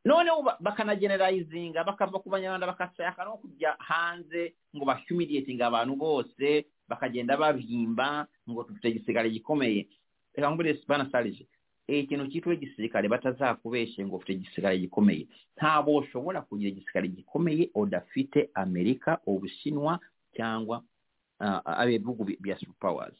[0.06, 7.34] Noneho ba- bakanagenerayizinga bakava ku banyarwanda bagashaka no kujya hanze ngo bahumiliatinga abantu bose bakagenda
[7.36, 9.88] babimba ngo dufite igisirikare gikomeye.
[10.34, 11.46] Reka ngure bana sarije
[11.88, 15.26] ikintu cyitwa igisirikare batazakubeshye ngo ufite igisirikare gikomeye.
[15.58, 19.98] Ntabwo ushobora kugira igisirikare gikomeye udafite amerika ubushinwa
[20.36, 20.82] cyangwa
[21.64, 23.18] abihugu bi- bya superpowers.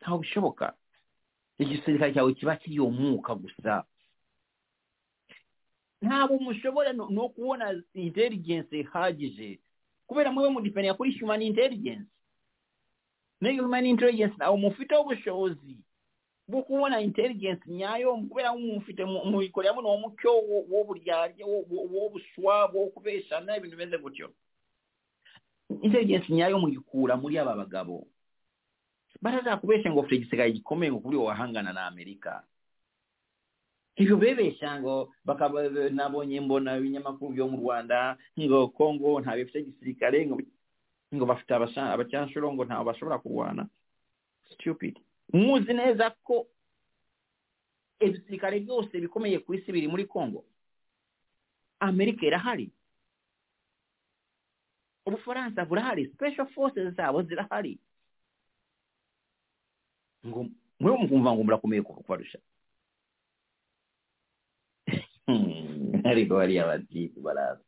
[0.00, 0.74] Ntabwo bishoboka
[1.58, 3.84] igisirikare cyawe kiba kiyomuka gusa.
[6.02, 9.58] Ntabwo mushobora no, kubona intelligence ihagije.
[10.06, 12.06] Kubera mube mudipendera kuri human intelligence.
[13.40, 15.78] Nayo human intelligence ntabwo mufiteho ubushobozi
[16.48, 22.86] bwo kubona intelligence nyayo kubera mufite muyikoreramo ni umucyo wo- w'uburyarya wo- wo- w'ubuswa bwo
[22.88, 24.32] kubeshana ibintu bimeze gutyo.
[25.82, 28.06] Intelligence nyayo muyikura muri aba bagabo.
[29.20, 32.42] Barazakubeshya ngo ufite igisirikare gikomeye ngo kuri wowe wahangana na amerika.
[33.98, 40.26] Ibyo bebeshya ngo bakaba nabonye mbona ibinyamakuru byo mu rwanda ngo kongo nta bifite igisirikare
[41.14, 43.66] ngo bafite abacyanshuro ngo ntawe bashobora kurwana
[44.54, 44.94] stupid
[45.34, 46.46] muzi neza ko
[48.00, 50.44] ibisirikare byose bikomeye ku isi biri muri kongo
[51.82, 52.70] amerika irahari
[55.06, 57.78] ubufaransa burahari special forces zabo zirahari
[60.26, 60.46] ngo
[60.80, 62.38] mwe mukumva ngo murakomeye kubarusha
[66.04, 67.60] ariko bariya batipu baraza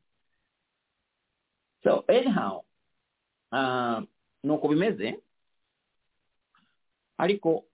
[1.85, 2.65] so anyhow
[3.53, 4.03] uh,
[4.45, 5.21] nuko bimeze
[7.19, 7.65] ariko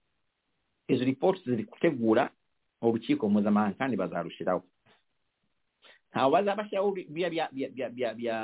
[0.89, 2.31] izo reports ziri gutegura
[2.83, 4.63] urukiko mpuzamahanga kandi bazarushiraho
[6.11, 8.37] ntabwo bazabashyiraho bya bya bya bya bya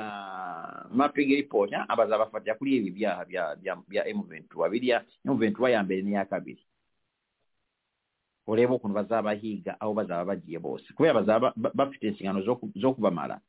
[0.90, 6.02] mapping report ah, bazabafatira kuri ibi byaha bya bya bya M23 biriya M23 ya mbere
[6.02, 6.62] n'iya kabiri
[8.46, 10.84] urebe ukuntu bazabahiga aho bazaba bagiye bose.
[10.94, 13.40] Kubera bazaba ba- bafite inshingano zo ku- zo kubamara.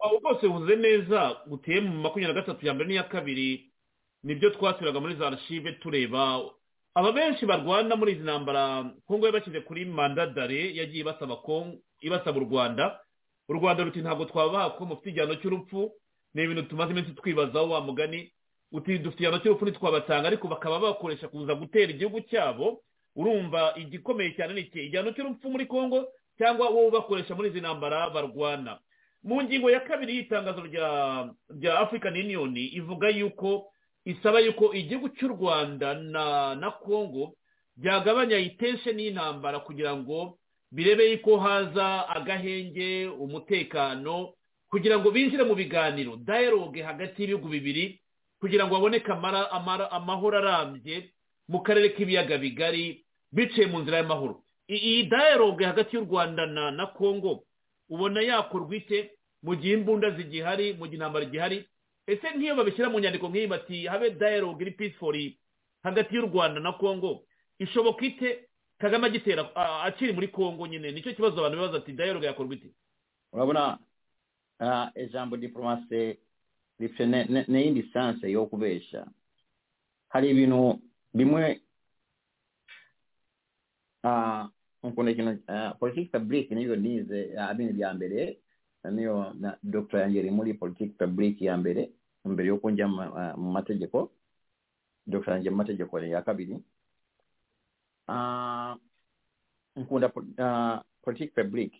[0.00, 3.72] Aho rwose buze neza buteye mu makumyabiri na gatatu ya mbere n'iya kabiri
[4.24, 6.40] ni byo twasubiraga muri za archive tureba.
[6.94, 11.36] Aba benshi barwana muri izi ntambara kongo yabashyize kuri mandadare yagiye ibasaba
[12.00, 13.00] ibasaba u rwanda.
[13.48, 15.92] U rwanda ruti ntabwo twabaha ko mufite igihano cy'urupfu.
[16.34, 18.32] Ni ibintu tumaze iminsi twibazaho wa mugani
[18.72, 22.80] igihano cy'urupfu ntitwabatanga ariko bakaba bakoresha kuza gutera igihugu cyabo
[23.16, 26.08] urumva igikomeye cyane ni igihano cy'urupfu muri congo
[26.38, 28.78] cyangwa wowe ubakoresha muri izi ntambara barwana?
[29.22, 30.88] Mu ngingo ya kabiri y'itangazo rya
[31.60, 33.68] rya african union ivuga yuko
[34.04, 37.34] isaba yuko igihugu cy'u rwanda na na congo
[37.76, 40.38] byagabanya itensheni y'intambara kugira ngo
[40.72, 44.32] birebe yuko haza agahenge umutekano
[44.70, 46.16] kugira ngo binjire mu biganiro.
[46.16, 48.01] Dialogue hagati y'ibihugu bibiri
[48.42, 49.06] kugira ngo haboneke
[49.90, 51.12] amahoro arambye
[51.48, 54.42] mu karere k'ibiyaga bigari biciye mu nzira y'amahoro.
[54.68, 57.44] Iyi dialogue hagati y'u rwanda na na congo
[57.88, 59.10] ubona yakorwa ite?
[59.42, 61.66] Mu gihe imbunda zigihari mu gihe intambara igihari
[62.06, 65.14] ese nk'iyo babishyira mu nyandiko nk'iyi bati habe dialogue iri peaceful
[65.82, 67.22] hagati y'u rwanda na congo
[67.58, 68.48] ishoboka ite?
[68.78, 69.46] Kagame agitera
[69.86, 70.90] akiri muri congo nyine.
[70.90, 72.70] Nicyo kibazo abantu bibaza ati dialogue yakorwa ite?
[73.32, 73.78] Urabona
[74.94, 76.18] ijambo diporomasi
[76.82, 77.06] rifite
[77.48, 79.06] n'iyindi sanse yo kubeshya
[80.12, 80.60] hari ibintu
[81.14, 81.60] bimwe
[84.82, 85.32] nkunda ikintu
[85.78, 87.18] politiki publique niyo nize
[87.52, 88.18] ibintu bya mbere
[88.90, 89.14] niyo
[89.62, 91.90] dr yangeri muri politiki publique ya mbere
[92.24, 92.86] mbere yo njya
[93.38, 94.10] mu mategeko
[95.06, 96.54] dr yanjye mu mategeko ya kabiri
[99.78, 100.08] nkunda
[101.02, 101.78] politiki publique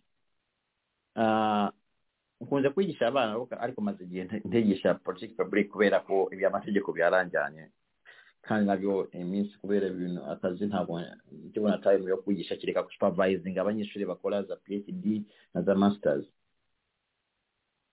[2.43, 7.71] nkunze kwigisha abana ariko maze igihe ntegisha politiki publique kubera ko iby'amategeko byaranjyanye.
[8.43, 10.99] Kandi na byo iminsi kubera ibintu akazi ntabwo
[11.49, 12.57] nkibona time yo kwigisha.
[12.57, 15.23] Kereka supervising abanyeshuri bakora za phd
[15.55, 16.27] na za masters.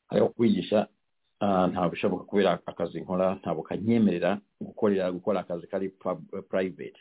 [0.10, 0.88] Ariko kwigisha
[1.72, 5.90] ntabwo bishoboka kubera akazi nkora ntabwo kanyemerera gukorera gukora akazi kari
[6.50, 7.00] private.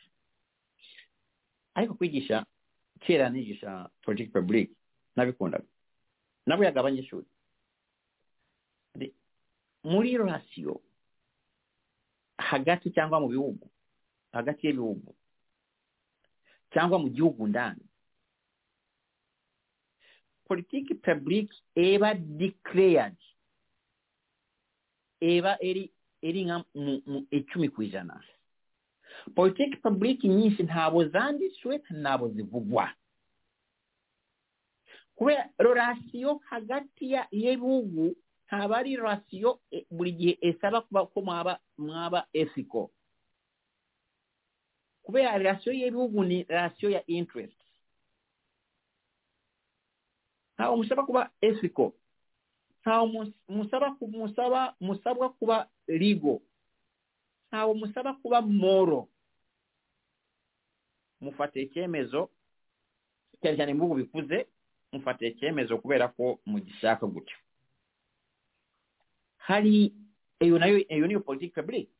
[1.74, 2.44] Ariko kwigisha
[3.00, 4.72] kera nigisha politiki publique
[5.16, 5.64] nabikundaga
[6.46, 7.26] nabwiyaga abanyeshuri
[9.84, 10.80] muri rasiyo
[12.38, 13.70] hagati cyangwa mu bihugu.
[14.32, 15.14] Hagati y'ibihugu.
[16.72, 17.84] Cyangwa mu gihugu ndani.
[20.48, 23.16] Politiki publique eba declared.
[25.20, 25.90] Eba eri
[26.22, 28.22] eri nka mu icumi ku ijana.
[29.34, 32.90] Politiki publique nyinshi ntabwo zanditswe ntabwo zivugwa.
[35.14, 38.16] Kubera rorasiyo hagati y'ibihugu
[38.48, 41.22] abali rasiyo e, buli gye esaba kubako
[41.78, 42.88] mwaba ethical
[45.02, 47.56] kubeera rasiyo y'ebiwugu ni rasiyo ya interest.
[50.56, 51.92] Awo musaba kuba ethical
[52.84, 56.40] awo musaba musaba musabwa kuba legal
[57.50, 59.04] awo musaba kuba moral
[61.20, 62.30] mufata ekyemezo
[63.40, 64.46] kyane kyane mubugu bikuze
[64.92, 67.36] mufata ekyemezo okubeerako mugisaako gutyo.
[69.48, 69.92] Hari
[70.44, 71.92] iyo nayo iyo niyo politiki publique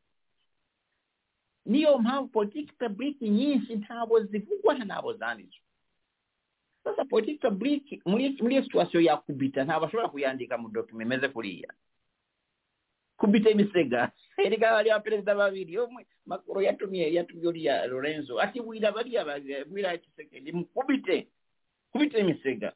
[1.66, 5.64] niyo mpamvu politiki publique nyinshi ntabwo zivugwa ntabwo zanditswe
[6.84, 11.72] sasa politiki muri muri iyo situwasiyo ya kubita ntabwo ashobora kuyandika mu dokima imeze kuriya
[13.18, 14.12] kubita imisega.
[14.44, 18.40] Erega bari abaperezida babiri umwe makuru yatumye yatumye uriya lorenzo.
[18.40, 19.24] Ati wira bariya
[19.66, 21.28] bwira kisekedi mukubite
[21.90, 22.72] kubita imisega.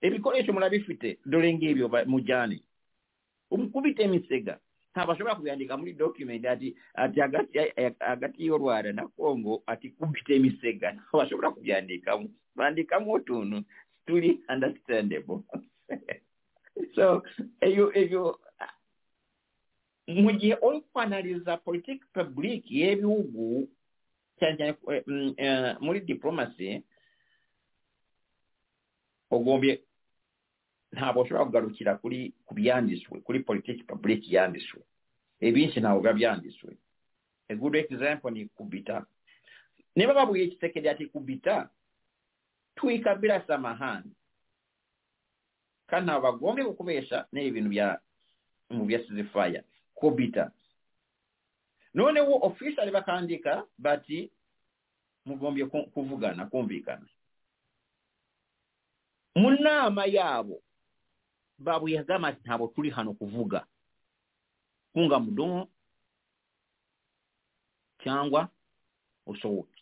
[0.00, 2.62] Ibikoresho murabifite dore ngibyo mujyane
[3.52, 4.56] umukubite emisega
[4.92, 7.16] ntabwo kubyandika muri document ati ati
[8.00, 13.56] hagati y'u rwanda na congo ati kubite emisega ntabwo bashobora kubyandikamo bandikamo utuntu
[14.06, 15.40] turi understandable.
[16.96, 17.22] So
[17.60, 18.40] eyo eyo
[20.08, 23.68] mu gihe uri kwanariza politiki publique y'ibihugu
[24.40, 24.72] cyane cyane
[25.84, 26.80] muri diplomasi
[29.30, 29.80] ugombye
[30.92, 34.80] ntabwo ushobora kugarukira kuri ku byanditswe kuri politiki publique yanditswe
[35.40, 36.76] ibinshi ntabwo biba byanditswe
[37.52, 39.04] good example ni kubita.
[39.96, 41.68] Niba babwiye kisekedi ati kubita
[42.74, 44.12] twika bila samahani
[45.86, 48.00] kandi ntabwo bagombye kukubesha ni ibintu bya
[48.70, 49.64] mu bya sizifaya
[49.94, 50.52] kubita.
[51.94, 54.30] Noneho officially bakandika bati
[55.24, 57.06] mugombye kuvugana kumvikana.
[59.36, 60.62] Mu nama yabo
[61.58, 63.66] babwiyaga amati ntabwo turi hano kuvuga.
[64.92, 65.68] Kunga mudomo
[68.02, 68.48] cyangwa
[69.26, 69.78] usohoke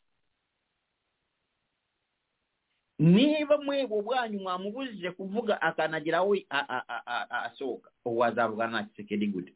[2.99, 6.47] niba mwebwe bwanyu mwamubujije kuvuga akanagira we
[7.31, 9.53] asohoka ubu azavugana na kisekedi gute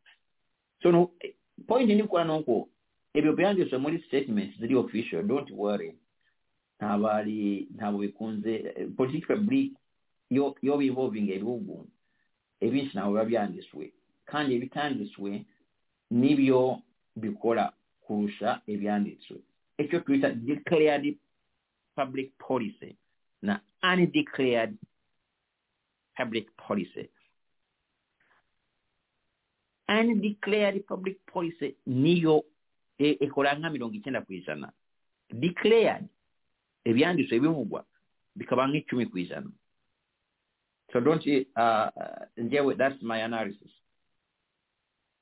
[0.83, 1.11] so
[1.67, 2.69] point ndi kukora nuko
[3.15, 5.95] ebyo byanditswe muri statements ziri official don't worry.
[6.81, 8.59] Ntabwo ari ntabwo bikunze
[8.97, 9.77] politiki publique
[10.31, 11.87] yo yo bivolvinga ibihugu
[12.61, 13.93] ebinshi ntabwo biba byanditswe
[14.25, 15.45] kandi ibitanditswe
[16.11, 16.81] nibyo
[17.17, 17.73] bikora
[18.05, 19.37] kurusha ibyanditswe
[19.79, 21.17] ekyo tuyita declared
[21.97, 22.97] public policy
[23.43, 24.77] na undeclared
[26.17, 27.09] public policy.
[29.89, 32.45] Undeclared public policy niyo
[32.99, 33.19] e-
[33.59, 34.73] nka mirongo icyenda ku ijana
[35.33, 36.07] declared
[36.85, 37.85] ebyandiswa ebivugwa
[38.37, 39.51] bikaba nk'icumi icumi ku ijana
[40.95, 41.89] so don't uh,
[42.37, 43.71] njyewe that's my analysis.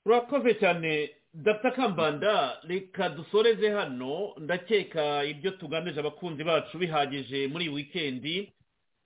[0.07, 1.71] Urakoze cyane dr.
[1.73, 8.53] Kambanda reka dusoreze hano ndakeka ibyo tugamije abakunzi bacu bihagije muri iyi wikendi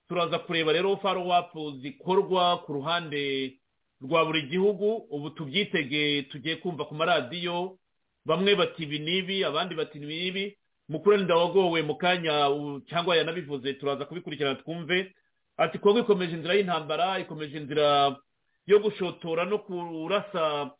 [0.08, 3.54] turaza kureba rero farowapu zikorwa ku ruhande
[4.02, 7.78] rwa buri gihugu ubu tubyitege tugiye kumva ku maradiyo
[8.24, 10.06] bamwe bati ibi n'ibi abandi bati ibi.
[10.06, 10.56] N'ibi
[10.88, 12.50] mukuru ndawagowe mu kanya
[12.88, 15.14] cyangwa yanabivuze turaza kubikurikirana twumve.
[15.56, 18.16] Ati kongo ikomeje inzira y'intambara ikomeje inzira
[18.66, 20.70] yo gushotora no kurasa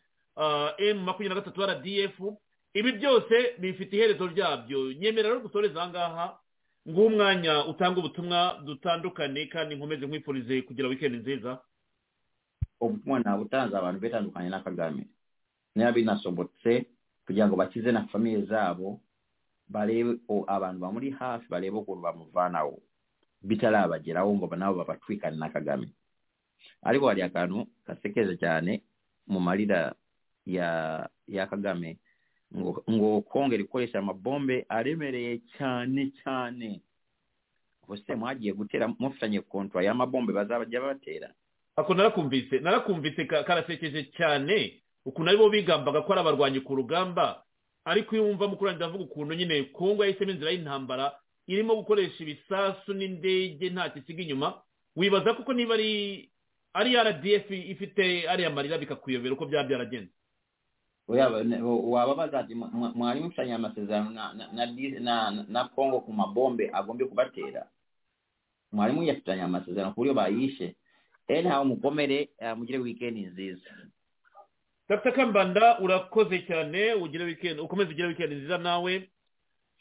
[0.78, 2.16] emu makumyabiri na gatatu rdf
[2.74, 4.92] ibi byose bifite iherezo ryabyo.
[4.92, 6.26] Nyemera rero gusoreza aha ngaha
[6.88, 11.58] nguha umwanya utanga ubutumwa dutandukane kandi nkomeze nkwifurize kugira wikendi nziza.
[12.80, 15.06] Obutumwa nabutanze abantu betandukanye na kagame
[15.74, 16.86] niba binasobotse
[17.26, 19.00] kugira ngo bakize na famiye zabo
[19.68, 22.76] barebe abantu bamuri hafi barebe ukuntu bamuvanaho.
[23.46, 25.88] Bitarabageraho ngo nabo babatwikane na kagame
[26.82, 28.82] ariko hari akantu gasekeje cyane
[29.26, 29.94] mu marira
[30.46, 31.98] ya ya kagame
[32.56, 36.80] ngo ngo kongera ikoresha amabombe aremereye cyane cyane
[37.82, 41.28] ubuse mwagiye gutera mufitanye kontwa y'amabombe bazabajya batera
[41.76, 47.42] ako narakumvise narakumvise ka- karasekeje cyane ukuntu ari bo bigambaga ko ari abarwanyi ku rugamba
[47.84, 51.14] ariko iyo wumva mukuru wanjye avuga ukuntu nyine kongo yahisemo inzira y'intambara
[51.46, 54.62] irimo gukoresha ibisasu n'indege nta kisiga inyuma.
[54.96, 56.30] Wibaza kuko niba ari
[56.74, 60.10] ari rdf ifite ariya marira bikakuyobera uko byaba byaragenze
[62.54, 64.10] mwa- mwa- mwari mufitanye amasezerano
[65.48, 67.66] na Kongo ku mabombe agombe kubatera?
[68.72, 70.74] Mwari muyafitanye amasezerano ku buryo bayishe?
[71.28, 73.70] Anyhow mukomere uh, mugire weekend nziza.
[74.88, 75.12] Dr.
[75.12, 79.08] Kambanda urakoze cyane ugire weekend ukomeze ugire weekend nziza nawe.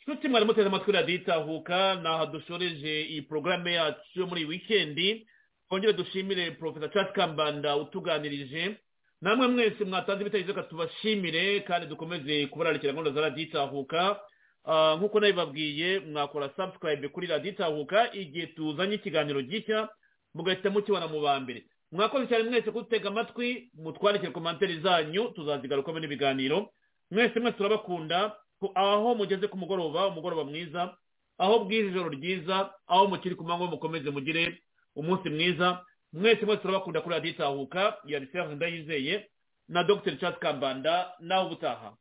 [0.07, 4.49] Nshuti mwari muteze amatwi radiyo itahuka ni aha dushoreje iyi porogaramu yacu yo muri iyi
[4.49, 5.27] wikendi
[5.69, 8.76] twongere dushimire porofesa charles kambanda utuganirije.
[9.22, 14.19] Namwe mwese mwatanze ibitekerezo reka tubashimire kandi dukomeze kubararikira gahunda za radiyo itahuka
[14.68, 19.90] Ah, nk'uko nabibabwiye mwakora subscribe kuri radiyo itahuka igihe tuzanye ikiganiro gishya
[20.34, 21.65] mugahita mukibona mu ba mbere.
[21.91, 26.69] Mwakoze cyane mwese kudutega amatwi mutwandikire komantere zanyu tuzazigarukamo n'ibiganiro
[27.11, 28.30] mwese mwese turabakunda.
[28.30, 28.36] ku-
[28.75, 30.97] aho mugeze ku mugoroba umugoroba mwiza
[31.37, 34.61] aho bwije ijoro ryiza aho mukiri ku manywa mukomeze mugire
[34.95, 35.85] umunsi mwiza.
[36.13, 39.29] Mwese mwese turabakunda kuri radiyo itahuka ya serge ndayizeye
[39.67, 41.93] na dr charles kambanda nawe ubutaha.